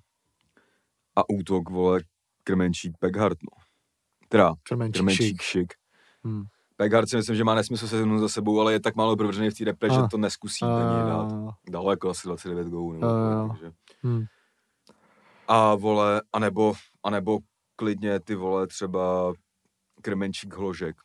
A 1.15 1.29
útok, 1.29 1.69
vole, 1.69 1.99
Krmenčík, 2.43 2.97
Peghart, 2.99 3.37
no. 3.43 3.63
Teda, 4.29 4.53
Krmenčík, 4.63 4.99
Krmenčík, 5.01 5.41
šik. 5.41 5.41
šik. 5.41 5.73
Hmm. 6.23 6.43
Peghart 6.81 7.09
si 7.09 7.15
myslím, 7.17 7.35
že 7.35 7.43
má 7.43 7.55
nesmysl 7.55 7.87
sezonu 7.87 8.19
za 8.19 8.29
sebou, 8.29 8.61
ale 8.61 8.73
je 8.73 8.79
tak 8.79 8.95
málo 8.95 9.15
provržený 9.15 9.49
v 9.49 9.53
té 9.53 9.65
repre, 9.65 9.89
že 9.89 10.01
A. 10.01 10.07
to 10.07 10.17
neskusí 10.17 10.65
ani 10.65 11.09
dát. 11.09 11.31
A, 11.31 11.57
Dalo 11.69 11.91
jako 11.91 12.09
asi 12.09 12.27
29 12.27 12.67
gólů. 12.67 12.93
Nebo 12.93 13.05
tak, 13.07 13.31
jo. 13.31 13.47
takže. 13.51 13.71
hmm. 14.03 14.25
A 15.47 15.75
vole, 15.75 16.21
anebo, 16.33 16.73
anebo 17.03 17.37
klidně 17.75 18.19
ty 18.19 18.35
vole 18.35 18.67
třeba 18.67 19.33
Krmenčík 20.01 20.53
Hložek. 20.53 20.95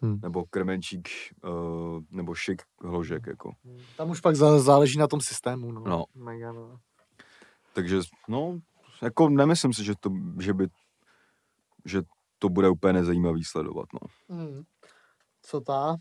Hmm. 0.00 0.18
Nebo 0.22 0.44
Krmenčík, 0.50 1.08
uh, 1.44 2.00
nebo 2.10 2.34
Šik 2.34 2.62
Hložek, 2.82 3.26
jako. 3.26 3.52
Tam 3.96 4.10
už 4.10 4.20
pak 4.20 4.34
zá- 4.34 4.58
záleží 4.58 4.98
na 4.98 5.06
tom 5.06 5.20
systému. 5.20 5.72
No. 5.72 5.82
No. 5.86 6.04
Mega, 6.14 6.52
no. 6.52 6.76
Takže, 7.72 8.00
no, 8.28 8.58
jako 9.02 9.28
nemyslím 9.28 9.72
si, 9.72 9.84
že 9.84 9.94
to, 10.00 10.10
že 10.40 10.54
by, 10.54 10.68
že 11.84 12.02
to 12.38 12.48
bude 12.48 12.68
úplně 12.68 12.92
nezajímavý 12.92 13.44
sledovat, 13.44 13.86
no. 13.92 14.36
Hmm. 14.36 14.62
Co 15.46 15.60
ta? 15.60 15.96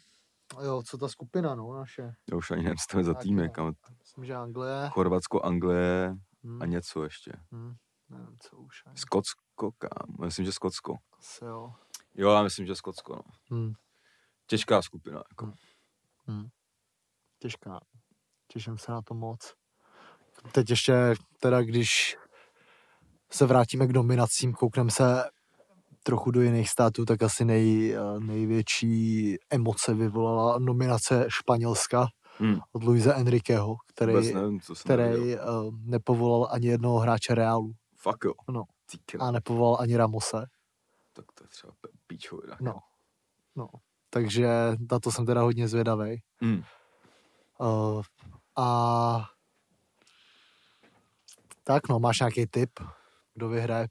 Jo, 0.63 0.83
co 0.85 0.97
ta 0.97 1.07
skupina, 1.07 1.55
no, 1.55 1.73
naše. 1.73 2.01
Já 2.31 2.37
už 2.37 2.51
ani 2.51 2.63
nevím, 2.63 2.77
co 2.77 2.85
to 2.91 2.97
je 2.97 3.03
za 3.03 3.13
Tak 3.13 3.23
tým, 3.23 3.39
jo. 3.39 3.49
kam, 3.49 3.73
Myslím, 3.99 4.25
že 4.25 4.35
Anglie. 4.35 4.89
Chorvatsko, 4.93 5.41
Anglie 5.45 6.15
Hmm. 6.43 6.61
a 6.61 6.65
něco 6.65 7.03
ještě. 7.03 7.31
Hmm. 7.51 7.73
Nevím, 8.09 8.37
co 8.39 8.57
už. 8.57 8.83
ani. 8.85 8.97
Skotsko, 8.97 9.71
kam? 9.77 10.15
Myslím, 10.25 10.45
že 10.45 10.51
Skotsko. 10.51 10.95
Asi 11.19 11.45
jo. 11.45 11.73
Jo, 12.15 12.31
já 12.31 12.43
myslím, 12.43 12.65
že 12.65 12.75
Skotsko, 12.75 13.15
no. 13.15 13.21
Hmm. 13.57 13.73
Těžká 14.47 14.81
skupina, 14.81 15.23
jako. 15.29 15.51
Hmm. 16.27 16.47
Těžká. 17.39 17.79
Těším 18.47 18.77
se 18.77 18.91
na 18.91 19.01
to 19.01 19.13
moc. 19.13 19.53
Teď 20.51 20.69
ještě, 20.69 21.13
teda 21.39 21.61
když 21.61 22.17
se 23.31 23.45
vrátíme 23.45 23.87
k 23.87 23.91
nominacím, 23.91 24.53
koukneme 24.53 24.91
se 24.91 25.29
trochu 26.05 26.31
do 26.31 26.41
jiných 26.41 26.69
států, 26.69 27.05
tak 27.05 27.23
asi 27.23 27.45
nej, 27.45 27.93
eh, 27.95 28.19
největší 28.19 29.35
emoce 29.49 29.93
vyvolala 29.93 30.59
nominace 30.59 31.25
Španělska 31.27 32.07
Hmm. 32.37 32.59
od 32.71 32.83
Luise 32.83 33.13
Enriqueho, 33.13 33.75
který, 33.87 34.33
nevím, 34.33 34.59
který 34.83 35.35
uh, 35.35 35.39
nepovolal 35.73 36.47
ani 36.51 36.67
jednoho 36.67 36.99
hráče 36.99 37.35
Realu 37.35 37.73
Fakt 37.97 38.25
jo. 38.25 38.33
No. 38.49 38.63
A 39.19 39.31
nepovolal 39.31 39.77
ani 39.79 39.97
Ramose. 39.97 40.45
Tak 41.13 41.25
to 41.33 41.43
je 41.43 41.47
třeba 41.47 41.73
píčovina. 42.07 42.57
No. 42.61 42.79
No. 43.55 43.67
Takže 44.09 44.47
na 44.91 44.99
to 44.99 45.11
jsem 45.11 45.25
teda 45.25 45.41
hodně 45.41 45.67
zvědavý. 45.67 46.21
Hmm. 46.41 46.63
Uh, 47.59 48.03
a 48.55 49.29
tak 51.63 51.89
no, 51.89 51.99
máš 51.99 52.19
nějaký 52.19 52.47
tip, 52.47 52.79
kdo 53.33 53.49
vyhraje? 53.49 53.87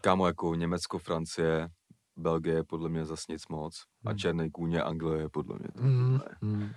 Kámo, 0.00 0.26
jako 0.26 0.54
Německo, 0.54 0.98
Francie, 0.98 1.68
Belgie 2.16 2.54
je 2.56 2.64
podle 2.64 2.88
mě 2.88 3.04
zas 3.04 3.28
nic 3.28 3.48
moc. 3.48 3.82
A 4.06 4.10
Hmm. 4.10 4.18
Černý 4.18 4.50
kůň 4.50 4.72
je 4.72 4.82
Anglie, 4.82 5.28
podle 5.28 5.58
mě. 5.58 5.68
To, 5.76 5.82
Mm, 5.82 6.18
mm. 6.40 6.70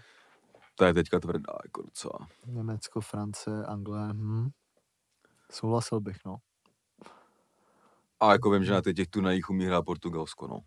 to 0.75 0.85
je 0.85 0.93
teďka 0.93 1.19
tvrdá, 1.19 1.53
jako 1.63 1.81
docela. 1.81 2.27
Německo, 2.45 3.01
Francie, 3.01 3.65
Anglie. 3.65 4.07
Hm. 4.13 4.49
Souhlasil 5.51 5.99
bych, 5.99 6.17
no. 6.25 6.35
A 8.19 8.31
jako 8.31 8.49
vím, 8.49 8.63
že 8.63 8.73
na 8.73 8.81
těch 8.81 9.07
turnajích 9.07 9.49
umí 9.49 9.65
hrát 9.65 9.81
Portugalsko, 9.85 10.47
no. 10.47 10.59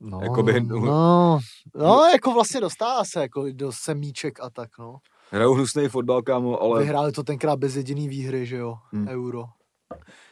No, 0.00 0.20
Jakoby- 0.22 0.60
no, 0.60 1.38
no, 1.74 2.04
jako 2.12 2.32
vlastně 2.34 2.60
dostává 2.60 3.04
se 3.04 3.20
jako 3.20 3.44
do 3.52 3.72
semíček 3.72 4.40
a 4.40 4.50
tak, 4.50 4.78
no. 4.78 4.98
Hrajou 5.30 5.54
hnusný 5.54 5.88
fotbal, 5.88 6.22
kámo, 6.22 6.60
ale, 6.62 6.80
Vyhráli 6.80 7.12
to 7.12 7.22
tenkrát 7.22 7.56
bez 7.58 7.76
jediný 7.76 8.08
výhry, 8.08 8.46
že 8.46 8.56
jo, 8.56 8.78
Hmm. 8.92 9.08
euro. 9.08 9.44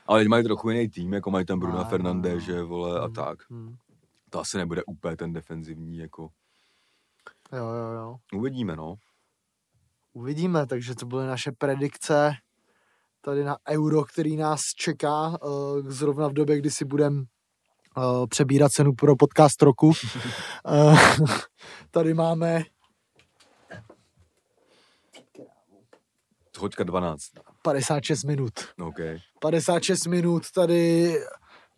Ale 0.07 0.21
teď 0.21 0.29
mají 0.29 0.45
trochu 0.45 0.71
jiný 0.71 0.89
tým, 0.89 1.13
jako 1.13 1.31
mají 1.31 1.47
tam 1.47 1.59
Bruna 1.59 1.89
no. 2.35 2.41
že 2.41 2.63
vole, 2.63 3.01
a 3.01 3.05
Hmm, 3.05 3.15
tak. 3.15 3.51
hmm. 3.51 3.77
To 4.31 4.41
asi 4.41 4.57
nebude 4.57 4.85
úplně 4.85 5.17
ten 5.17 5.33
defenzivní, 5.33 5.97
jako 5.99 6.29
Jo, 7.53 7.67
jo, 7.67 7.91
jo. 7.93 8.17
uvidíme, 8.35 8.77
no. 8.77 8.95
Uvidíme, 10.13 10.67
takže 10.67 10.95
to 10.95 11.07
byly 11.07 11.27
naše 11.27 11.53
predikce 11.53 12.33
tady 13.21 13.45
na 13.45 13.57
euro, 13.69 14.05
který 14.05 14.37
nás 14.37 14.61
čeká 14.77 15.29
uh, 15.29 15.89
zrovna 15.89 16.29
v 16.29 16.33
době, 16.33 16.59
kdy 16.59 16.71
si 16.71 16.85
budeme 16.85 17.21
uh, 17.97 18.27
přebírat 18.27 18.73
cenu 18.73 18.93
pro 18.95 19.17
podcast 19.17 19.63
roku. 19.63 19.87
uh, 19.87 20.99
tady 21.91 22.15
máme 22.15 22.63
Hoďka 26.59 26.85
12, 26.85 27.23
56 27.65 28.25
minut. 28.25 28.53
no, 28.79 28.89
OK. 28.89 28.99
56 29.41 30.07
minut 30.07 30.43
tady 30.55 31.13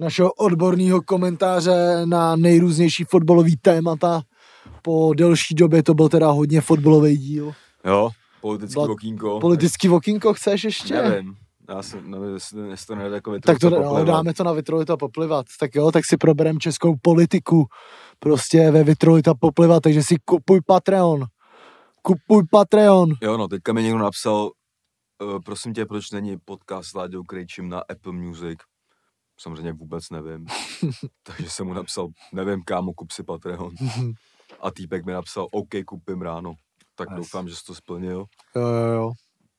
našeho 0.00 0.32
odborného 0.32 1.02
komentáře 1.02 2.02
na 2.04 2.36
nejrůznější 2.36 3.04
fotbalový 3.04 3.56
témata. 3.56 4.22
Po 4.82 5.14
delší 5.16 5.54
době 5.54 5.82
to 5.82 5.94
byl 5.94 6.08
teda 6.08 6.30
hodně 6.30 6.60
fotbalový 6.60 7.16
díl. 7.16 7.52
Jo, 7.84 8.10
politický 8.40 8.80
okýnko. 8.80 9.40
Politický 9.40 9.88
okýnko 9.88 10.34
chceš 10.34 10.64
ještě? 10.64 10.94
Nevím. 10.94 11.36
Já 11.68 11.82
jsem, 11.82 12.10
nevím, 12.10 12.34
jestli, 12.34 12.68
jestli 12.68 12.86
to 12.86 12.94
nejde 12.94 13.14
jako 13.14 13.38
Tak 13.38 13.58
to 13.58 13.70
no, 13.70 14.04
dáme 14.04 14.34
to 14.34 14.44
na 14.44 14.52
Vitrolita 14.52 14.96
poplivat. 14.96 15.46
Tak 15.60 15.74
jo, 15.74 15.92
tak 15.92 16.04
si 16.04 16.16
proberem 16.16 16.58
českou 16.58 16.94
politiku. 17.02 17.66
Prostě 18.18 18.70
ve 18.70 18.84
Vitrolita 18.84 19.34
poplivat, 19.34 19.82
takže 19.82 20.02
si 20.02 20.16
kupuj 20.24 20.60
Patreon. 20.66 21.24
Kupuj 22.02 22.42
Patreon. 22.50 23.10
Jo, 23.22 23.36
no, 23.36 23.48
teďka 23.48 23.72
mi 23.72 23.82
někdo 23.82 23.98
napsal, 23.98 24.50
uh, 25.22 25.38
prosím 25.44 25.74
tě, 25.74 25.86
proč 25.86 26.10
není 26.10 26.36
podcast 26.44 26.90
s 26.90 26.94
Láďou 26.94 27.22
Krejčím 27.22 27.68
na 27.68 27.80
Apple 27.88 28.12
Music? 28.12 28.58
Samozřejmě 29.40 29.72
vůbec 29.72 30.10
nevím. 30.10 30.46
Takže 31.22 31.50
jsem 31.50 31.66
mu 31.66 31.74
napsal, 31.74 32.08
nevím, 32.32 32.62
kámo, 32.62 32.92
kup 32.94 33.10
si 33.12 33.22
Patreon. 33.22 33.74
A 34.60 34.70
týpek 34.70 35.04
mi 35.06 35.12
napsal, 35.12 35.46
OK, 35.52 35.68
kupím 35.86 36.22
ráno. 36.22 36.54
Tak 36.94 37.08
Nice. 37.10 37.16
doufám, 37.16 37.48
že 37.48 37.56
jsi 37.56 37.64
to 37.64 37.74
splnil. 37.74 38.24
Jo, 38.56 38.62
jo, 38.62 38.92
jo. 38.92 39.12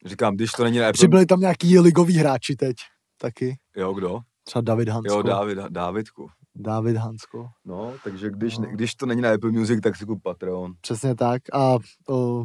Říkám, 0.05 0.35
když 0.35 0.51
to 0.51 0.63
není 0.63 0.77
na 0.77 0.83
Apple... 0.85 0.93
Přibyli 0.93 1.25
tam 1.25 1.39
nějaký 1.39 1.79
ligoví 1.79 2.17
hráči 2.17 2.55
teď. 2.55 2.75
Taky. 3.17 3.57
Jo, 3.75 3.93
kdo? 3.93 4.19
Třeba 4.43 4.61
David 4.61 4.89
Hansko. 4.89 5.13
Jo, 5.13 5.21
Dávid, 5.21 5.57
Dávidku. 5.69 6.27
David 6.55 6.95
Hansko. 6.97 7.47
No, 7.65 7.93
takže 8.03 8.29
když, 8.29 8.57
No. 8.57 8.65
když 8.71 8.95
to 8.95 9.05
není 9.05 9.21
na 9.21 9.33
Apple 9.33 9.51
Music, 9.51 9.79
tak 9.83 9.95
si 9.95 10.05
kup 10.05 10.23
Patreon. 10.23 10.73
Přesně 10.81 11.15
tak. 11.15 11.41
A 11.53 11.77
o, 12.09 12.43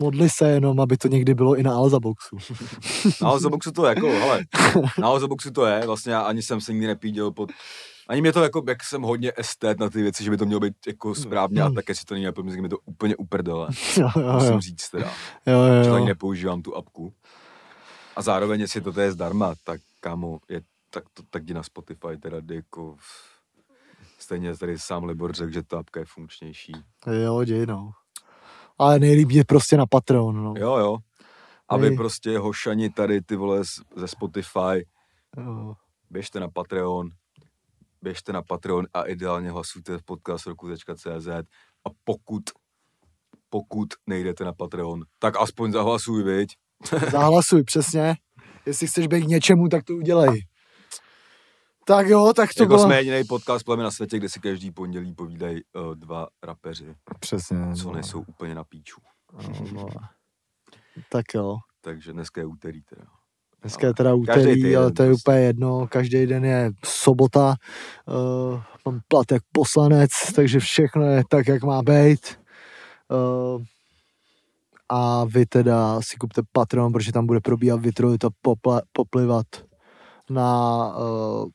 modli 0.00 0.30
se 0.30 0.48
jenom, 0.48 0.80
aby 0.80 0.96
to 0.96 1.08
někdy 1.08 1.34
bylo 1.34 1.56
i 1.56 1.62
na 1.62 1.74
Alzaboxu. 1.74 2.36
Na 3.22 3.28
Alzaboxu 3.28 3.72
to 3.72 3.86
je 3.86 3.88
jako, 3.88 4.06
hele, 4.06 4.44
na 4.98 5.08
Alzaboxu 5.08 5.50
to 5.50 5.66
je, 5.66 5.86
vlastně 5.86 6.12
já 6.12 6.20
ani 6.20 6.42
jsem 6.42 6.60
se 6.60 6.72
nikdy 6.72 6.86
nepíděl 6.86 7.30
pod, 7.30 7.50
ani 8.08 8.20
mě 8.20 8.32
to 8.32 8.42
jako, 8.42 8.64
jak 8.68 8.84
jsem 8.84 9.02
hodně 9.02 9.32
estet 9.36 9.78
na 9.78 9.90
ty 9.90 10.02
věci, 10.02 10.24
že 10.24 10.30
by 10.30 10.36
to 10.36 10.44
mělo 10.44 10.60
být 10.60 10.74
jako 10.86 11.14
správně 11.14 11.62
a 11.62 11.70
tak 11.70 11.88
jestli 11.88 12.04
to 12.04 12.14
není 12.14 12.26
Apple 12.26 12.44
Music, 12.44 12.60
mi 12.60 12.68
to 12.68 12.78
úplně 12.78 13.16
uprdele, 13.16 13.68
jo, 13.96 14.08
jo, 14.16 14.32
musím 14.32 14.60
říct 14.60 14.90
teda, 14.90 15.12
jo, 15.46 15.58
jo, 15.58 15.84
že 15.84 15.90
jo. 15.90 15.96
ani 15.96 16.06
nepoužívám 16.06 16.62
tu 16.62 16.76
apku. 16.76 17.12
A 18.16 18.22
zároveň, 18.22 18.60
jestli 18.60 18.80
to 18.80 19.00
je 19.00 19.12
zdarma, 19.12 19.54
tak 19.64 19.80
kámo, 20.00 20.38
je, 20.48 20.62
tak 20.90 21.04
to 21.14 21.22
tak 21.30 21.42
jdi 21.42 21.54
na 21.54 21.62
Spotify, 21.62 22.18
teda 22.20 22.38
jako, 22.50 22.96
stejně 24.18 24.56
tady 24.56 24.78
sám 24.78 25.04
Libor 25.04 25.32
řekl, 25.32 25.52
že 25.52 25.62
ta 25.62 25.78
apka 25.78 26.00
je 26.00 26.06
funkčnější. 26.06 26.72
Jo, 27.22 27.44
děj, 27.44 27.66
no. 27.66 27.92
Ale 28.80 28.98
nejlíp 28.98 29.30
je 29.30 29.44
prostě 29.44 29.76
na 29.76 29.86
Patreon, 29.86 30.44
no. 30.44 30.54
Jo, 30.56 30.76
jo. 30.76 30.96
Aby 31.68 31.88
Nej. 31.88 31.96
prostě 31.96 32.38
hošani 32.38 32.90
tady 32.90 33.20
ty 33.22 33.36
vole 33.36 33.62
ze 33.96 34.08
Spotify 34.08 34.86
Jo. 35.36 35.74
běžte 36.10 36.40
na 36.40 36.48
Patreon, 36.48 37.08
běžte 38.02 38.32
na 38.32 38.42
Patreon 38.42 38.86
a 38.94 39.02
ideálně 39.02 39.50
hlasujte 39.50 39.98
v 39.98 40.02
podcastroku.cz 40.02 41.28
a 41.84 41.88
pokud, 42.04 42.42
pokud 43.50 43.88
nejdete 44.06 44.44
na 44.44 44.52
Patreon, 44.52 45.02
tak 45.18 45.36
aspoň 45.40 45.72
zahlasuj, 45.72 46.22
viď? 46.22 46.48
Zahlasuj, 47.10 47.62
přesně. 47.64 48.16
Jestli 48.66 48.86
chceš 48.86 49.06
být 49.06 49.24
k 49.24 49.28
něčemu, 49.28 49.68
tak 49.68 49.84
to 49.84 49.94
udělej. 49.94 50.40
Tak 51.90 52.08
jo, 52.08 52.32
tak 52.36 52.54
to 52.54 52.62
jako 52.62 52.74
bylo... 52.74 52.84
jsme 52.84 52.96
jediný 52.96 53.24
podcast 53.24 53.64
pleme 53.64 53.82
na 53.82 53.90
světě, 53.90 54.18
kde 54.18 54.28
si 54.28 54.40
každý 54.40 54.70
pondělí 54.70 55.14
povídají 55.14 55.60
uh, 55.74 55.94
dva 55.94 56.28
rapeři, 56.42 56.94
Přesně. 57.20 57.56
co 57.76 57.88
no. 57.88 57.94
nejsou 57.94 58.20
úplně 58.20 58.54
na 58.54 58.64
píču. 58.64 59.00
No, 59.32 59.72
no. 59.72 59.88
Tak 61.08 61.24
jo. 61.34 61.56
Takže 61.80 62.12
dneska 62.12 62.40
je 62.40 62.46
úterý 62.46 62.82
teda. 62.82 63.06
Dneska 63.62 63.86
je 63.86 63.94
teda 63.94 64.10
Každý 64.10 64.42
úterý, 64.42 64.62
týden 64.62 64.78
ale 64.78 64.92
to 64.92 65.02
je 65.02 65.12
úplně 65.12 65.38
jedno. 65.38 65.86
Každý 65.86 66.26
den 66.26 66.44
je 66.44 66.70
sobota. 66.84 67.54
Uh, 68.06 68.62
mám 68.86 69.00
plat 69.08 69.32
jak 69.32 69.42
poslanec, 69.52 70.10
takže 70.34 70.60
všechno 70.60 71.06
je 71.06 71.22
tak, 71.30 71.48
jak 71.48 71.62
má 71.62 71.82
být. 71.82 72.38
Uh, 73.08 73.62
a 74.88 75.24
vy 75.24 75.46
teda 75.46 76.00
si 76.02 76.16
kupte 76.16 76.42
Patreon, 76.52 76.92
protože 76.92 77.12
tam 77.12 77.26
bude 77.26 77.40
probíhat 77.40 77.80
vytrojit 77.80 78.24
a 78.24 78.28
poplivat 78.92 79.46
na, 80.30 80.86
uh, 80.98 81.50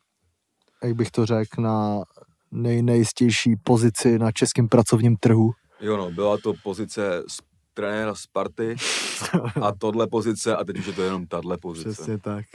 jak 0.84 0.94
bych 0.94 1.12
to 1.12 1.26
řekl, 1.26 1.62
na 1.62 2.04
nejnejistější 2.52 3.56
pozici 3.64 4.20
na 4.20 4.32
českém 4.32 4.68
pracovním 4.68 5.18
trhu. 5.18 5.52
Jo 5.82 5.98
no, 5.98 6.12
byla 6.12 6.38
to 6.38 6.54
pozice 6.64 7.24
z 7.28 7.40
trenéra 7.74 8.16
Sparty 8.16 8.76
a 9.62 9.72
tohle 9.72 10.08
pozice 10.08 10.56
a 10.56 10.64
teď 10.64 10.78
už 10.80 10.86
je 10.86 10.94
to 10.94 11.02
jenom 11.02 11.28
tahle 11.28 11.58
pozice. 11.58 11.90
Přesně 11.90 12.18
tak. 12.18 12.46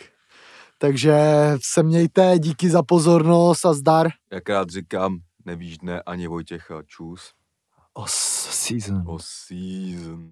Takže 0.78 1.14
se 1.62 1.82
mějte, 1.82 2.38
díky 2.38 2.70
za 2.70 2.82
pozornost 2.82 3.64
a 3.64 3.72
zdar. 3.72 4.08
Jak 4.32 4.48
rád 4.48 4.70
říkám, 4.70 5.18
nevíš 5.44 5.78
dne 5.78 6.02
ani 6.02 6.26
Vojtěcha, 6.26 6.82
čus. 6.86 7.32
Os 7.94 8.12
season. 8.50 9.02
O 9.06 9.18
season. 9.20 10.30